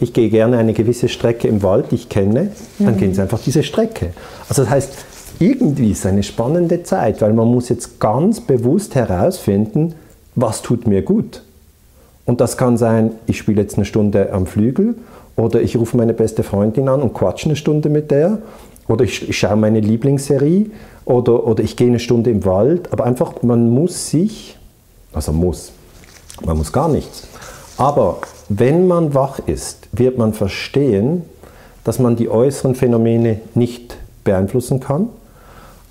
ich 0.00 0.12
gehe 0.12 0.28
gerne 0.28 0.58
eine 0.58 0.72
gewisse 0.72 1.08
Strecke 1.08 1.48
im 1.48 1.62
Wald, 1.62 1.86
die 1.90 1.96
ich 1.96 2.08
kenne, 2.08 2.50
dann 2.78 2.94
mhm. 2.94 2.98
gehen 2.98 3.14
sie 3.14 3.22
einfach 3.22 3.40
diese 3.40 3.62
Strecke. 3.62 4.10
Also 4.48 4.62
das 4.62 4.70
heißt, 4.70 4.92
irgendwie 5.38 5.92
ist 5.92 6.04
eine 6.04 6.22
spannende 6.22 6.82
Zeit, 6.82 7.22
weil 7.22 7.32
man 7.32 7.48
muss 7.48 7.68
jetzt 7.68 8.00
ganz 8.00 8.40
bewusst 8.40 8.94
herausfinden, 8.94 9.94
was 10.34 10.62
tut 10.62 10.86
mir 10.86 11.02
gut. 11.02 11.42
Und 12.26 12.40
das 12.40 12.56
kann 12.56 12.76
sein, 12.76 13.12
ich 13.26 13.38
spiele 13.38 13.62
jetzt 13.62 13.76
eine 13.76 13.84
Stunde 13.84 14.32
am 14.32 14.46
Flügel 14.46 14.96
oder 15.36 15.62
ich 15.62 15.76
rufe 15.76 15.96
meine 15.96 16.12
beste 16.12 16.42
Freundin 16.42 16.88
an 16.88 17.00
und 17.00 17.14
quatsche 17.14 17.46
eine 17.46 17.56
Stunde 17.56 17.88
mit 17.88 18.10
der 18.10 18.38
oder 18.88 19.04
ich, 19.04 19.36
schaue 19.36 19.56
meine 19.56 19.80
Lieblingsserie 19.80 20.66
oder, 21.04 21.46
oder 21.46 21.62
ich 21.62 21.76
gehe 21.76 21.88
eine 21.88 21.98
Stunde 21.98 22.30
im 22.30 22.44
Wald. 22.44 22.92
Aber 22.92 23.04
einfach, 23.04 23.42
man 23.42 23.70
muss 23.70 24.10
sich, 24.10 24.58
also 25.12 25.32
muss, 25.32 25.72
man 26.44 26.58
muss 26.58 26.72
gar 26.72 26.88
nichts. 26.88 27.28
Aber 27.78 28.18
wenn 28.48 28.86
man 28.86 29.14
wach 29.14 29.38
ist, 29.46 29.88
wird 29.92 30.18
man 30.18 30.32
verstehen, 30.32 31.22
dass 31.84 31.98
man 31.98 32.16
die 32.16 32.28
äußeren 32.28 32.74
Phänomene 32.74 33.40
nicht 33.54 33.96
beeinflussen 34.24 34.80
kann, 34.80 35.08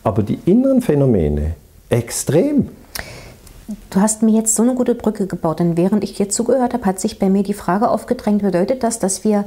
aber 0.04 0.24
die 0.24 0.40
inneren 0.46 0.82
Phänomene 0.82 1.56
extrem. 1.90 2.70
Du 3.90 4.00
hast 4.00 4.22
mir 4.22 4.32
jetzt 4.32 4.56
so 4.56 4.64
eine 4.64 4.76
gute 4.76 4.94
Brücke 4.94 5.26
gebaut, 5.26 5.60
denn 5.60 5.76
während 5.76 6.04
ich 6.04 6.14
dir 6.14 6.30
zugehört 6.30 6.74
habe, 6.74 6.86
hat 6.86 7.00
sich 7.00 7.18
bei 7.18 7.30
mir 7.30 7.44
die 7.44 7.54
Frage 7.54 7.90
aufgedrängt, 7.90 8.44
bedeutet 8.44 8.84
das, 8.84 9.00
dass 9.00 9.24
wir 9.24 9.46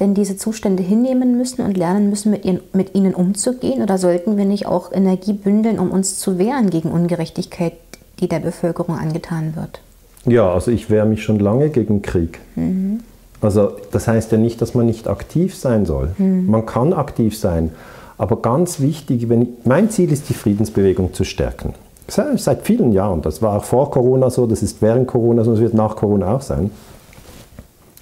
denn 0.00 0.14
diese 0.14 0.36
Zustände 0.36 0.82
hinnehmen 0.82 1.38
müssen 1.38 1.62
und 1.64 1.76
lernen 1.76 2.10
müssen, 2.10 2.30
mit, 2.30 2.44
ihren, 2.44 2.60
mit 2.72 2.94
ihnen 2.94 3.14
umzugehen? 3.14 3.82
Oder 3.82 3.96
sollten 3.96 4.36
wir 4.36 4.44
nicht 4.44 4.66
auch 4.66 4.92
Energie 4.92 5.32
bündeln, 5.32 5.78
um 5.78 5.90
uns 5.90 6.18
zu 6.18 6.38
wehren 6.38 6.70
gegen 6.70 6.90
Ungerechtigkeit, 6.90 7.74
die 8.18 8.28
der 8.28 8.40
Bevölkerung 8.40 8.98
angetan 8.98 9.54
wird? 9.56 9.80
Ja, 10.26 10.52
also 10.52 10.70
ich 10.70 10.90
wehre 10.90 11.06
mich 11.06 11.22
schon 11.22 11.38
lange 11.38 11.70
gegen 11.70 12.02
Krieg. 12.02 12.40
Mhm. 12.56 13.00
Also 13.40 13.72
das 13.92 14.08
heißt 14.08 14.32
ja 14.32 14.38
nicht, 14.38 14.60
dass 14.62 14.74
man 14.74 14.86
nicht 14.86 15.06
aktiv 15.06 15.54
sein 15.54 15.86
soll. 15.86 16.10
Mhm. 16.18 16.46
Man 16.46 16.66
kann 16.66 16.92
aktiv 16.92 17.38
sein. 17.38 17.70
Aber 18.16 18.40
ganz 18.40 18.80
wichtig, 18.80 19.28
wenn 19.28 19.48
mein 19.64 19.90
Ziel 19.90 20.12
ist, 20.12 20.28
die 20.28 20.34
Friedensbewegung 20.34 21.12
zu 21.14 21.24
stärken. 21.24 21.74
Seit 22.06 22.62
vielen 22.62 22.92
Jahren. 22.92 23.22
Das 23.22 23.40
war 23.40 23.56
auch 23.56 23.64
vor 23.64 23.90
Corona 23.90 24.28
so, 24.28 24.46
das 24.46 24.62
ist 24.62 24.82
während 24.82 25.06
Corona 25.06 25.42
so, 25.42 25.52
das 25.52 25.60
wird 25.60 25.74
nach 25.74 25.96
Corona 25.96 26.36
auch 26.36 26.42
sein. 26.42 26.70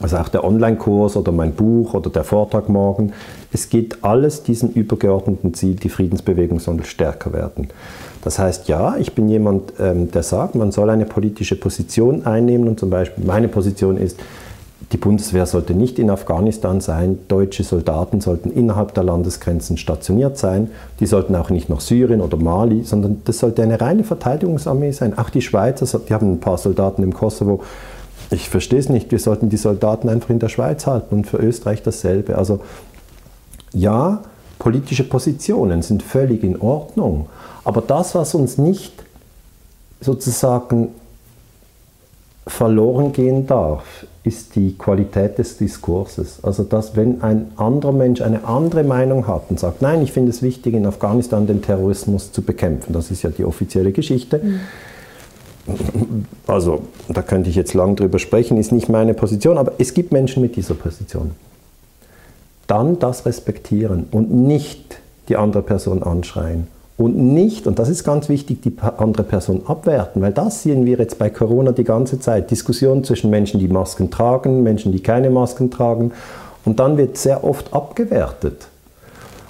Also 0.01 0.17
auch 0.17 0.29
der 0.29 0.43
Online-Kurs 0.43 1.17
oder 1.17 1.31
mein 1.31 1.53
Buch 1.53 1.95
oder 1.95 2.11
der 2.11 2.25
Vortrag 2.25 2.69
morgen. 2.69 3.13
Es 3.53 3.69
geht 3.69 4.03
alles 4.03 4.43
diesem 4.43 4.71
übergeordneten 4.71 5.55
Ziel, 5.55 5.77
die 5.77 5.89
Friedensbewegung 5.89 6.59
soll 6.59 6.85
stärker 6.85 7.33
werden. 7.33 7.69
Das 8.25 8.39
heißt, 8.39 8.69
ja, 8.69 8.97
ich 8.97 9.15
bin 9.15 9.29
jemand, 9.29 9.75
ähm, 9.79 10.11
der 10.11 10.25
sagt, 10.25 10.57
man 10.57 10.73
soll 10.73 10.91
eine 10.91 11.07
politische 11.07 11.55
Position 11.57 12.27
einnehmen 12.27 12.67
und 12.67 12.81
zum 12.81 12.91
Beispiel 12.91 13.25
meine 13.25 13.49
Position 13.49 13.97
ist, 13.97 14.19
die 14.91 14.97
Bundeswehr 14.97 15.47
sollte 15.47 15.75
nicht 15.75 15.99
in 15.99 16.11
Afghanistan 16.11 16.81
sein, 16.81 17.19
deutsche 17.29 17.63
Soldaten 17.63 18.21
sollten 18.21 18.51
innerhalb 18.51 18.95
der 18.95 19.05
Landesgrenzen 19.05 19.77
stationiert 19.77 20.37
sein, 20.39 20.71
die 21.01 21.07
sollten 21.07 21.37
auch 21.37 21.51
nicht 21.51 21.69
nach 21.69 21.81
Syrien 21.81 22.21
oder 22.21 22.37
Mali, 22.37 22.83
sondern 22.85 23.23
das 23.25 23.39
sollte 23.39 23.63
eine 23.63 23.81
reine 23.81 24.05
Verteidigungsarmee 24.05 24.93
sein. 24.93 25.17
Auch 25.17 25.31
die 25.31 25.43
Schweizer, 25.43 25.99
die 25.99 26.13
haben 26.13 26.33
ein 26.33 26.41
paar 26.41 26.59
Soldaten 26.59 27.03
im 27.03 27.15
Kosovo. 27.15 27.63
Ich 28.31 28.49
verstehe 28.49 28.79
es 28.79 28.89
nicht, 28.89 29.11
wir 29.13 29.19
sollten 29.19 29.51
die 29.51 29.57
Soldaten 29.57 30.09
einfach 30.09 30.31
in 30.31 30.39
der 30.39 30.49
Schweiz 30.49 30.87
halten 30.87 31.15
und 31.17 31.27
für 31.27 31.37
Österreich 31.37 31.83
dasselbe. 31.83 32.37
Also 32.37 32.61
ja, 33.73 34.23
politische 34.59 35.05
Positionen 35.05 35.83
sind 35.83 36.03
völlig 36.03 36.43
in 36.43 36.61
Ordnung, 36.61 37.27
aber 37.65 37.83
das, 37.83 38.15
was 38.15 38.35
uns 38.35 38.59
nicht 38.59 38.93
sozusagen 40.01 40.89
verloren 42.47 43.13
gehen 43.13 43.47
darf, 43.47 43.85
ist 44.25 44.55
die 44.55 44.77
Qualität 44.79 45.39
des 45.39 45.57
Diskurses. 45.57 46.39
Also 46.43 46.63
dass 46.63 46.95
wenn 46.97 47.23
ein 47.23 47.53
anderer 47.57 47.93
Mensch 47.93 48.21
eine 48.21 48.45
andere 48.45 48.85
Meinung 48.85 49.27
hat 49.27 49.51
und 49.51 49.59
sagt, 49.59 49.83
nein, 49.83 50.03
ich 50.03 50.13
finde 50.13 50.31
es 50.31 50.43
wichtig, 50.43 50.75
in 50.75 50.87
Afghanistan 50.87 51.47
den 51.47 51.61
Terrorismus 51.63 52.31
zu 52.33 52.43
bekämpfen, 52.43 52.93
das 52.93 53.11
ist 53.11 53.23
ja 53.23 53.31
die 53.31 53.45
offizielle 53.45 53.93
Geschichte. 53.93 54.39
Mhm. 54.39 54.61
Also 56.47 56.83
da 57.09 57.23
könnte 57.23 57.51
ich 57.51 57.57
jetzt 57.57 57.75
lang 57.75 57.97
drüber 57.97 58.19
sprechen, 58.19 58.57
ist 58.57 58.73
nicht 58.73 58.89
meine 58.89 59.15
Position, 59.15 59.59
aber 59.59 59.73
es 59.79 59.95
gibt 59.95 60.13
Menschen 60.13 60.43
mit 60.43 60.57
dieser 60.57 60.75
Position. 60.75 61.33
Dann 62.67 62.99
das 62.99 63.27
respektieren 63.27 64.07
und 64.11 64.33
nicht 64.33 64.99
die 65.29 65.37
andere 65.37 65.63
Person 65.63 66.03
anschreien 66.03 66.67
und 66.99 67.17
nicht, 67.17 67.67
und 67.67 67.79
das 67.79 67.89
ist 67.89 68.05
ganz 68.05 68.29
wichtig, 68.29 68.61
die 68.63 68.75
andere 68.99 69.23
Person 69.23 69.63
abwerten, 69.67 70.21
weil 70.21 70.33
das 70.33 70.63
sehen 70.63 70.85
wir 70.85 70.99
jetzt 70.99 71.19
bei 71.19 71.31
Corona 71.31 71.73
die 71.73 71.85
ganze 71.85 72.21
Zeit. 72.21 72.51
Diskussionen 72.51 73.03
zwischen 73.03 73.31
Menschen, 73.31 73.59
die 73.59 73.69
Masken 73.69 74.11
tragen, 74.11 74.63
Menschen, 74.63 74.93
die 74.93 75.01
keine 75.01 75.31
Masken 75.31 75.71
tragen. 75.71 76.13
Und 76.65 76.79
dann 76.79 76.97
wird 76.97 77.17
sehr 77.17 77.45
oft 77.45 77.73
abgewertet. 77.73 78.69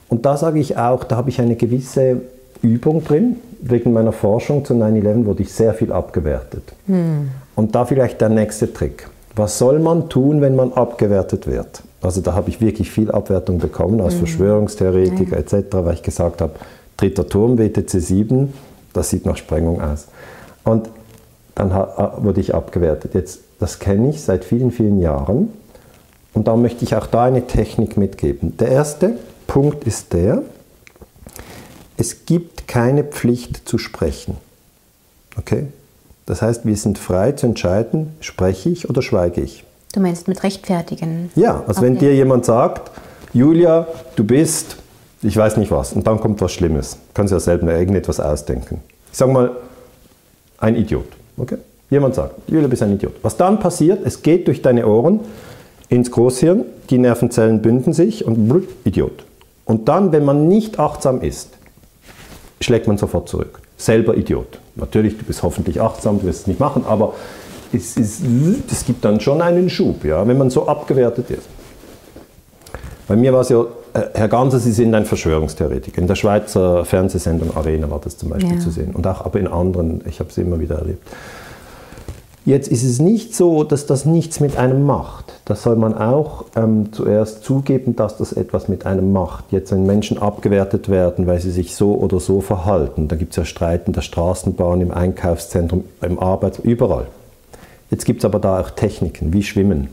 Und 0.09 0.25
da 0.25 0.37
sage 0.37 0.61
ich 0.61 0.79
auch, 0.79 1.05
da 1.05 1.17
habe 1.17 1.31
ich 1.31 1.41
eine 1.41 1.57
gewisse 1.57 2.23
Übung 2.63 3.05
drin. 3.05 3.37
Wegen 3.61 3.93
meiner 3.93 4.13
Forschung 4.13 4.65
zu 4.65 4.75
9-11 4.75 5.27
wurde 5.27 5.43
ich 5.43 5.53
sehr 5.53 5.75
viel 5.75 5.93
abgewertet. 5.93 6.63
Hm. 6.87 7.29
Und 7.55 7.75
da 7.75 7.85
vielleicht 7.85 8.21
der 8.21 8.29
nächste 8.29 8.73
Trick. 8.73 9.09
Was 9.37 9.59
soll 9.59 9.79
man 9.79 10.09
tun, 10.09 10.41
wenn 10.41 10.57
man 10.57 10.73
abgewertet 10.73 11.47
wird? 11.47 11.83
Also 12.01 12.21
da 12.21 12.35
habe 12.35 12.51
ich 12.51 12.61
wirklich 12.61 12.91
viel 12.91 13.11
Abwertung 13.11 13.59
bekommen 13.59 14.01
als 14.01 14.15
hm. 14.15 14.21
Verschwörungstheoretiker 14.21 15.37
ja. 15.37 15.39
etc., 15.39 15.67
weil 15.71 15.95
ich 15.95 16.03
gesagt 16.03 16.41
habe, 16.41 16.55
dritter 16.97 17.29
Turm, 17.29 17.59
WTC 17.59 18.01
7, 18.01 18.53
das 18.93 19.11
sieht 19.11 19.27
nach 19.27 19.37
Sprengung 19.37 19.81
aus. 19.81 20.09
Und 20.65 20.89
dann 21.55 21.71
wurde 21.71 22.41
ich 22.41 22.55
abgewertet. 22.55 23.15
Jetzt, 23.15 23.41
das 23.59 23.79
kenne 23.79 24.11
ich 24.11 24.23
seit 24.23 24.45
vielen, 24.45 24.71
vielen 24.71 25.01
Jahren. 25.01 25.51
Und 26.35 26.49
da 26.49 26.57
möchte 26.57 26.85
ich 26.85 26.97
auch 26.97 27.07
da 27.07 27.25
eine 27.25 27.47
Technik 27.47 27.97
mitgeben. 27.97 28.57
Der 28.57 28.69
erste 28.69 29.17
Punkt 29.47 29.85
ist 29.85 30.13
der, 30.13 30.43
es 31.97 32.25
gibt 32.25 32.69
keine 32.69 33.05
Pflicht 33.05 33.69
zu 33.69 33.79
sprechen. 33.79 34.39
Okay? 35.37 35.67
Das 36.27 36.41
heißt, 36.41 36.65
wir 36.65 36.77
sind 36.77 36.99
frei 36.99 37.33
zu 37.33 37.47
entscheiden, 37.47 38.15
spreche 38.21 38.71
ich 38.71 38.89
oder 38.89 39.03
schweige 39.03 39.43
ich. 39.43 39.65
Du 39.93 40.01
meinst 40.01 40.27
mit 40.27 40.43
rechtfertigen? 40.43 41.31
Ja, 41.35 41.63
also 41.67 41.81
okay. 41.81 41.83
wenn 41.83 41.99
dir 41.99 42.15
jemand 42.15 42.47
sagt, 42.47 42.91
Julia, 43.35 43.87
du 44.17 44.25
bist 44.25 44.77
ich 45.23 45.37
weiß 45.37 45.57
nicht 45.57 45.71
was. 45.71 45.93
Und 45.93 46.07
dann 46.07 46.21
kommt 46.21 46.41
was 46.41 46.53
Schlimmes. 46.53 46.99
Sie 47.15 47.23
ja 47.23 47.41
selber 47.41 47.73
irgendetwas 47.73 48.21
ausdenken. 48.21 48.81
Ich 49.11 49.19
sage 49.19 49.33
mal, 49.33 49.51
ein 50.59 50.77
Idiot. 50.77 51.07
Okay? 51.37 51.59
Jemand 51.91 52.15
sagt, 52.15 52.35
Julia, 52.49 52.69
bist 52.69 52.83
ein 52.83 52.95
Idiot. 52.95 53.15
Was 53.23 53.37
dann 53.37 53.61
passiert, 53.61 54.01
es 54.05 54.23
geht 54.23 54.49
durch 54.49 54.63
deine 54.63 54.87
Ohren 54.87 55.21
ins 55.89 56.11
Großhirn, 56.11 56.65
die 56.91 56.99
Nervenzellen 56.99 57.61
bünden 57.61 57.93
sich 57.93 58.25
und 58.25 58.49
blub, 58.49 58.67
Idiot. 58.85 59.25
Und 59.65 59.89
dann, 59.89 60.11
wenn 60.11 60.25
man 60.25 60.49
nicht 60.49 60.79
achtsam 60.79 61.21
ist, 61.21 61.51
schlägt 62.61 62.89
man 62.89 62.97
sofort 62.97 63.29
zurück. 63.29 63.61
Selber 63.77 64.17
Idiot. 64.17 64.59
Natürlich, 64.75 65.19
du 65.19 65.25
bist 65.25 65.43
hoffentlich 65.43 65.81
achtsam, 65.81 66.21
du 66.21 66.27
wirst 66.27 66.43
es 66.43 66.47
nicht 66.47 66.61
machen, 66.61 66.85
aber 66.87 67.15
es, 67.73 67.97
ist, 67.97 68.23
es 68.71 68.85
gibt 68.85 69.05
dann 69.05 69.21
schon 69.21 69.43
einen 69.43 69.69
Schub, 69.69 70.05
ja, 70.05 70.27
wenn 70.27 70.39
man 70.39 70.51
so 70.51 70.67
abgewertet 70.67 71.31
ist. 71.31 71.49
Bei 73.07 73.17
mir 73.17 73.33
war 73.33 73.41
es 73.41 73.51
ja 73.51 73.65
Herr 73.93 74.29
Ganser, 74.29 74.59
Sie 74.59 74.73
sind 74.73 74.95
ein 74.95 75.05
Verschwörungstheoretiker. 75.05 76.01
In 76.01 76.07
der 76.07 76.15
Schweizer 76.15 76.85
Fernsehsendung 76.85 77.55
Arena 77.57 77.91
war 77.91 78.01
das 78.01 78.17
zum 78.17 78.31
Beispiel 78.31 78.55
ja. 78.55 78.61
zu 78.61 78.71
sehen. 78.71 78.95
Und 78.95 79.07
auch 79.07 79.25
aber 79.25 79.39
in 79.39 79.47
anderen, 79.47 80.03
ich 80.09 80.19
habe 80.21 80.31
es 80.31 80.39
immer 80.39 80.61
wieder 80.61 80.77
erlebt. 80.79 81.07
Jetzt 82.45 82.69
ist 82.69 82.83
es 82.83 82.99
nicht 82.99 83.37
so, 83.37 83.63
dass 83.63 83.87
das 83.87 84.05
nichts 84.05 84.41
mit 84.41 84.57
einem 84.57 84.85
macht. 84.85 85.33
Das 85.45 85.63
soll 85.63 85.77
man 85.77 85.95
auch 85.95 86.47
ähm, 86.57 86.93
zuerst 86.93 87.45
zugeben, 87.45 87.95
dass 87.95 88.17
das 88.17 88.33
etwas 88.33 88.67
mit 88.67 88.85
einem 88.85 89.13
macht. 89.13 89.45
Jetzt, 89.53 89.71
wenn 89.71 89.87
Menschen 89.87 90.19
abgewertet 90.19 90.89
werden, 90.89 91.29
weil 91.29 91.41
sie 91.41 91.53
sich 91.53 91.77
so 91.77 91.95
oder 91.95 92.19
so 92.19 92.41
verhalten, 92.41 93.07
da 93.07 93.15
gibt 93.15 93.33
es 93.33 93.37
ja 93.37 93.45
Streit 93.45 93.87
in 93.87 93.93
der 93.93 94.01
Straßenbahn, 94.01 94.81
im 94.81 94.91
Einkaufszentrum, 94.91 95.85
im 96.01 96.19
Arbeits, 96.19 96.59
überall. 96.59 97.07
Jetzt 97.91 98.07
gibt 98.07 98.21
es 98.21 98.25
aber 98.25 98.41
da 98.41 98.59
auch 98.59 98.71
Techniken, 98.71 99.33
wie 99.33 99.45
Schwimmen. 99.45 99.89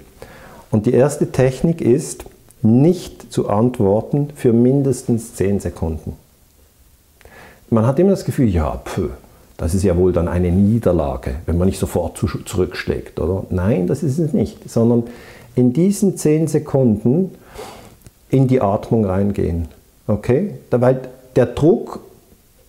Und 0.72 0.88
die 0.88 0.94
erste 0.94 1.32
Technik 1.32 1.82
ist, 1.82 2.26
nicht 2.62 3.32
zu 3.32 3.50
antworten 3.50 4.30
für 4.36 4.54
mindestens 4.54 5.36
10 5.36 5.60
Sekunden. 5.60 6.14
Man 7.70 7.86
hat 7.86 8.00
immer 8.00 8.12
das 8.12 8.26
Gefühl, 8.26 8.50
ja, 8.50 8.82
pf, 8.84 9.10
das 9.58 9.74
ist 9.74 9.84
ja 9.84 9.96
wohl 9.98 10.14
dann 10.14 10.28
eine 10.28 10.52
Niederlage, 10.52 11.36
wenn 11.46 11.58
man 11.58 11.68
nicht 11.68 11.80
sofort 11.80 12.18
zurückschlägt, 12.46 13.20
oder? 13.20 13.44
Nein, 13.50 13.88
das 13.88 14.04
ist 14.04 14.18
es 14.18 14.34
nicht, 14.34 14.70
sondern 14.70 15.04
in 15.56 15.74
diesen 15.74 16.18
10 16.18 16.48
Sekunden 16.48 17.32
in 18.30 18.48
die 18.48 18.62
Atmung 18.62 19.06
reingehen. 19.06 19.68
Okay? 20.08 20.56
Weil 20.72 21.02
der 21.36 21.48
Druck 21.48 22.00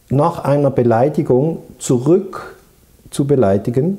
nach 0.09 0.45
einer 0.45 0.71
Beleidigung 0.71 1.59
zurück 1.79 2.57
zu 3.11 3.27
beleidigen, 3.27 3.99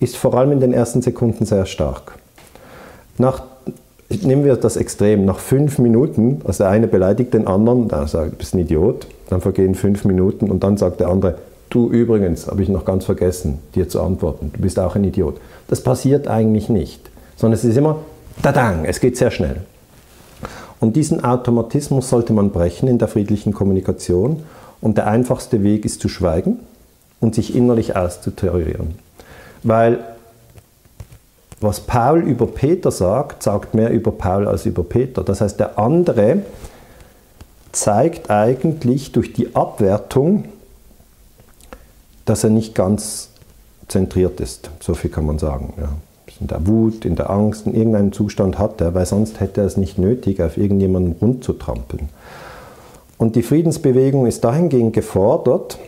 ist 0.00 0.16
vor 0.16 0.34
allem 0.34 0.52
in 0.52 0.60
den 0.60 0.72
ersten 0.72 1.02
Sekunden 1.02 1.44
sehr 1.44 1.66
stark. 1.66 2.18
Nach, 3.18 3.42
nehmen 4.10 4.44
wir 4.44 4.56
das 4.56 4.76
Extrem, 4.76 5.24
nach 5.24 5.38
fünf 5.38 5.78
Minuten, 5.78 6.40
also 6.44 6.64
der 6.64 6.72
eine 6.72 6.88
beleidigt 6.88 7.34
den 7.34 7.46
anderen, 7.46 7.88
der 7.88 8.06
sagt, 8.06 8.32
du 8.32 8.36
bist 8.36 8.54
ein 8.54 8.60
Idiot, 8.60 9.06
dann 9.28 9.40
vergehen 9.40 9.74
fünf 9.74 10.04
Minuten 10.04 10.50
und 10.50 10.64
dann 10.64 10.76
sagt 10.76 11.00
der 11.00 11.08
andere, 11.08 11.36
du 11.70 11.90
übrigens, 11.90 12.46
habe 12.46 12.62
ich 12.62 12.68
noch 12.68 12.84
ganz 12.84 13.04
vergessen, 13.04 13.58
dir 13.74 13.88
zu 13.88 14.00
antworten, 14.00 14.50
du 14.54 14.60
bist 14.60 14.78
auch 14.78 14.96
ein 14.96 15.04
Idiot. 15.04 15.36
Das 15.68 15.82
passiert 15.82 16.28
eigentlich 16.28 16.68
nicht, 16.68 17.10
sondern 17.36 17.58
es 17.58 17.64
ist 17.64 17.76
immer, 17.76 17.98
tadang, 18.42 18.84
es 18.86 19.00
geht 19.00 19.16
sehr 19.16 19.30
schnell. 19.30 19.56
Und 20.80 20.96
diesen 20.96 21.24
Automatismus 21.24 22.08
sollte 22.08 22.32
man 22.32 22.50
brechen 22.50 22.88
in 22.88 22.98
der 22.98 23.08
friedlichen 23.08 23.52
Kommunikation. 23.52 24.42
Und 24.80 24.96
der 24.96 25.08
einfachste 25.08 25.62
Weg 25.62 25.84
ist 25.84 26.00
zu 26.00 26.08
schweigen 26.08 26.60
und 27.20 27.34
sich 27.34 27.54
innerlich 27.56 27.96
auszutarieren. 27.96 28.94
Weil 29.64 29.98
was 31.60 31.80
Paul 31.80 32.20
über 32.20 32.46
Peter 32.46 32.90
sagt, 32.90 33.42
sagt 33.42 33.74
mehr 33.74 33.90
über 33.90 34.12
Paul 34.12 34.46
als 34.46 34.66
über 34.66 34.84
Peter. 34.84 35.24
Das 35.24 35.40
heißt, 35.40 35.58
der 35.58 35.78
andere 35.78 36.42
zeigt 37.72 38.30
eigentlich 38.30 39.12
durch 39.12 39.32
die 39.32 39.54
Abwertung, 39.54 40.44
dass 42.24 42.44
er 42.44 42.50
nicht 42.50 42.74
ganz 42.74 43.30
zentriert 43.88 44.40
ist. 44.40 44.70
So 44.80 44.94
viel 44.94 45.10
kann 45.10 45.26
man 45.26 45.38
sagen. 45.38 45.74
Ja. 45.78 45.88
In 46.40 46.46
der 46.46 46.66
Wut, 46.66 47.04
in 47.04 47.16
der 47.16 47.30
Angst, 47.30 47.66
in 47.66 47.74
irgendeinem 47.74 48.12
Zustand 48.12 48.58
hat 48.58 48.80
er, 48.80 48.94
weil 48.94 49.06
sonst 49.06 49.40
hätte 49.40 49.62
er 49.62 49.66
es 49.66 49.76
nicht 49.76 49.98
nötig, 49.98 50.40
auf 50.40 50.56
irgendjemanden 50.56 51.16
rumzutrampeln. 51.20 52.08
Und 53.16 53.34
die 53.34 53.42
Friedensbewegung 53.42 54.26
ist 54.26 54.44
dahingehend 54.44 54.92
gefordert, 54.92 55.78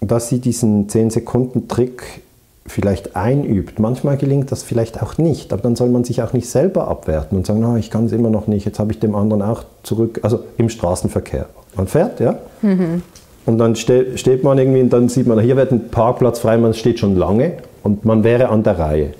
dass 0.00 0.28
sie 0.28 0.38
diesen 0.38 0.88
10-Sekunden-Trick 0.88 2.22
vielleicht 2.66 3.16
einübt. 3.16 3.78
Manchmal 3.78 4.16
gelingt 4.16 4.52
das 4.52 4.62
vielleicht 4.62 5.02
auch 5.02 5.18
nicht, 5.18 5.52
aber 5.52 5.62
dann 5.62 5.76
soll 5.76 5.88
man 5.88 6.04
sich 6.04 6.22
auch 6.22 6.32
nicht 6.32 6.48
selber 6.48 6.88
abwerten 6.88 7.36
und 7.38 7.46
sagen, 7.46 7.60
no, 7.60 7.76
ich 7.76 7.90
kann 7.90 8.06
es 8.06 8.12
immer 8.12 8.30
noch 8.30 8.46
nicht, 8.46 8.64
jetzt 8.64 8.78
habe 8.78 8.92
ich 8.92 9.00
dem 9.00 9.14
anderen 9.14 9.42
auch 9.42 9.64
zurück, 9.82 10.20
also 10.22 10.44
im 10.58 10.68
Straßenverkehr. 10.68 11.46
Man 11.76 11.86
fährt, 11.86 12.20
ja, 12.20 12.38
mhm. 12.60 13.02
und 13.46 13.58
dann 13.58 13.74
ste 13.74 14.16
steht 14.16 14.44
man 14.44 14.58
irgendwie 14.58 14.80
und 14.80 14.92
dann 14.92 15.08
sieht 15.08 15.26
man, 15.26 15.40
hier 15.40 15.56
wird 15.56 15.72
ein 15.72 15.88
Parkplatz 15.88 16.38
frei, 16.38 16.56
man 16.56 16.74
steht 16.74 17.00
schon 17.00 17.16
lange 17.16 17.54
und 17.82 18.04
man 18.04 18.22
wäre 18.22 18.48
an 18.48 18.62
der 18.62 18.78
Reihe. 18.78 19.14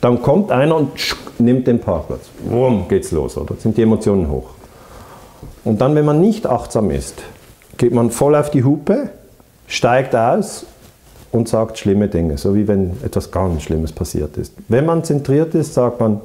Dann 0.00 0.22
kommt 0.22 0.50
einer 0.50 0.76
und 0.76 0.90
nimmt 1.38 1.66
den 1.66 1.80
Parkplatz. 1.80 2.30
Wumm, 2.44 2.86
geht's 2.88 3.10
los, 3.10 3.36
oder? 3.36 3.54
Sind 3.58 3.76
die 3.76 3.82
Emotionen 3.82 4.30
hoch. 4.30 4.50
Und 5.64 5.80
dann, 5.80 5.94
wenn 5.94 6.04
man 6.04 6.20
nicht 6.20 6.46
achtsam 6.46 6.90
ist, 6.90 7.16
geht 7.76 7.92
man 7.92 8.10
voll 8.10 8.34
auf 8.34 8.50
die 8.50 8.64
Hupe, 8.64 9.10
steigt 9.66 10.14
aus 10.14 10.66
und 11.32 11.48
sagt 11.48 11.78
schlimme 11.78 12.08
Dinge, 12.08 12.38
so 12.38 12.54
wie 12.54 12.66
wenn 12.68 12.92
etwas 13.04 13.30
ganz 13.30 13.62
Schlimmes 13.62 13.92
passiert 13.92 14.36
ist. 14.36 14.54
Wenn 14.68 14.86
man 14.86 15.04
zentriert 15.04 15.54
ist, 15.54 15.74
sagt 15.74 16.00
man, 16.00 16.20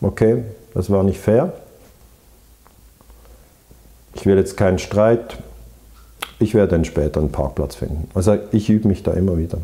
okay, 0.00 0.42
das 0.74 0.90
war 0.90 1.02
nicht 1.02 1.20
fair, 1.20 1.52
ich 4.14 4.26
will 4.26 4.36
jetzt 4.36 4.56
keinen 4.56 4.78
Streit, 4.78 5.38
ich 6.40 6.54
werde 6.54 6.72
dann 6.72 6.84
später 6.84 7.20
einen 7.20 7.30
Parkplatz 7.30 7.76
finden. 7.76 8.08
Also 8.14 8.36
ich 8.52 8.68
übe 8.70 8.88
mich 8.88 9.02
da 9.02 9.12
immer 9.12 9.38
wieder. 9.38 9.58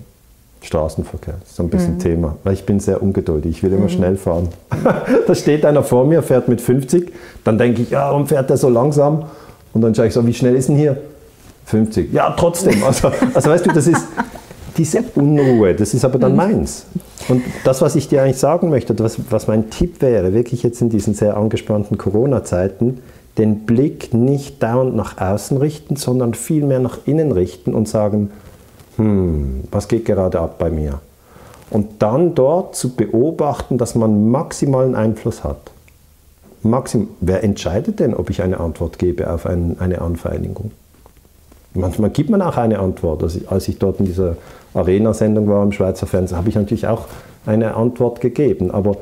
Straßenverkehr, 0.63 1.35
das 1.41 1.51
ist 1.51 1.57
so 1.57 1.63
ein 1.63 1.69
bisschen 1.69 1.95
mhm. 1.95 1.99
Thema, 1.99 2.37
weil 2.43 2.55
ich 2.55 2.65
bin 2.65 2.81
sehr 2.81 3.03
ungeduldig, 3.03 3.51
ich 3.51 3.63
will 3.63 3.73
immer 3.73 3.85
mhm. 3.85 3.91
schnell 3.91 4.17
fahren. 4.17 4.49
da 5.27 5.35
steht 5.35 5.67
einer 5.67 5.83
vor 5.83 6.07
mir, 6.07 6.23
fährt 6.23 6.49
mit 6.49 6.61
50, 6.61 7.13
dann 7.45 7.59
denke 7.59 7.83
ich, 7.83 7.91
ja, 7.91 8.09
warum 8.09 8.27
fährt 8.27 8.49
der 8.49 8.57
so 8.57 8.71
langsam? 8.71 9.27
Und 9.75 9.83
dann 9.83 9.95
schaue 9.95 10.07
ich 10.07 10.15
so, 10.15 10.27
wie 10.27 10.33
schnell 10.33 10.55
ist 10.55 10.69
denn 10.69 10.77
hier? 10.77 10.97
50. 11.67 12.13
Ja, 12.13 12.31
trotzdem. 12.31 12.83
Also, 12.83 13.11
also 13.35 13.51
weißt 13.51 13.67
du, 13.67 13.73
das 13.73 13.87
ist 13.87 14.07
diese 14.77 15.03
Unruhe, 15.15 15.75
das 15.75 15.95
ist 15.95 16.05
aber 16.05 16.19
dann 16.19 16.33
mhm. 16.33 16.37
meins. 16.37 16.87
Und 17.29 17.43
das, 17.65 17.81
was 17.81 17.97
ich 17.97 18.09
dir 18.09 18.23
eigentlich 18.23 18.39
sagen 18.39 18.71
möchte, 18.71 18.99
was, 18.99 19.19
was 19.31 19.47
mein 19.47 19.71
Tipp 19.71 20.03
wäre, 20.03 20.35
wirklich 20.35 20.63
jetzt 20.63 20.81
in 20.81 20.91
diesen 20.91 21.15
sehr 21.15 21.37
angespannten 21.37 21.97
Corona-Zeiten, 21.97 22.99
den 23.39 23.61
Blick 23.67 24.15
nicht 24.15 24.63
dauernd 24.63 24.95
nach 24.95 25.21
außen 25.21 25.57
richten, 25.57 25.97
sondern 25.97 26.35
vielmehr 26.35 26.81
nach 26.81 26.99
innen 27.07 27.33
richten 27.33 27.75
und 27.75 27.89
sagen, 27.89 28.31
hm, 28.97 29.65
was 29.71 29.89
geht 29.89 30.05
gerade 30.05 30.39
ab 30.39 30.59
bei 30.59 30.71
mir? 30.71 31.01
Und 31.71 32.03
dann 32.03 32.35
dort 32.35 32.77
zu 32.77 32.95
beobachten, 32.95 33.79
dass 33.79 33.95
man 33.95 34.31
maximalen 34.31 34.95
Einfluss 34.95 35.43
hat. 35.43 35.73
Maxim, 36.63 37.09
wer 37.21 37.43
entscheidet 37.43 38.01
denn, 38.01 38.15
ob 38.15 38.31
ich 38.31 38.43
eine 38.43 38.61
Antwort 38.61 38.99
gebe 38.99 39.31
auf 39.31 39.47
ein, 39.47 39.77
eine 39.81 40.01
Anfeindung? 40.01 40.71
Manchmal 41.75 42.11
gibt 42.11 42.31
man 42.31 42.41
auch 42.41 42.57
eine 42.57 42.79
Antwort. 42.79 43.23
Also, 43.23 43.41
als 43.49 43.69
ich 43.69 43.79
dort 43.79 43.99
in 43.99 44.07
dieser 44.07 44.37
Arena-Sendung 44.75 45.49
war 45.49 45.63
im 45.63 45.73
Schweizer 45.73 46.07
Fernsehen, 46.07 46.37
habe 46.37 46.49
ich 46.49 46.55
natürlich 46.55 46.87
auch 46.87 47.07
eine 47.47 47.75
Antwort 47.75 48.21
gegeben. 48.21 48.71
Aber 48.71 48.97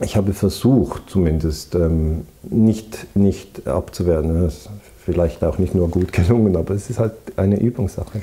ich 0.00 0.16
habe 0.16 0.32
versucht, 0.32 1.08
zumindest 1.08 1.74
ähm, 1.74 2.26
nicht, 2.42 3.06
nicht 3.16 3.66
abzuwehren. 3.66 4.42
Das 4.42 4.54
ist 4.54 4.70
vielleicht 5.04 5.42
auch 5.44 5.58
nicht 5.58 5.74
nur 5.74 5.88
gut 5.88 6.12
gelungen, 6.12 6.56
aber 6.56 6.74
es 6.74 6.90
ist 6.90 6.98
halt 6.98 7.12
eine 7.36 7.58
Übungssache. 7.58 8.20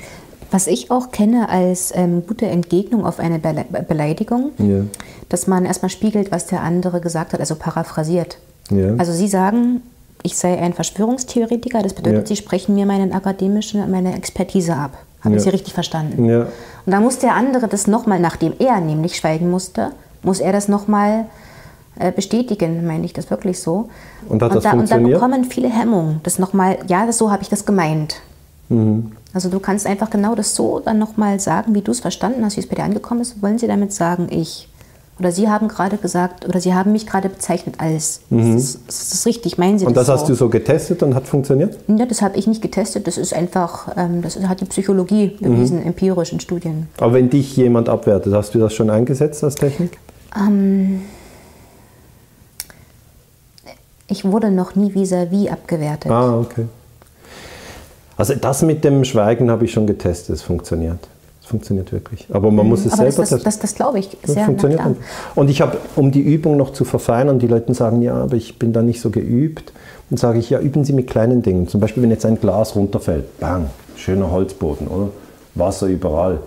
Was 0.50 0.68
ich 0.68 0.90
auch 0.90 1.10
kenne 1.10 1.48
als 1.48 1.92
ähm, 1.94 2.22
gute 2.26 2.46
Entgegnung 2.46 3.04
auf 3.04 3.18
eine 3.18 3.40
Be 3.40 3.64
Beleidigung, 3.86 4.52
ja. 4.58 4.84
dass 5.28 5.48
man 5.48 5.64
erstmal 5.64 5.90
spiegelt, 5.90 6.30
was 6.30 6.46
der 6.46 6.62
andere 6.62 7.00
gesagt 7.00 7.32
hat, 7.32 7.40
also 7.40 7.56
paraphrasiert. 7.56 8.38
Ja. 8.70 8.94
Also 8.96 9.12
Sie 9.12 9.26
sagen, 9.26 9.82
ich 10.22 10.36
sei 10.36 10.58
ein 10.58 10.72
Verschwörungstheoretiker, 10.72 11.82
das 11.82 11.94
bedeutet, 11.94 12.20
ja. 12.20 12.26
Sie 12.26 12.36
sprechen 12.36 12.76
mir 12.76 12.86
meine 12.86 13.12
akademische, 13.12 13.86
meine 13.88 14.14
Expertise 14.16 14.76
ab. 14.76 14.96
Habe 15.26 15.36
ich 15.36 15.42
Sie 15.42 15.50
richtig 15.50 15.74
verstanden? 15.74 16.24
Und 16.86 16.92
dann 16.92 17.02
muss 17.02 17.18
der 17.18 17.34
andere 17.34 17.68
das 17.68 17.86
nochmal, 17.86 18.20
nachdem 18.20 18.54
er 18.58 18.80
nämlich 18.80 19.16
schweigen 19.16 19.50
musste, 19.50 19.92
muss 20.22 20.40
er 20.40 20.52
das 20.52 20.68
nochmal 20.68 21.26
äh, 21.98 22.12
bestätigen, 22.12 22.86
meine 22.86 23.04
ich 23.04 23.12
das 23.12 23.30
wirklich 23.30 23.60
so. 23.60 23.88
Und 24.28 24.42
hat 24.42 24.54
das 24.54 24.64
da, 24.64 24.70
funktioniert? 24.70 25.06
Und 25.06 25.20
da 25.20 25.26
bekommen 25.26 25.44
viele 25.44 25.68
Hemmungen. 25.68 26.20
Das 26.22 26.38
nochmal, 26.38 26.78
ja, 26.88 27.06
das, 27.06 27.18
so 27.18 27.30
habe 27.30 27.42
ich 27.42 27.48
das 27.48 27.64
gemeint. 27.64 28.16
Mhm. 28.68 29.12
Also 29.32 29.48
du 29.48 29.60
kannst 29.60 29.86
einfach 29.86 30.10
genau 30.10 30.34
das 30.34 30.54
so 30.54 30.80
dann 30.80 30.98
nochmal 30.98 31.40
sagen, 31.40 31.74
wie 31.74 31.82
du 31.82 31.92
es 31.92 32.00
verstanden 32.00 32.44
hast, 32.44 32.56
wie 32.56 32.60
es 32.60 32.68
bei 32.68 32.74
dir 32.74 32.84
angekommen 32.84 33.20
ist. 33.20 33.42
Wollen 33.42 33.58
sie 33.58 33.66
damit 33.66 33.92
sagen, 33.92 34.28
ich? 34.30 34.68
Oder 35.18 35.32
Sie 35.32 35.48
haben 35.48 35.68
gerade 35.68 35.96
gesagt, 35.96 36.46
oder 36.46 36.60
Sie 36.60 36.74
haben 36.74 36.92
mich 36.92 37.06
gerade 37.06 37.30
bezeichnet 37.30 37.76
als. 37.78 38.20
Mhm. 38.28 38.54
Das, 38.54 38.64
ist, 38.64 38.80
das, 38.86 39.12
ist, 39.14 39.26
richtig, 39.26 39.56
meinen 39.56 39.78
Sie 39.78 39.86
und 39.86 39.96
das? 39.96 40.08
Und 40.08 40.14
das 40.14 40.20
hast 40.20 40.28
du 40.28 40.34
so 40.34 40.50
getestet 40.50 41.02
und 41.02 41.14
hat 41.14 41.26
funktioniert? 41.26 41.78
Ja, 41.88 42.04
das 42.04 42.20
habe 42.20 42.36
ich 42.36 42.46
nicht 42.46 42.60
getestet. 42.60 43.06
Das 43.06 43.16
ist 43.16 43.32
einfach, 43.32 43.96
ähm, 43.96 44.20
das 44.20 44.38
hat 44.46 44.60
die 44.60 44.66
Psychologie 44.66 45.38
bewiesen, 45.40 45.80
mhm. 45.80 45.86
empirisch 45.86 46.32
in 46.32 46.40
Studien. 46.40 46.88
Aber 46.98 47.14
wenn 47.14 47.30
dich 47.30 47.56
jemand 47.56 47.88
abwertet, 47.88 48.34
hast 48.34 48.54
du 48.54 48.58
das 48.58 48.74
schon 48.74 48.90
eingesetzt 48.90 49.42
als 49.42 49.54
Technik? 49.54 49.98
Ähm, 50.36 51.02
ich 54.08 54.24
wurde 54.24 54.50
noch 54.50 54.74
nie 54.74 54.92
vis-à-vis 54.92 55.46
-vis 55.46 55.50
abgewertet. 55.50 56.12
Ah, 56.12 56.38
okay. 56.38 56.66
Also 58.18 58.34
das 58.34 58.62
mit 58.62 58.84
dem 58.84 59.04
Schweigen 59.04 59.50
habe 59.50 59.64
ich 59.64 59.72
schon 59.72 59.86
getestet, 59.86 60.36
es 60.36 60.42
funktioniert. 60.42 60.98
Funktioniert 61.46 61.92
wirklich. 61.92 62.26
Aber 62.32 62.50
man 62.50 62.64
mhm. 62.64 62.70
muss 62.70 62.84
es 62.84 62.92
Aber 62.94 63.02
selber 63.02 63.22
das, 63.22 63.30
das, 63.30 63.42
das, 63.44 63.58
das 63.60 63.74
glaube 63.76 64.00
ich 64.00 64.16
sehr. 64.24 64.46
Funktioniert 64.46 64.80
und 65.36 65.48
ich 65.48 65.60
habe, 65.60 65.78
um 65.94 66.10
die 66.10 66.20
Übung 66.20 66.56
noch 66.56 66.72
zu 66.72 66.84
verfeinern, 66.84 67.38
die 67.38 67.46
Leute 67.46 67.72
sagen, 67.72 68.02
ja, 68.02 68.14
aber 68.14 68.34
ich 68.34 68.58
bin 68.58 68.72
da 68.72 68.82
nicht 68.82 69.00
so 69.00 69.10
geübt. 69.10 69.72
Dann 70.10 70.16
sage 70.16 70.40
ich, 70.40 70.50
ja, 70.50 70.58
üben 70.58 70.84
Sie 70.84 70.92
mit 70.92 71.06
kleinen 71.08 71.42
Dingen. 71.42 71.68
Zum 71.68 71.80
Beispiel, 71.80 72.02
wenn 72.02 72.10
jetzt 72.10 72.26
ein 72.26 72.40
Glas 72.40 72.74
runterfällt, 72.74 73.38
bang, 73.38 73.70
schöner 73.94 74.32
Holzboden, 74.32 74.88
oder? 74.88 75.10
Wasser 75.54 75.86
überall. 75.86 76.40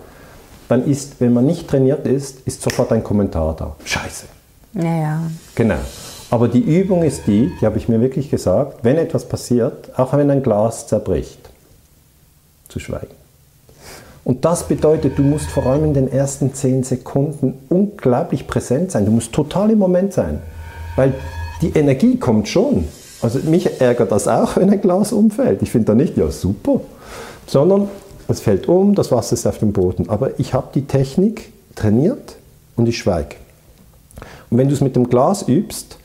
Dann 0.68 0.86
ist, 0.86 1.18
wenn 1.20 1.32
man 1.32 1.46
nicht 1.46 1.66
trainiert 1.66 2.06
ist, 2.06 2.46
ist 2.46 2.60
sofort 2.60 2.92
ein 2.92 3.02
Kommentar 3.02 3.56
da. 3.58 3.76
Scheiße. 3.84 4.26
Ja, 4.74 5.00
ja. 5.00 5.22
Genau. 5.54 5.78
Aber 6.30 6.46
die 6.46 6.60
Übung 6.60 7.02
ist 7.04 7.26
die, 7.26 7.50
die 7.60 7.66
habe 7.66 7.78
ich 7.78 7.88
mir 7.88 8.02
wirklich 8.02 8.30
gesagt, 8.30 8.84
wenn 8.84 8.98
etwas 8.98 9.26
passiert, 9.26 9.98
auch 9.98 10.12
wenn 10.12 10.30
ein 10.30 10.42
Glas 10.42 10.86
zerbricht, 10.86 11.50
zu 12.68 12.78
schweigen. 12.78 13.19
Und 14.24 14.44
das 14.44 14.68
bedeutet, 14.68 15.18
du 15.18 15.22
musst 15.22 15.46
vor 15.46 15.66
allem 15.66 15.84
in 15.84 15.94
den 15.94 16.12
ersten 16.12 16.54
zehn 16.54 16.84
Sekunden 16.84 17.54
unglaublich 17.68 18.46
präsent 18.46 18.90
sein. 18.90 19.06
Du 19.06 19.12
musst 19.12 19.32
total 19.32 19.70
im 19.70 19.78
Moment 19.78 20.12
sein. 20.12 20.40
Weil 20.96 21.14
die 21.62 21.70
Energie 21.70 22.16
kommt 22.16 22.48
schon. 22.48 22.86
Also 23.22 23.38
mich 23.40 23.80
ärgert 23.80 24.12
das 24.12 24.28
auch, 24.28 24.56
wenn 24.56 24.70
ein 24.70 24.80
Glas 24.80 25.12
umfällt. 25.12 25.62
Ich 25.62 25.70
finde 25.70 25.86
da 25.86 25.94
nicht, 25.94 26.16
ja 26.16 26.30
super, 26.30 26.80
sondern 27.46 27.88
es 28.28 28.40
fällt 28.40 28.68
um, 28.68 28.94
das 28.94 29.10
Wasser 29.10 29.34
ist 29.34 29.46
auf 29.46 29.58
dem 29.58 29.72
Boden. 29.72 30.08
Aber 30.08 30.38
ich 30.38 30.54
habe 30.54 30.68
die 30.74 30.82
Technik 30.82 31.52
trainiert 31.74 32.36
und 32.76 32.88
ich 32.88 32.98
schweige. 32.98 33.36
Und 34.50 34.58
wenn 34.58 34.68
du 34.68 34.74
es 34.74 34.80
mit 34.80 34.96
dem 34.96 35.08
Glas 35.08 35.46
übst, 35.48 35.98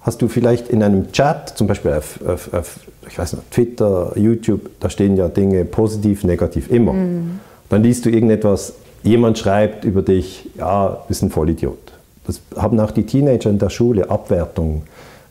hast 0.00 0.20
du 0.20 0.28
vielleicht 0.28 0.68
in 0.68 0.82
einem 0.82 1.12
Chat, 1.12 1.50
zum 1.56 1.66
Beispiel 1.66 1.92
auf, 1.92 2.20
auf, 2.26 2.52
auf 2.52 2.80
ich 3.08 3.18
weiß 3.18 3.34
nicht, 3.34 3.50
Twitter, 3.50 4.12
YouTube, 4.16 4.70
da 4.80 4.90
stehen 4.90 5.16
ja 5.16 5.28
Dinge 5.28 5.64
positiv, 5.64 6.24
negativ, 6.24 6.70
immer. 6.70 6.92
Mhm. 6.92 7.40
Dann 7.72 7.82
liest 7.82 8.04
du 8.04 8.10
irgendetwas, 8.10 8.74
jemand 9.02 9.38
schreibt 9.38 9.86
über 9.86 10.02
dich, 10.02 10.50
ja, 10.58 11.04
bist 11.08 11.22
ein 11.22 11.30
Vollidiot. 11.30 11.78
Das 12.26 12.42
haben 12.54 12.78
auch 12.78 12.90
die 12.90 13.06
Teenager 13.06 13.48
in 13.48 13.58
der 13.58 13.70
Schule, 13.70 14.10
Abwertung, 14.10 14.82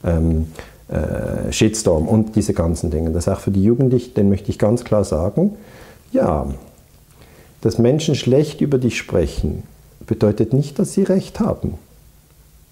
ähm, 0.04 0.48
äh, 0.88 1.52
Shitstorm 1.52 2.08
und 2.08 2.36
diese 2.36 2.56
ganzen 2.56 2.90
Dinge. 2.90 3.12
Das 3.12 3.28
ist 3.28 3.34
auch 3.34 3.40
für 3.42 3.52
die 3.52 3.64
Jugendlichen, 3.64 4.16
den 4.16 4.30
möchte 4.30 4.50
ich 4.50 4.58
ganz 4.58 4.84
klar 4.84 5.04
sagen, 5.04 5.56
Ja, 6.12 6.48
dass 7.62 7.78
Menschen 7.78 8.16
schlecht 8.16 8.60
über 8.60 8.80
dich 8.80 8.98
sprechen, 8.98 9.62
bedeutet 10.08 10.52
nicht, 10.52 10.80
dass 10.80 10.94
sie 10.94 11.04
recht 11.04 11.40
haben. 11.40 11.76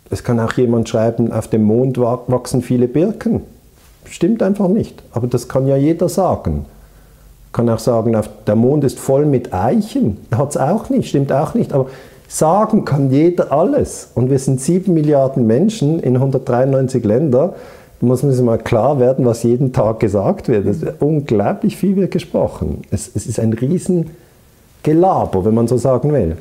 Es 0.09 0.23
kann 0.23 0.39
auch 0.39 0.53
jemand 0.53 0.89
schreiben, 0.89 1.31
auf 1.31 1.47
dem 1.47 1.61
Mond 1.61 1.99
wachsen 1.99 2.63
viele 2.63 2.87
Birken. 2.87 3.41
Stimmt 4.05 4.41
einfach 4.41 4.67
nicht. 4.67 5.03
Aber 5.11 5.27
das 5.27 5.47
kann 5.47 5.67
ja 5.67 5.77
jeder 5.77 6.09
sagen. 6.09 6.65
Kann 7.51 7.69
auch 7.69 7.79
sagen, 7.79 8.15
der 8.45 8.55
Mond 8.55 8.83
ist 8.83 8.99
voll 8.99 9.25
mit 9.25 9.53
Eichen. 9.53 10.17
Hat 10.35 10.51
es 10.51 10.57
auch 10.57 10.89
nicht, 10.89 11.09
stimmt 11.09 11.31
auch 11.31 11.55
nicht. 11.55 11.73
Aber 11.73 11.87
sagen 12.27 12.85
kann 12.85 13.11
jeder 13.11 13.51
alles. 13.51 14.11
Und 14.13 14.29
wir 14.29 14.39
sind 14.39 14.61
sieben 14.61 14.93
Milliarden 14.93 15.47
Menschen 15.47 15.99
in 15.99 16.15
193 16.15 17.03
Ländern. 17.03 17.51
Da 17.99 18.05
muss 18.05 18.23
man 18.23 18.31
sich 18.31 18.43
mal 18.43 18.59
klar 18.59 18.99
werden, 18.99 19.25
was 19.25 19.43
jeden 19.43 19.73
Tag 19.73 19.99
gesagt 19.99 20.47
wird. 20.47 20.67
Es 20.67 20.83
ist 20.83 20.93
unglaublich 21.01 21.75
viel 21.75 21.95
wird 21.95 22.11
gesprochen. 22.11 22.83
Es, 22.91 23.09
es 23.13 23.25
ist 23.25 23.39
ein 23.39 23.51
Riesengelaber, 23.53 25.43
wenn 25.43 25.55
man 25.55 25.67
so 25.67 25.77
sagen 25.77 26.13
will. 26.13 26.37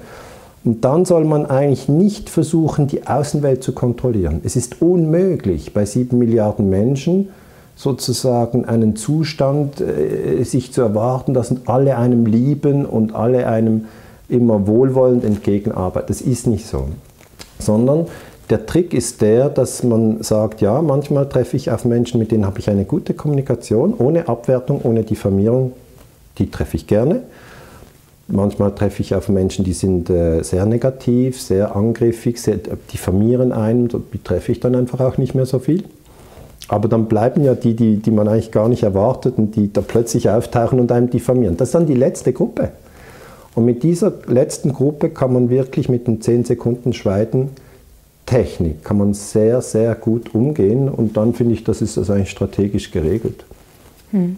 Und 0.65 0.85
dann 0.85 1.05
soll 1.05 1.25
man 1.25 1.47
eigentlich 1.47 1.89
nicht 1.89 2.29
versuchen, 2.29 2.87
die 2.87 3.07
Außenwelt 3.07 3.63
zu 3.63 3.73
kontrollieren. 3.73 4.43
Es 4.45 4.57
ist 4.57 4.83
unmöglich, 4.83 5.73
bei 5.73 5.87
sieben 5.87 6.19
Milliarden 6.19 6.69
Menschen 6.69 7.31
sozusagen 7.79 8.65
einen 8.65 8.97
Zustand 8.97 9.81
äh, 9.81 10.43
sich 10.43 10.73
zu 10.73 10.83
erwarten, 10.83 11.33
dass 11.33 11.55
alle 11.67 11.97
einem 11.97 12.27
lieben 12.27 12.85
und 12.85 13.15
alle 13.15 13.47
einem 13.47 13.85
immer 14.29 14.67
wohlwollend 14.67 15.25
entgegenarbeiten. 15.25 16.09
Das 16.09 16.21
ist 16.21 16.49
nicht 16.49 16.67
so. 16.67 16.89
Sondern 17.61 18.07
der 18.51 18.67
Trick 18.67 18.93
ist 18.93 19.23
der, 19.23 19.49
dass 19.49 19.85
man 19.85 20.23
sagt, 20.25 20.61
ja, 20.61 20.83
manchmal 20.83 21.29
treffe 21.29 21.57
ich 21.57 21.71
auf 21.71 21.85
Menschen, 21.85 22.19
mit 22.19 22.33
denen 22.33 22.47
habe 22.47 22.59
ich 22.59 22.69
eine 22.69 22.85
gute 22.85 23.15
Kommunikation, 23.15 23.95
ohne 23.97 24.29
Abwertung, 24.29 24.81
ohne 24.83 25.05
Diffamierung, 25.05 25.73
die 26.39 26.51
treffe 26.51 26.77
ich 26.77 26.89
gerne. 26.89 27.23
Manchmal 28.27 28.75
treffe 28.75 29.03
ich 29.03 29.15
auf 29.15 29.29
Menschen, 29.29 29.65
die 29.65 29.73
sind 29.73 30.11
äh, 30.11 30.43
sehr 30.43 30.67
negativ, 30.67 31.41
sehr 31.41 31.77
angriffig, 31.77 32.43
sehr, 32.43 32.59
diffamieren 32.93 33.53
einen, 33.53 33.89
die 33.89 34.23
treffe 34.23 34.51
ich 34.51 34.59
dann 34.59 34.75
einfach 34.75 35.01
auch 35.01 35.17
nicht 35.17 35.37
mehr 35.37 35.47
so 35.47 35.61
viel. 35.61 35.85
Aber 36.69 36.89
dann 36.89 37.07
bleiben 37.07 37.45
ja 37.45 37.55
die, 37.55 37.75
die, 37.75 37.97
die 37.97 38.11
man 38.11 38.29
eigentlich 38.29 38.53
gar 38.53 38.69
nicht 38.69 38.83
erwartet 38.83 39.39
und 39.39 39.57
die 39.57 39.73
da 39.73 39.81
plötzlich 39.81 40.29
auftauchen 40.29 40.79
und 40.79 40.93
einem 40.93 41.09
diffamieren. 41.09 41.57
Das 41.57 41.69
ist 41.69 41.75
dann 41.75 41.87
die 41.87 41.95
letzte 41.95 42.33
Gruppe. 42.33 42.71
Und 43.55 43.65
mit 43.65 43.83
dieser 43.83 44.13
letzten 44.27 44.73
Gruppe 44.73 45.11
kann 45.11 45.33
man 45.33 45.49
wirklich 45.49 45.89
mit 45.89 46.07
den 46.07 46.21
10 46.21 46.45
Sekunden 46.45 46.93
Schweigen 46.93 47.51
Technik, 48.29 48.85
kann 48.85 48.99
man 48.99 49.15
sehr, 49.15 49.63
sehr 49.63 49.95
gut 49.95 50.35
umgehen. 50.35 50.91
Und 50.91 51.17
dann 51.17 51.33
finde 51.33 51.55
ich, 51.55 51.65
das 51.65 51.81
ist 51.81 51.97
das 51.97 52.11
eigentlich 52.11 52.31
strategisch 52.31 52.91
geregelt. 52.91 53.45
Hm. 54.11 54.37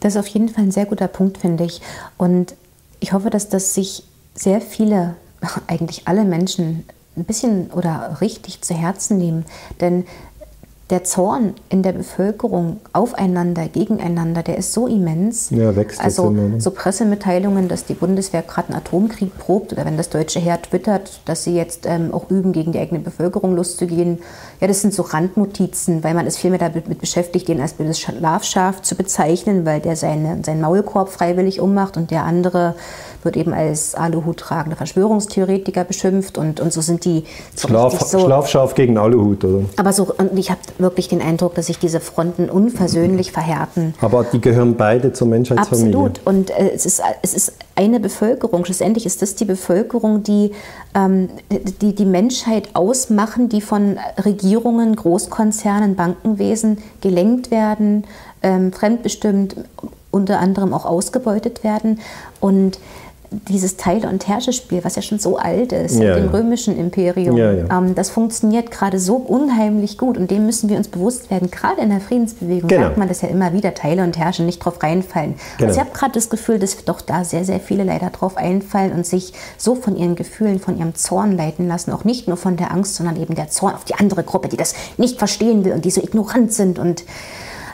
Das 0.00 0.14
ist 0.14 0.20
auf 0.20 0.26
jeden 0.26 0.50
Fall 0.50 0.64
ein 0.64 0.70
sehr 0.70 0.84
guter 0.84 1.08
Punkt, 1.08 1.38
finde 1.38 1.64
ich. 1.64 1.80
Und 2.18 2.54
ich 3.00 3.14
hoffe, 3.14 3.30
dass 3.30 3.48
das 3.48 3.74
sich 3.74 4.04
sehr 4.34 4.60
viele, 4.60 5.16
eigentlich 5.66 6.02
alle 6.06 6.24
Menschen 6.24 6.84
ein 7.16 7.24
bisschen 7.24 7.70
oder 7.70 8.18
richtig 8.20 8.60
zu 8.60 8.74
Herzen 8.74 9.16
nehmen. 9.16 9.46
Denn 9.80 10.04
der 10.90 11.02
Zorn 11.02 11.54
in 11.70 11.82
der 11.82 11.92
Bevölkerung 11.92 12.78
aufeinander, 12.92 13.68
gegeneinander, 13.68 14.42
der 14.42 14.58
ist 14.58 14.74
so 14.74 14.86
immens. 14.86 15.48
Ja, 15.48 15.74
wächst 15.74 15.98
also 15.98 16.28
immer, 16.28 16.42
ne? 16.42 16.60
so 16.60 16.70
Pressemitteilungen, 16.70 17.68
dass 17.68 17.86
die 17.86 17.94
Bundeswehr 17.94 18.42
gerade 18.42 18.68
einen 18.68 18.78
Atomkrieg 18.78 19.36
probt 19.38 19.72
oder 19.72 19.86
wenn 19.86 19.96
das 19.96 20.10
deutsche 20.10 20.40
Heer 20.40 20.60
twittert, 20.60 21.20
dass 21.24 21.44
sie 21.44 21.54
jetzt 21.54 21.86
ähm, 21.86 22.12
auch 22.12 22.30
üben, 22.30 22.52
gegen 22.52 22.72
die 22.72 22.78
eigene 22.78 23.00
Bevölkerung 23.00 23.56
loszugehen. 23.56 24.18
Ja, 24.60 24.66
das 24.66 24.82
sind 24.82 24.92
so 24.92 25.02
Randnotizen, 25.02 26.04
weil 26.04 26.12
man 26.12 26.26
ist 26.26 26.36
viel 26.36 26.50
mehr 26.50 26.58
damit 26.58 27.00
beschäftigt, 27.00 27.48
den 27.48 27.62
als 27.62 27.72
böses 27.72 27.98
Schlafschaf 27.98 28.82
zu 28.82 28.94
bezeichnen, 28.94 29.64
weil 29.64 29.80
der 29.80 29.96
seine, 29.96 30.44
seinen 30.44 30.60
Maulkorb 30.60 31.08
freiwillig 31.08 31.60
ummacht 31.60 31.96
und 31.96 32.10
der 32.10 32.24
andere 32.24 32.74
wird 33.22 33.38
eben 33.38 33.54
als 33.54 33.94
Aluhut 33.94 34.36
tragende 34.36 34.76
Verschwörungstheoretiker 34.76 35.84
beschimpft 35.84 36.36
und, 36.36 36.60
und 36.60 36.72
so 36.74 36.82
sind 36.82 37.06
die 37.06 37.24
so 37.54 37.68
Schlaf, 37.68 37.98
so, 38.00 38.18
Schlafschaf 38.20 38.74
gegen 38.74 38.98
Aluhut, 38.98 39.44
oder? 39.44 39.64
Aber 39.76 39.94
so, 39.94 40.12
und 40.18 40.38
ich 40.38 40.50
habe 40.50 40.60
wirklich 40.78 41.08
den 41.08 41.22
Eindruck, 41.22 41.54
dass 41.54 41.66
sich 41.66 41.78
diese 41.78 42.00
Fronten 42.00 42.50
unversöhnlich 42.50 43.32
verhärten. 43.32 43.94
Aber 44.00 44.24
die 44.24 44.40
gehören 44.40 44.76
beide 44.76 45.12
zur 45.12 45.28
Menschheitsfamilie. 45.28 45.94
Absolut. 45.94 46.20
Und 46.24 46.50
äh, 46.50 46.70
es, 46.74 46.86
ist, 46.86 47.02
es 47.22 47.34
ist 47.34 47.52
eine 47.76 48.00
Bevölkerung. 48.00 48.64
Schlussendlich 48.64 49.06
ist 49.06 49.22
das 49.22 49.34
die 49.34 49.44
Bevölkerung, 49.44 50.22
die 50.22 50.52
ähm, 50.94 51.28
die, 51.80 51.94
die 51.94 52.04
Menschheit 52.04 52.70
ausmachen, 52.74 53.48
die 53.48 53.60
von 53.60 53.98
Regierungen, 54.24 54.96
Großkonzernen, 54.96 55.96
Bankenwesen 55.96 56.78
gelenkt 57.00 57.50
werden, 57.50 58.04
ähm, 58.42 58.72
fremdbestimmt, 58.72 59.56
unter 60.10 60.38
anderem 60.38 60.72
auch 60.72 60.86
ausgebeutet 60.86 61.64
werden. 61.64 62.00
Und 62.40 62.78
dieses 63.48 63.76
Teile- 63.76 64.08
und 64.08 64.26
Herrscherspiel, 64.26 64.84
was 64.84 64.96
ja 64.96 65.02
schon 65.02 65.18
so 65.18 65.36
alt 65.36 65.72
ist, 65.72 65.98
ja, 65.98 66.14
dem 66.14 66.26
ja. 66.26 66.30
römischen 66.30 66.78
Imperium, 66.78 67.36
ja, 67.36 67.52
ähm, 67.52 67.94
das 67.94 68.10
funktioniert 68.10 68.70
gerade 68.70 68.98
so 68.98 69.16
unheimlich 69.16 69.98
gut 69.98 70.16
und 70.16 70.30
dem 70.30 70.46
müssen 70.46 70.68
wir 70.68 70.76
uns 70.76 70.88
bewusst 70.88 71.30
werden. 71.30 71.50
Gerade 71.50 71.82
in 71.82 71.90
der 71.90 72.00
Friedensbewegung 72.00 72.68
genau. 72.68 72.82
sagt 72.82 72.98
man 72.98 73.08
das 73.08 73.22
ja 73.22 73.28
immer 73.28 73.52
wieder, 73.52 73.74
Teile 73.74 74.02
und 74.02 74.18
Herrsche 74.18 74.42
nicht 74.42 74.58
drauf 74.58 74.82
reinfallen. 74.82 75.34
Genau. 75.58 75.68
Also 75.68 75.80
ich 75.80 75.86
habe 75.86 75.96
gerade 75.96 76.12
das 76.12 76.30
Gefühl, 76.30 76.58
dass 76.58 76.84
doch 76.84 77.00
da 77.00 77.24
sehr, 77.24 77.44
sehr 77.44 77.60
viele 77.60 77.84
leider 77.84 78.10
drauf 78.10 78.36
einfallen 78.36 78.92
und 78.92 79.06
sich 79.06 79.32
so 79.58 79.74
von 79.74 79.96
ihren 79.96 80.14
Gefühlen, 80.14 80.58
von 80.60 80.78
ihrem 80.78 80.94
Zorn 80.94 81.36
leiten 81.36 81.68
lassen, 81.68 81.92
auch 81.92 82.04
nicht 82.04 82.28
nur 82.28 82.36
von 82.36 82.56
der 82.56 82.72
Angst, 82.72 82.96
sondern 82.96 83.20
eben 83.20 83.34
der 83.34 83.48
Zorn 83.48 83.74
auf 83.74 83.84
die 83.84 83.94
andere 83.94 84.22
Gruppe, 84.22 84.48
die 84.48 84.56
das 84.56 84.74
nicht 84.96 85.18
verstehen 85.18 85.64
will 85.64 85.72
und 85.72 85.84
die 85.84 85.90
so 85.90 86.00
ignorant 86.00 86.52
sind 86.52 86.78
und 86.78 87.04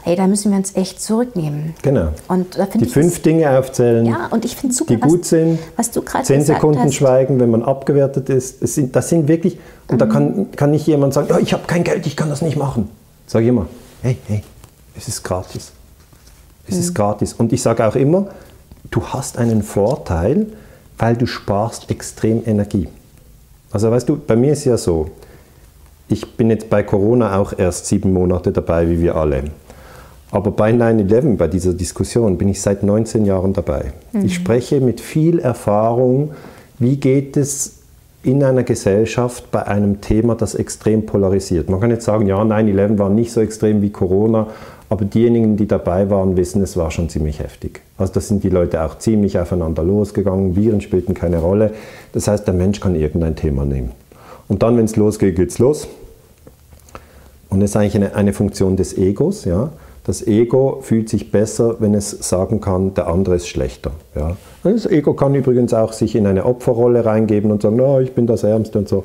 hey, 0.02 0.16
da 0.16 0.26
müssen 0.26 0.50
wir 0.50 0.58
uns 0.58 0.74
echt 0.76 1.00
zurücknehmen. 1.00 1.74
Genau. 1.82 2.08
Und 2.28 2.58
da 2.58 2.66
die 2.66 2.86
fünf 2.86 3.14
das, 3.14 3.22
Dinge 3.22 3.58
aufzählen, 3.58 4.06
ja, 4.06 4.28
und 4.30 4.44
ich 4.44 4.56
super, 4.70 4.94
die 4.94 5.00
gut 5.00 5.24
sind. 5.24 5.58
Was 5.76 5.90
du 5.90 6.02
gerade 6.02 6.24
Zehn 6.24 6.42
Sekunden 6.42 6.80
hast. 6.80 6.94
schweigen, 6.94 7.40
wenn 7.40 7.50
man 7.50 7.62
abgewertet 7.62 8.28
ist. 8.28 8.62
Das 8.62 8.74
sind, 8.74 8.94
das 8.96 9.08
sind 9.08 9.28
wirklich, 9.28 9.58
und 9.88 9.96
mhm. 9.96 9.98
da 9.98 10.06
kann, 10.06 10.50
kann 10.52 10.70
nicht 10.70 10.86
jemand 10.86 11.14
sagen, 11.14 11.28
oh, 11.32 11.38
ich 11.40 11.52
habe 11.52 11.64
kein 11.66 11.84
Geld, 11.84 12.06
ich 12.06 12.16
kann 12.16 12.28
das 12.28 12.42
nicht 12.42 12.56
machen. 12.56 12.88
Sag 13.26 13.42
ich 13.42 13.48
immer, 13.48 13.66
hey, 14.02 14.16
hey, 14.26 14.42
es 14.96 15.08
ist 15.08 15.22
gratis. 15.22 15.72
Es 16.66 16.74
mhm. 16.74 16.80
ist 16.80 16.94
gratis. 16.94 17.32
Und 17.32 17.52
ich 17.52 17.62
sage 17.62 17.86
auch 17.86 17.96
immer, 17.96 18.28
du 18.90 19.02
hast 19.06 19.38
einen 19.38 19.62
Vorteil, 19.62 20.46
weil 20.98 21.16
du 21.16 21.26
sparst 21.26 21.90
extrem 21.90 22.42
Energie. 22.46 22.88
Also 23.72 23.90
weißt 23.90 24.08
du, 24.08 24.16
bei 24.16 24.36
mir 24.36 24.52
ist 24.52 24.64
ja 24.64 24.76
so, 24.76 25.10
ich 26.08 26.36
bin 26.36 26.50
jetzt 26.50 26.68
bei 26.68 26.82
Corona 26.82 27.38
auch 27.38 27.56
erst 27.56 27.86
sieben 27.86 28.12
Monate 28.12 28.50
dabei, 28.50 28.88
wie 28.90 29.00
wir 29.00 29.14
alle. 29.14 29.44
Aber 30.32 30.52
bei 30.52 30.72
9-11, 30.72 31.36
bei 31.36 31.48
dieser 31.48 31.74
Diskussion, 31.74 32.38
bin 32.38 32.48
ich 32.48 32.60
seit 32.60 32.82
19 32.82 33.24
Jahren 33.24 33.52
dabei. 33.52 33.92
Mhm. 34.12 34.24
Ich 34.24 34.34
spreche 34.34 34.80
mit 34.80 35.00
viel 35.00 35.38
Erfahrung, 35.40 36.30
wie 36.78 36.96
geht 36.96 37.36
es 37.36 37.80
in 38.22 38.44
einer 38.44 38.62
Gesellschaft 38.62 39.50
bei 39.50 39.66
einem 39.66 40.00
Thema, 40.00 40.34
das 40.34 40.54
extrem 40.54 41.06
polarisiert. 41.06 41.70
Man 41.70 41.80
kann 41.80 41.90
jetzt 41.90 42.04
sagen, 42.04 42.26
ja, 42.26 42.36
9-11 42.36 42.98
war 42.98 43.08
nicht 43.08 43.32
so 43.32 43.40
extrem 43.40 43.80
wie 43.80 43.90
Corona, 43.90 44.48
aber 44.90 45.04
diejenigen, 45.04 45.56
die 45.56 45.66
dabei 45.66 46.10
waren, 46.10 46.36
wissen, 46.36 46.62
es 46.62 46.76
war 46.76 46.90
schon 46.90 47.08
ziemlich 47.08 47.38
heftig. 47.38 47.80
Also 47.96 48.12
da 48.12 48.20
sind 48.20 48.44
die 48.44 48.50
Leute 48.50 48.82
auch 48.82 48.98
ziemlich 48.98 49.38
aufeinander 49.38 49.82
losgegangen, 49.82 50.56
Viren 50.56 50.80
spielten 50.80 51.14
keine 51.14 51.38
Rolle. 51.38 51.72
Das 52.12 52.28
heißt, 52.28 52.46
der 52.46 52.54
Mensch 52.54 52.80
kann 52.80 52.94
irgendein 52.94 53.36
Thema 53.36 53.64
nehmen. 53.64 53.92
Und 54.48 54.62
dann, 54.62 54.76
wenn 54.76 54.84
es 54.84 54.96
losgeht, 54.96 55.36
geht 55.36 55.50
es 55.50 55.58
los. 55.58 55.86
Und 57.48 57.60
das 57.60 57.70
ist 57.70 57.76
eigentlich 57.76 57.96
eine, 57.96 58.14
eine 58.14 58.32
Funktion 58.32 58.76
des 58.76 58.98
Egos. 58.98 59.44
Ja? 59.44 59.70
Das 60.04 60.26
Ego 60.26 60.78
fühlt 60.80 61.08
sich 61.08 61.30
besser, 61.30 61.76
wenn 61.80 61.94
es 61.94 62.10
sagen 62.10 62.60
kann, 62.60 62.94
der 62.94 63.06
andere 63.06 63.36
ist 63.36 63.48
schlechter. 63.48 63.92
Ja. 64.14 64.36
Das 64.62 64.86
Ego 64.86 65.14
kann 65.14 65.34
übrigens 65.34 65.74
auch 65.74 65.92
sich 65.92 66.16
in 66.16 66.26
eine 66.26 66.46
Opferrolle 66.46 67.04
reingeben 67.04 67.50
und 67.50 67.62
sagen, 67.62 67.76
no, 67.76 68.00
ich 68.00 68.12
bin 68.12 68.26
das 68.26 68.42
Ärmste 68.42 68.78
und 68.78 68.88
so. 68.88 69.04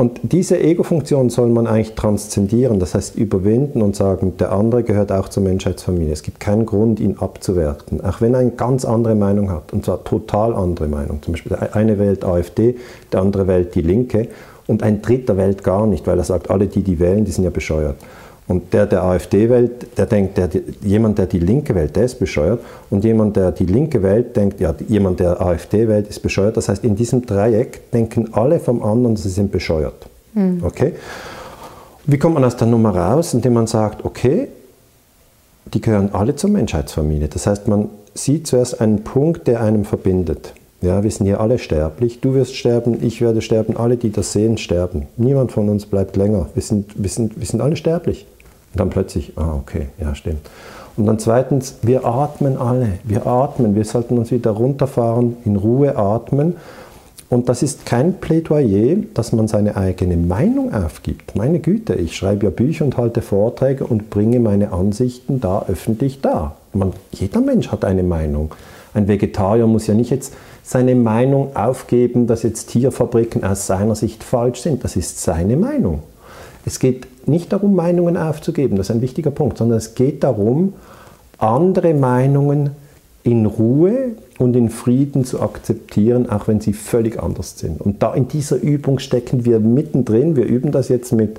Und 0.00 0.18
diese 0.22 0.58
Ego-Funktion 0.58 1.28
soll 1.28 1.50
man 1.50 1.66
eigentlich 1.66 1.94
transzendieren, 1.94 2.80
das 2.80 2.94
heißt 2.94 3.16
überwinden 3.16 3.82
und 3.82 3.94
sagen, 3.94 4.38
der 4.38 4.50
andere 4.50 4.82
gehört 4.82 5.12
auch 5.12 5.28
zur 5.28 5.42
Menschheitsfamilie. 5.42 6.10
Es 6.10 6.22
gibt 6.22 6.40
keinen 6.40 6.64
Grund, 6.64 7.00
ihn 7.00 7.18
abzuwerten, 7.18 8.02
auch 8.02 8.22
wenn 8.22 8.32
er 8.32 8.40
eine 8.40 8.52
ganz 8.52 8.86
andere 8.86 9.14
Meinung 9.14 9.50
hat, 9.50 9.74
und 9.74 9.84
zwar 9.84 10.02
total 10.02 10.54
andere 10.54 10.88
Meinung. 10.88 11.20
Zum 11.20 11.34
Beispiel 11.34 11.54
eine 11.54 11.98
wählt 11.98 12.24
AfD, 12.24 12.76
der 13.12 13.20
andere 13.20 13.46
wählt 13.46 13.74
die 13.74 13.82
Linke 13.82 14.28
und 14.66 14.82
ein 14.82 15.02
dritter 15.02 15.36
wählt 15.36 15.62
gar 15.64 15.86
nicht, 15.86 16.06
weil 16.06 16.16
er 16.16 16.24
sagt, 16.24 16.48
alle 16.48 16.66
die, 16.66 16.80
die 16.80 16.98
wählen, 16.98 17.26
die 17.26 17.32
sind 17.32 17.44
ja 17.44 17.50
bescheuert. 17.50 17.96
Und 18.50 18.72
der, 18.72 18.84
der 18.86 19.04
AfD 19.04 19.48
wählt, 19.48 19.96
der 19.96 20.06
denkt, 20.06 20.36
der, 20.36 20.48
jemand, 20.82 21.18
der 21.18 21.26
die 21.26 21.38
Linke 21.38 21.72
wählt, 21.72 21.94
der 21.94 22.06
ist 22.06 22.18
bescheuert. 22.18 22.58
Und 22.90 23.04
jemand, 23.04 23.36
der 23.36 23.52
die 23.52 23.64
Linke 23.64 24.02
wählt, 24.02 24.34
denkt, 24.34 24.58
ja, 24.58 24.74
jemand, 24.88 25.20
der 25.20 25.40
AfD 25.40 25.86
wählt, 25.86 26.08
ist 26.08 26.18
bescheuert. 26.18 26.56
Das 26.56 26.68
heißt, 26.68 26.82
in 26.82 26.96
diesem 26.96 27.24
Dreieck 27.24 27.92
denken 27.92 28.30
alle 28.32 28.58
vom 28.58 28.82
anderen, 28.82 29.14
sie 29.14 29.28
sind 29.28 29.52
bescheuert. 29.52 30.08
Mhm. 30.34 30.64
Okay? 30.64 30.94
Wie 32.06 32.18
kommt 32.18 32.34
man 32.34 32.42
aus 32.42 32.56
der 32.56 32.66
Nummer 32.66 32.90
raus? 32.90 33.34
Indem 33.34 33.52
man 33.52 33.68
sagt, 33.68 34.04
okay, 34.04 34.48
die 35.72 35.80
gehören 35.80 36.12
alle 36.12 36.34
zur 36.34 36.50
Menschheitsfamilie. 36.50 37.28
Das 37.28 37.46
heißt, 37.46 37.68
man 37.68 37.88
sieht 38.14 38.48
zuerst 38.48 38.80
einen 38.80 39.04
Punkt, 39.04 39.46
der 39.46 39.60
einem 39.60 39.84
verbindet. 39.84 40.54
Ja, 40.82 41.04
wir 41.04 41.10
sind 41.12 41.26
hier 41.26 41.38
alle 41.40 41.60
sterblich. 41.60 42.20
Du 42.20 42.34
wirst 42.34 42.56
sterben, 42.56 42.98
ich 43.00 43.20
werde 43.20 43.42
sterben, 43.42 43.76
alle, 43.76 43.96
die 43.96 44.10
das 44.10 44.32
sehen, 44.32 44.58
sterben. 44.58 45.06
Niemand 45.16 45.52
von 45.52 45.68
uns 45.68 45.86
bleibt 45.86 46.16
länger. 46.16 46.48
Wir 46.54 46.62
sind, 46.62 47.00
wir 47.00 47.10
sind, 47.10 47.38
wir 47.38 47.46
sind 47.46 47.60
alle 47.60 47.76
sterblich. 47.76 48.26
Und 48.72 48.80
dann 48.80 48.90
plötzlich, 48.90 49.32
ah, 49.36 49.54
okay, 49.54 49.88
ja, 50.00 50.14
stimmt. 50.14 50.48
Und 50.96 51.06
dann 51.06 51.18
zweitens, 51.18 51.76
wir 51.82 52.04
atmen 52.04 52.56
alle. 52.58 52.98
Wir 53.04 53.26
atmen. 53.26 53.74
Wir 53.74 53.84
sollten 53.84 54.18
uns 54.18 54.30
wieder 54.30 54.50
runterfahren, 54.50 55.36
in 55.44 55.56
Ruhe 55.56 55.96
atmen. 55.96 56.56
Und 57.30 57.48
das 57.48 57.62
ist 57.62 57.86
kein 57.86 58.14
Plädoyer, 58.14 58.96
dass 59.14 59.32
man 59.32 59.46
seine 59.46 59.76
eigene 59.76 60.16
Meinung 60.16 60.74
aufgibt. 60.74 61.36
Meine 61.36 61.60
Güte, 61.60 61.94
ich 61.94 62.16
schreibe 62.16 62.46
ja 62.46 62.50
Bücher 62.50 62.84
und 62.84 62.96
halte 62.96 63.22
Vorträge 63.22 63.86
und 63.86 64.10
bringe 64.10 64.40
meine 64.40 64.72
Ansichten 64.72 65.40
da 65.40 65.64
öffentlich 65.68 66.20
dar. 66.20 66.56
Man, 66.72 66.92
jeder 67.12 67.40
Mensch 67.40 67.70
hat 67.70 67.84
eine 67.84 68.02
Meinung. 68.02 68.52
Ein 68.94 69.06
Vegetarier 69.06 69.68
muss 69.68 69.86
ja 69.86 69.94
nicht 69.94 70.10
jetzt 70.10 70.34
seine 70.64 70.96
Meinung 70.96 71.54
aufgeben, 71.54 72.26
dass 72.26 72.42
jetzt 72.42 72.66
Tierfabriken 72.70 73.44
aus 73.44 73.66
seiner 73.68 73.94
Sicht 73.94 74.24
falsch 74.24 74.62
sind. 74.62 74.82
Das 74.82 74.96
ist 74.96 75.22
seine 75.22 75.56
Meinung. 75.56 76.02
Es 76.64 76.78
geht 76.78 77.06
nicht 77.26 77.52
darum, 77.52 77.74
Meinungen 77.74 78.16
aufzugeben, 78.16 78.76
das 78.76 78.90
ist 78.90 78.96
ein 78.96 79.02
wichtiger 79.02 79.30
Punkt, 79.30 79.58
sondern 79.58 79.78
es 79.78 79.94
geht 79.94 80.22
darum, 80.24 80.74
andere 81.38 81.94
Meinungen 81.94 82.70
in 83.22 83.46
Ruhe 83.46 84.12
und 84.38 84.56
in 84.56 84.70
Frieden 84.70 85.24
zu 85.24 85.40
akzeptieren, 85.40 86.28
auch 86.30 86.48
wenn 86.48 86.60
sie 86.60 86.72
völlig 86.72 87.22
anders 87.22 87.58
sind. 87.58 87.80
Und 87.80 88.02
da 88.02 88.14
in 88.14 88.28
dieser 88.28 88.56
Übung 88.56 88.98
stecken 88.98 89.44
wir 89.44 89.60
mittendrin. 89.60 90.36
Wir 90.36 90.44
üben 90.44 90.72
das 90.72 90.88
jetzt 90.88 91.12
mit, 91.12 91.38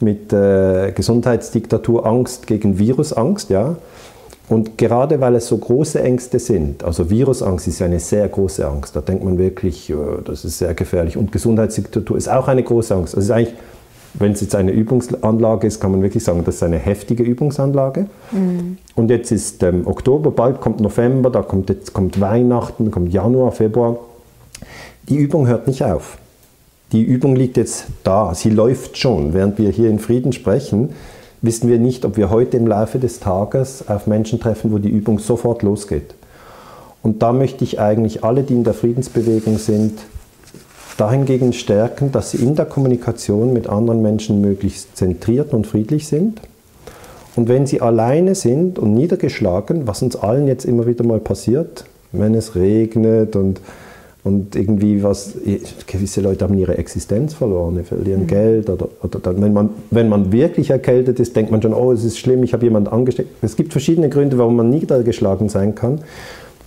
mit 0.00 0.32
äh, 0.32 0.92
Gesundheitsdiktatur, 0.92 2.06
Angst 2.06 2.46
gegen 2.46 2.78
Virusangst, 2.78 3.48
ja. 3.50 3.76
Und 4.50 4.76
gerade 4.76 5.20
weil 5.20 5.36
es 5.36 5.46
so 5.46 5.56
große 5.56 6.02
Ängste 6.02 6.38
sind, 6.38 6.84
also 6.84 7.08
Virusangst 7.08 7.66
ist 7.66 7.78
ja 7.78 7.86
eine 7.86 7.98
sehr 7.98 8.28
große 8.28 8.66
Angst, 8.68 8.94
da 8.94 9.00
denkt 9.00 9.24
man 9.24 9.38
wirklich, 9.38 9.90
das 10.26 10.44
ist 10.44 10.58
sehr 10.58 10.74
gefährlich. 10.74 11.16
Und 11.16 11.32
Gesundheitsdiktatur 11.32 12.18
ist 12.18 12.28
auch 12.28 12.46
eine 12.46 12.62
große 12.62 12.94
Angst. 12.94 13.16
Das 13.16 13.24
ist 13.24 13.30
eigentlich 13.30 13.54
wenn 14.14 14.32
es 14.32 14.40
jetzt 14.40 14.54
eine 14.54 14.70
Übungsanlage 14.70 15.66
ist, 15.66 15.80
kann 15.80 15.90
man 15.90 16.02
wirklich 16.02 16.22
sagen, 16.22 16.42
das 16.44 16.56
ist 16.56 16.62
eine 16.62 16.78
heftige 16.78 17.24
Übungsanlage. 17.24 18.06
Mhm. 18.30 18.78
Und 18.94 19.10
jetzt 19.10 19.32
ist 19.32 19.62
ähm, 19.62 19.86
Oktober, 19.86 20.30
bald 20.30 20.60
kommt 20.60 20.80
November, 20.80 21.30
da 21.30 21.42
kommt, 21.42 21.68
jetzt 21.68 21.92
kommt 21.92 22.20
Weihnachten, 22.20 22.90
kommt 22.90 23.12
Januar, 23.12 23.52
Februar. 23.52 23.98
Die 25.08 25.16
Übung 25.16 25.46
hört 25.46 25.66
nicht 25.66 25.84
auf. 25.84 26.18
Die 26.92 27.02
Übung 27.02 27.34
liegt 27.34 27.56
jetzt 27.56 27.86
da, 28.04 28.34
sie 28.34 28.50
läuft 28.50 28.98
schon. 28.98 29.34
Während 29.34 29.58
wir 29.58 29.70
hier 29.70 29.90
in 29.90 29.98
Frieden 29.98 30.32
sprechen, 30.32 30.90
wissen 31.42 31.68
wir 31.68 31.78
nicht, 31.78 32.04
ob 32.04 32.16
wir 32.16 32.30
heute 32.30 32.56
im 32.56 32.68
Laufe 32.68 33.00
des 33.00 33.18
Tages 33.18 33.88
auf 33.88 34.06
Menschen 34.06 34.38
treffen, 34.38 34.72
wo 34.72 34.78
die 34.78 34.90
Übung 34.90 35.18
sofort 35.18 35.62
losgeht. 35.62 36.14
Und 37.02 37.22
da 37.22 37.32
möchte 37.32 37.64
ich 37.64 37.80
eigentlich 37.80 38.22
alle, 38.22 38.44
die 38.44 38.54
in 38.54 38.64
der 38.64 38.74
Friedensbewegung 38.74 39.58
sind, 39.58 39.98
dahingegen 40.96 41.52
stärken, 41.52 42.12
dass 42.12 42.30
sie 42.30 42.38
in 42.38 42.54
der 42.54 42.66
Kommunikation 42.66 43.52
mit 43.52 43.68
anderen 43.68 44.02
Menschen 44.02 44.40
möglichst 44.40 44.96
zentriert 44.96 45.52
und 45.52 45.66
friedlich 45.66 46.06
sind. 46.06 46.40
Und 47.36 47.48
wenn 47.48 47.66
sie 47.66 47.80
alleine 47.80 48.34
sind 48.34 48.78
und 48.78 48.94
niedergeschlagen, 48.94 49.86
was 49.86 50.02
uns 50.02 50.14
allen 50.16 50.46
jetzt 50.46 50.64
immer 50.64 50.86
wieder 50.86 51.04
mal 51.04 51.18
passiert, 51.18 51.84
wenn 52.12 52.34
es 52.34 52.54
regnet 52.54 53.34
und, 53.34 53.60
und 54.22 54.54
irgendwie 54.54 55.02
was, 55.02 55.34
gewisse 55.88 56.20
Leute 56.20 56.44
haben 56.44 56.56
ihre 56.56 56.78
Existenz 56.78 57.34
verloren, 57.34 57.84
verlieren 57.84 58.22
mhm. 58.22 58.26
Geld 58.28 58.70
oder, 58.70 58.88
oder 59.02 59.18
dann, 59.18 59.42
wenn, 59.42 59.52
man, 59.52 59.70
wenn 59.90 60.08
man 60.08 60.30
wirklich 60.30 60.70
erkältet 60.70 61.18
ist, 61.18 61.34
denkt 61.34 61.50
man 61.50 61.60
schon, 61.60 61.74
oh, 61.74 61.90
es 61.90 62.04
ist 62.04 62.18
schlimm, 62.18 62.44
ich 62.44 62.52
habe 62.52 62.64
jemanden 62.64 62.88
angesteckt. 62.88 63.30
Es 63.42 63.56
gibt 63.56 63.72
verschiedene 63.72 64.08
Gründe, 64.08 64.38
warum 64.38 64.54
man 64.54 64.70
niedergeschlagen 64.70 65.48
sein 65.48 65.74
kann 65.74 66.00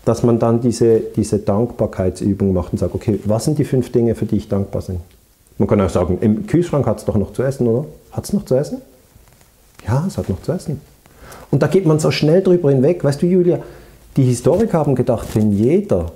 dass 0.07 0.23
man 0.23 0.39
dann 0.39 0.61
diese, 0.61 1.01
diese 1.15 1.39
Dankbarkeitsübung 1.39 2.53
macht 2.53 2.71
und 2.71 2.77
sagt, 2.77 2.95
okay, 2.95 3.19
was 3.25 3.43
sind 3.43 3.59
die 3.59 3.65
fünf 3.65 3.91
Dinge, 3.91 4.15
für 4.15 4.25
die 4.25 4.37
ich 4.37 4.47
dankbar 4.47 4.81
bin? 4.83 5.01
Man 5.57 5.67
kann 5.67 5.81
auch 5.81 5.89
sagen, 5.89 6.19
im 6.21 6.47
Kühlschrank 6.47 6.85
hat 6.85 6.99
es 6.99 7.05
doch 7.05 7.15
noch 7.15 7.33
zu 7.33 7.43
essen, 7.43 7.67
oder? 7.67 7.85
Hat 8.11 8.23
es 8.23 8.31
noch 8.31 8.45
zu 8.45 8.55
essen? 8.55 8.81
Ja, 9.85 10.05
es 10.07 10.17
hat 10.17 10.29
noch 10.29 10.41
zu 10.41 10.51
essen. 10.53 10.79
Und 11.51 11.61
da 11.61 11.67
geht 11.67 11.85
man 11.85 11.99
so 11.99 12.11
schnell 12.11 12.41
drüber 12.41 12.71
hinweg. 12.71 13.03
Weißt 13.03 13.21
du, 13.21 13.25
Julia, 13.25 13.59
die 14.15 14.23
Historiker 14.23 14.77
haben 14.77 14.95
gedacht, 14.95 15.27
wenn 15.33 15.51
jeder, 15.51 16.11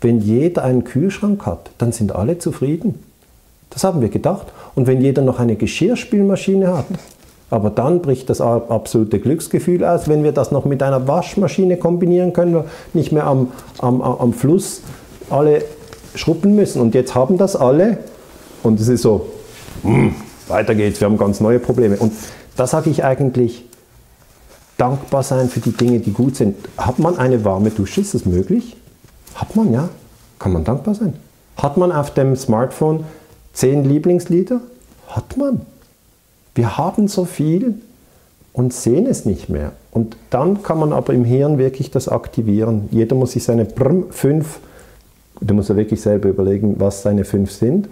wenn 0.00 0.20
jeder 0.20 0.64
einen 0.64 0.84
Kühlschrank 0.84 1.44
hat, 1.44 1.70
dann 1.78 1.92
sind 1.92 2.14
alle 2.14 2.38
zufrieden. 2.38 2.94
Das 3.70 3.84
haben 3.84 4.00
wir 4.00 4.08
gedacht. 4.08 4.46
Und 4.74 4.86
wenn 4.86 5.00
jeder 5.02 5.22
noch 5.22 5.38
eine 5.38 5.56
Geschirrspülmaschine 5.56 6.74
hat, 6.74 6.86
aber 7.50 7.70
dann 7.70 8.02
bricht 8.02 8.28
das 8.28 8.40
absolute 8.40 9.20
Glücksgefühl 9.20 9.84
aus, 9.84 10.08
wenn 10.08 10.22
wir 10.22 10.32
das 10.32 10.50
noch 10.50 10.64
mit 10.64 10.82
einer 10.82 11.08
Waschmaschine 11.08 11.76
kombinieren 11.78 12.32
können, 12.32 12.64
nicht 12.92 13.12
mehr 13.12 13.26
am, 13.26 13.52
am, 13.78 14.02
am 14.02 14.32
Fluss 14.32 14.82
alle 15.30 15.64
schruppen 16.14 16.54
müssen. 16.54 16.80
Und 16.80 16.94
jetzt 16.94 17.14
haben 17.14 17.38
das 17.38 17.56
alle 17.56 17.98
und 18.62 18.80
es 18.80 18.88
ist 18.88 19.02
so, 19.02 19.28
mh, 19.82 19.90
hm, 19.90 20.14
weiter 20.48 20.74
geht's, 20.74 21.00
wir 21.00 21.06
haben 21.06 21.18
ganz 21.18 21.40
neue 21.40 21.58
Probleme. 21.58 21.96
Und 21.96 22.12
da 22.56 22.66
sage 22.66 22.90
ich 22.90 23.04
eigentlich, 23.04 23.64
dankbar 24.76 25.22
sein 25.22 25.48
für 25.48 25.60
die 25.60 25.72
Dinge, 25.72 26.00
die 26.00 26.12
gut 26.12 26.36
sind. 26.36 26.56
Hat 26.76 26.98
man 26.98 27.18
eine 27.18 27.44
warme 27.44 27.70
Dusche, 27.70 28.00
ist 28.00 28.14
das 28.14 28.24
möglich? 28.24 28.76
Hat 29.34 29.54
man, 29.56 29.72
ja. 29.72 29.88
Kann 30.38 30.52
man 30.52 30.64
dankbar 30.64 30.94
sein. 30.94 31.14
Hat 31.56 31.76
man 31.76 31.92
auf 31.92 32.14
dem 32.14 32.36
Smartphone 32.36 33.04
zehn 33.52 33.84
Lieblingslieder? 33.84 34.60
Hat 35.08 35.36
man. 35.36 35.62
Wir 36.58 36.76
haben 36.76 37.06
so 37.06 37.24
viel 37.24 37.74
und 38.52 38.72
sehen 38.72 39.06
es 39.06 39.24
nicht 39.24 39.48
mehr. 39.48 39.70
Und 39.92 40.16
dann 40.30 40.64
kann 40.64 40.80
man 40.80 40.92
aber 40.92 41.14
im 41.14 41.24
Hirn 41.24 41.56
wirklich 41.56 41.92
das 41.92 42.08
aktivieren. 42.08 42.88
Jeder 42.90 43.14
muss 43.14 43.30
sich 43.30 43.44
seine 43.44 43.64
fünf, 44.10 44.58
du 45.40 45.54
musst 45.54 45.68
ja 45.68 45.76
wirklich 45.76 46.00
selber 46.00 46.28
überlegen, 46.28 46.74
was 46.80 47.02
seine 47.02 47.24
fünf 47.24 47.52
sind. 47.52 47.88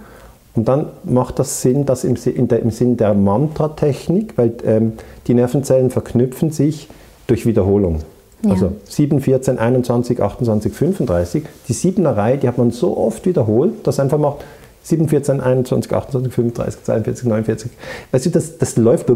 Und 0.56 0.66
dann 0.66 0.86
macht 1.04 1.38
das 1.38 1.62
Sinn, 1.62 1.86
das 1.86 2.02
im, 2.02 2.16
der, 2.48 2.58
im 2.58 2.72
Sinn 2.72 2.96
der 2.96 3.14
Mantra-Technik, 3.14 4.36
weil 4.36 4.54
ähm, 4.64 4.94
die 5.28 5.34
Nervenzellen 5.34 5.90
verknüpfen 5.90 6.50
sich 6.50 6.88
durch 7.28 7.46
Wiederholung. 7.46 8.00
Ja. 8.42 8.50
Also 8.50 8.72
7, 8.88 9.20
14, 9.20 9.60
21, 9.60 10.20
28, 10.20 10.72
35. 10.72 11.44
Die 11.68 11.72
siebener 11.72 12.16
Reihe, 12.16 12.38
die 12.38 12.48
hat 12.48 12.58
man 12.58 12.72
so 12.72 12.96
oft 12.96 13.26
wiederholt, 13.26 13.86
dass 13.86 14.00
einfach 14.00 14.18
macht 14.18 14.38
7, 14.86 15.08
14, 15.08 15.40
21, 15.40 15.92
28, 15.92 16.32
35, 16.32 16.84
42, 16.84 17.26
49. 17.26 17.70
Weißt 18.12 18.26
du, 18.26 18.30
das, 18.30 18.56
das 18.56 18.76
läuft. 18.76 19.08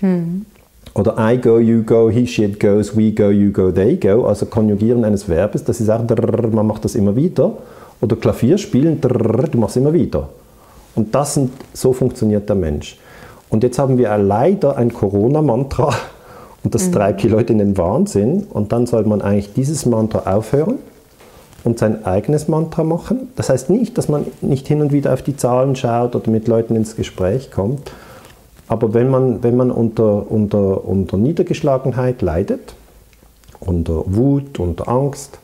Hm. 0.00 0.46
Oder 0.94 1.14
I 1.16 1.38
go, 1.38 1.60
you 1.60 1.84
go, 1.84 2.10
he, 2.10 2.26
she, 2.26 2.42
it 2.42 2.58
goes, 2.58 2.96
we 2.96 3.12
go, 3.12 3.30
you 3.30 3.52
go, 3.52 3.70
they 3.70 3.96
go. 3.96 4.24
Also 4.26 4.46
Konjugieren 4.46 5.04
eines 5.04 5.28
Verbes, 5.28 5.62
das 5.62 5.80
ist 5.80 5.88
auch, 5.90 6.02
man 6.50 6.66
macht 6.66 6.84
das 6.84 6.96
immer 6.96 7.14
wieder. 7.14 7.52
Oder 8.00 8.16
Klavier 8.16 8.58
spielen, 8.58 9.00
du 9.00 9.58
machst 9.58 9.76
immer 9.76 9.92
wieder. 9.92 10.28
Und 10.96 11.14
das 11.14 11.34
sind, 11.34 11.52
so 11.72 11.92
funktioniert 11.92 12.48
der 12.48 12.56
Mensch. 12.56 12.98
Und 13.48 13.62
jetzt 13.62 13.78
haben 13.78 13.96
wir 13.96 14.16
leider 14.18 14.76
ein 14.76 14.92
Corona-Mantra 14.92 15.94
und 16.64 16.74
das 16.74 16.88
mhm. 16.88 16.92
treibt 16.92 17.22
die 17.22 17.28
Leute 17.28 17.52
in 17.52 17.60
den 17.60 17.78
Wahnsinn. 17.78 18.48
Und 18.50 18.72
dann 18.72 18.86
soll 18.86 19.04
man 19.04 19.22
eigentlich 19.22 19.52
dieses 19.52 19.86
Mantra 19.86 20.34
aufhören 20.34 20.78
und 21.64 21.78
sein 21.78 22.04
eigenes 22.04 22.48
Mantra 22.48 22.84
machen. 22.84 23.28
Das 23.36 23.50
heißt 23.50 23.70
nicht, 23.70 23.98
dass 23.98 24.08
man 24.08 24.26
nicht 24.40 24.66
hin 24.66 24.80
und 24.80 24.92
wieder 24.92 25.12
auf 25.12 25.22
die 25.22 25.36
Zahlen 25.36 25.76
schaut 25.76 26.14
oder 26.16 26.30
mit 26.30 26.48
Leuten 26.48 26.76
ins 26.76 26.96
Gespräch 26.96 27.50
kommt. 27.50 27.92
Aber 28.68 28.94
wenn 28.94 29.10
man, 29.10 29.42
wenn 29.42 29.56
man 29.56 29.70
unter, 29.70 30.30
unter, 30.30 30.84
unter 30.84 31.16
Niedergeschlagenheit 31.16 32.22
leidet, 32.22 32.74
unter 33.58 34.04
Wut, 34.06 34.58
unter 34.58 34.88
Angst, 34.88 35.38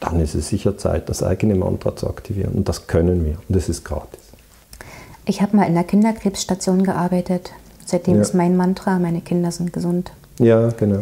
dann 0.00 0.20
ist 0.20 0.34
es 0.34 0.48
sicher 0.48 0.76
Zeit, 0.76 1.08
das 1.08 1.22
eigene 1.22 1.54
Mantra 1.54 1.96
zu 1.96 2.08
aktivieren. 2.08 2.52
Und 2.54 2.68
das 2.68 2.86
können 2.86 3.24
wir. 3.24 3.38
Und 3.48 3.56
das 3.56 3.68
ist 3.68 3.84
gratis. 3.84 4.20
Ich 5.24 5.42
habe 5.42 5.56
mal 5.56 5.64
in 5.64 5.74
der 5.74 5.84
Kinderkrebsstation 5.84 6.84
gearbeitet. 6.84 7.52
Seitdem 7.84 8.16
ja. 8.16 8.22
ist 8.22 8.34
mein 8.34 8.56
Mantra, 8.56 8.98
meine 8.98 9.20
Kinder 9.20 9.50
sind 9.50 9.72
gesund. 9.72 10.12
Ja, 10.38 10.68
genau. 10.68 11.00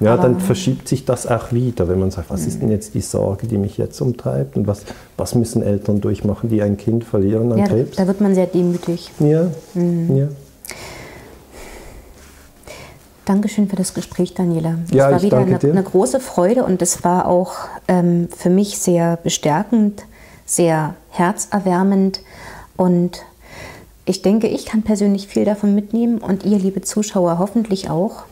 Ja, 0.00 0.16
dann 0.16 0.40
verschiebt 0.40 0.88
sich 0.88 1.04
das 1.04 1.26
auch 1.26 1.52
wieder, 1.52 1.88
wenn 1.88 2.00
man 2.00 2.10
sagt, 2.10 2.30
was 2.30 2.46
ist 2.46 2.60
denn 2.60 2.70
jetzt 2.70 2.94
die 2.94 3.00
Sorge, 3.00 3.46
die 3.46 3.58
mich 3.58 3.78
jetzt 3.78 4.00
umtreibt 4.00 4.56
und 4.56 4.66
was, 4.66 4.82
was 5.16 5.34
müssen 5.34 5.62
Eltern 5.62 6.00
durchmachen, 6.00 6.50
die 6.50 6.62
ein 6.62 6.76
Kind 6.76 7.04
verlieren 7.04 7.52
an 7.52 7.58
ja, 7.58 7.66
Krebs? 7.66 7.96
Da 7.96 8.06
wird 8.06 8.20
man 8.20 8.34
sehr 8.34 8.46
demütig. 8.46 9.12
Ja, 9.20 9.46
mhm. 9.74 10.16
ja. 10.16 10.28
Dankeschön 13.24 13.68
für 13.68 13.76
das 13.76 13.94
Gespräch, 13.94 14.34
Daniela. 14.34 14.78
Es 14.86 14.94
ja, 14.94 15.10
war 15.10 15.22
wieder 15.22 15.38
eine, 15.38 15.58
eine, 15.58 15.82
große 15.82 16.20
Freude 16.20 16.64
und 16.64 16.82
es 16.82 17.04
war 17.04 17.26
auch 17.26 17.54
ähm, 17.88 18.28
für 18.36 18.50
mich 18.50 18.78
sehr 18.78 19.16
bestärkend, 19.16 20.04
sehr 20.44 20.94
herzerwärmend 21.08 22.20
und 22.76 23.22
ich 24.04 24.20
denke, 24.20 24.48
ich 24.48 24.66
kann 24.66 24.82
persönlich 24.82 25.28
viel 25.28 25.46
davon 25.46 25.74
mitnehmen 25.74 26.18
und 26.18 26.44
ihr, 26.44 26.58
liebe 26.58 26.82
Zuschauer, 26.82 27.38
hoffentlich 27.38 27.88
auch. 27.88 28.24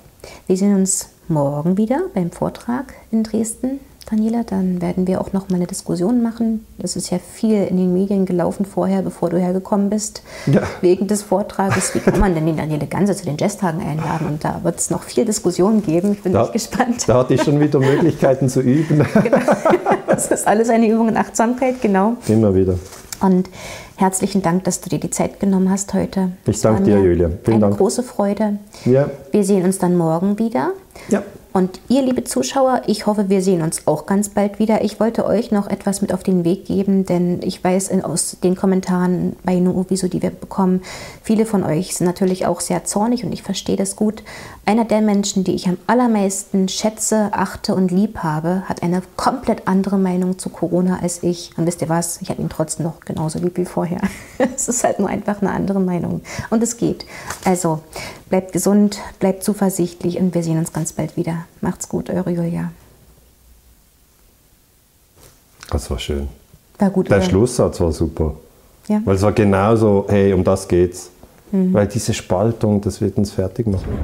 Wir 0.46 0.58
sehen 0.58 0.74
uns 0.74 1.08
morgen 1.28 1.76
wieder 1.76 2.02
beim 2.14 2.30
Vortrag 2.30 2.94
in 3.10 3.22
Dresden, 3.22 3.80
Daniela. 4.10 4.42
Dann 4.44 4.82
werden 4.82 5.06
wir 5.06 5.20
auch 5.20 5.32
noch 5.32 5.48
mal 5.48 5.56
eine 5.56 5.66
Diskussion 5.66 6.22
machen. 6.22 6.66
Es 6.78 6.96
ist 6.96 7.10
ja 7.10 7.18
viel 7.18 7.64
in 7.64 7.76
den 7.76 7.92
Medien 7.92 8.26
gelaufen 8.26 8.66
vorher, 8.66 9.02
bevor 9.02 9.30
du 9.30 9.38
hergekommen 9.38 9.90
bist, 9.90 10.22
ja. 10.46 10.62
wegen 10.80 11.06
des 11.06 11.22
Vortrages. 11.22 11.94
Wie 11.94 12.00
kann 12.00 12.18
man 12.18 12.34
denn 12.34 12.46
die 12.46 12.56
Daniele 12.56 12.86
Ganze 12.86 13.14
zu 13.14 13.24
den 13.24 13.36
Jazztagen 13.38 13.80
einladen? 13.80 14.26
Und 14.26 14.44
da 14.44 14.60
wird 14.62 14.78
es 14.78 14.90
noch 14.90 15.04
viel 15.04 15.24
Diskussionen 15.24 15.82
geben. 15.82 16.12
Ich 16.12 16.22
bin 16.22 16.32
da, 16.32 16.46
gespannt. 16.46 17.08
Da 17.08 17.18
hatte 17.18 17.34
ich 17.34 17.42
schon 17.42 17.60
wieder 17.60 17.78
Möglichkeiten 17.78 18.48
zu 18.48 18.60
üben. 18.60 19.06
Genau. 19.22 19.38
Das 20.06 20.30
ist 20.30 20.46
alles 20.46 20.68
eine 20.68 20.88
Übung 20.88 21.08
in 21.08 21.16
Achtsamkeit, 21.16 21.80
genau. 21.80 22.16
Immer 22.26 22.54
wieder. 22.54 22.78
Und 23.20 23.48
herzlichen 24.02 24.42
Dank, 24.42 24.64
dass 24.64 24.80
du 24.80 24.90
dir 24.90 25.00
die 25.00 25.10
Zeit 25.10 25.40
genommen 25.40 25.70
hast 25.70 25.94
heute. 25.94 26.32
Ich 26.46 26.60
danke 26.60 26.82
dir, 26.82 27.00
Julia. 27.00 27.30
Vielen 27.44 27.54
eine 27.56 27.60
Dank. 27.60 27.78
große 27.78 28.02
Freude. 28.02 28.58
Ja. 28.84 29.08
Wir 29.30 29.44
sehen 29.44 29.64
uns 29.64 29.78
dann 29.78 29.96
morgen 29.96 30.38
wieder. 30.38 30.72
Ja. 31.08 31.22
Und 31.52 31.80
ihr, 31.88 32.02
liebe 32.02 32.24
Zuschauer, 32.24 32.82
ich 32.86 33.06
hoffe, 33.06 33.28
wir 33.28 33.42
sehen 33.42 33.60
uns 33.60 33.86
auch 33.86 34.06
ganz 34.06 34.30
bald 34.30 34.58
wieder. 34.58 34.82
Ich 34.82 35.00
wollte 35.00 35.26
euch 35.26 35.50
noch 35.50 35.66
etwas 35.66 36.00
mit 36.00 36.14
auf 36.14 36.22
den 36.22 36.44
Weg 36.44 36.64
geben, 36.64 37.04
denn 37.04 37.40
ich 37.42 37.62
weiß 37.62 37.88
in, 37.88 38.02
aus 38.02 38.38
den 38.42 38.56
Kommentaren 38.56 39.36
bei 39.44 39.56
Nuoviso, 39.56 40.08
die 40.08 40.22
wir 40.22 40.30
bekommen, 40.30 40.82
viele 41.22 41.44
von 41.44 41.62
euch 41.62 41.94
sind 41.94 42.06
natürlich 42.06 42.46
auch 42.46 42.60
sehr 42.60 42.84
zornig 42.84 43.24
und 43.24 43.32
ich 43.32 43.42
verstehe 43.42 43.76
das 43.76 43.96
gut. 43.96 44.22
Einer 44.64 44.84
der 44.86 45.02
Menschen, 45.02 45.44
die 45.44 45.54
ich 45.54 45.68
am 45.68 45.76
allermeisten 45.86 46.68
schätze, 46.68 47.30
achte 47.32 47.74
und 47.74 47.90
lieb 47.90 48.18
habe, 48.18 48.62
hat 48.68 48.82
eine 48.82 49.02
komplett 49.16 49.68
andere 49.68 49.98
Meinung 49.98 50.38
zu 50.38 50.48
Corona 50.48 51.00
als 51.02 51.22
ich. 51.22 51.50
Und 51.58 51.66
wisst 51.66 51.82
ihr 51.82 51.88
was? 51.88 52.22
Ich 52.22 52.30
habe 52.30 52.40
ihn 52.40 52.48
trotzdem 52.48 52.86
noch 52.86 53.00
genauso 53.00 53.38
lieb 53.40 53.58
wie 53.58 53.64
vorher. 53.64 54.00
es 54.38 54.68
ist 54.68 54.84
halt 54.84 55.00
nur 55.00 55.08
einfach 55.08 55.42
eine 55.42 55.50
andere 55.50 55.80
Meinung. 55.80 56.22
Und 56.48 56.62
es 56.62 56.76
geht. 56.76 57.04
Also 57.44 57.80
bleibt 58.32 58.52
gesund, 58.52 58.98
bleibt 59.18 59.44
zuversichtlich 59.44 60.16
und 60.16 60.34
wir 60.34 60.42
sehen 60.42 60.56
uns 60.56 60.72
ganz 60.72 60.94
bald 60.94 61.18
wieder. 61.18 61.44
Macht's 61.60 61.86
gut, 61.86 62.08
eure 62.08 62.30
Julia. 62.30 62.72
Das 65.68 65.90
war 65.90 65.98
schön. 65.98 66.28
War 66.78 66.88
gut. 66.88 67.10
Der 67.10 67.18
oder? 67.18 67.26
Schlusssatz 67.26 67.78
war 67.78 67.92
super. 67.92 68.34
Ja. 68.88 69.02
Weil 69.04 69.16
es 69.16 69.22
war 69.22 69.32
genauso, 69.32 70.06
hey, 70.08 70.32
um 70.32 70.42
das 70.42 70.66
geht's. 70.66 71.10
Mhm. 71.50 71.74
Weil 71.74 71.86
diese 71.88 72.14
Spaltung, 72.14 72.80
das 72.80 73.02
wird 73.02 73.18
uns 73.18 73.32
fertig 73.32 73.66
machen. 73.66 73.98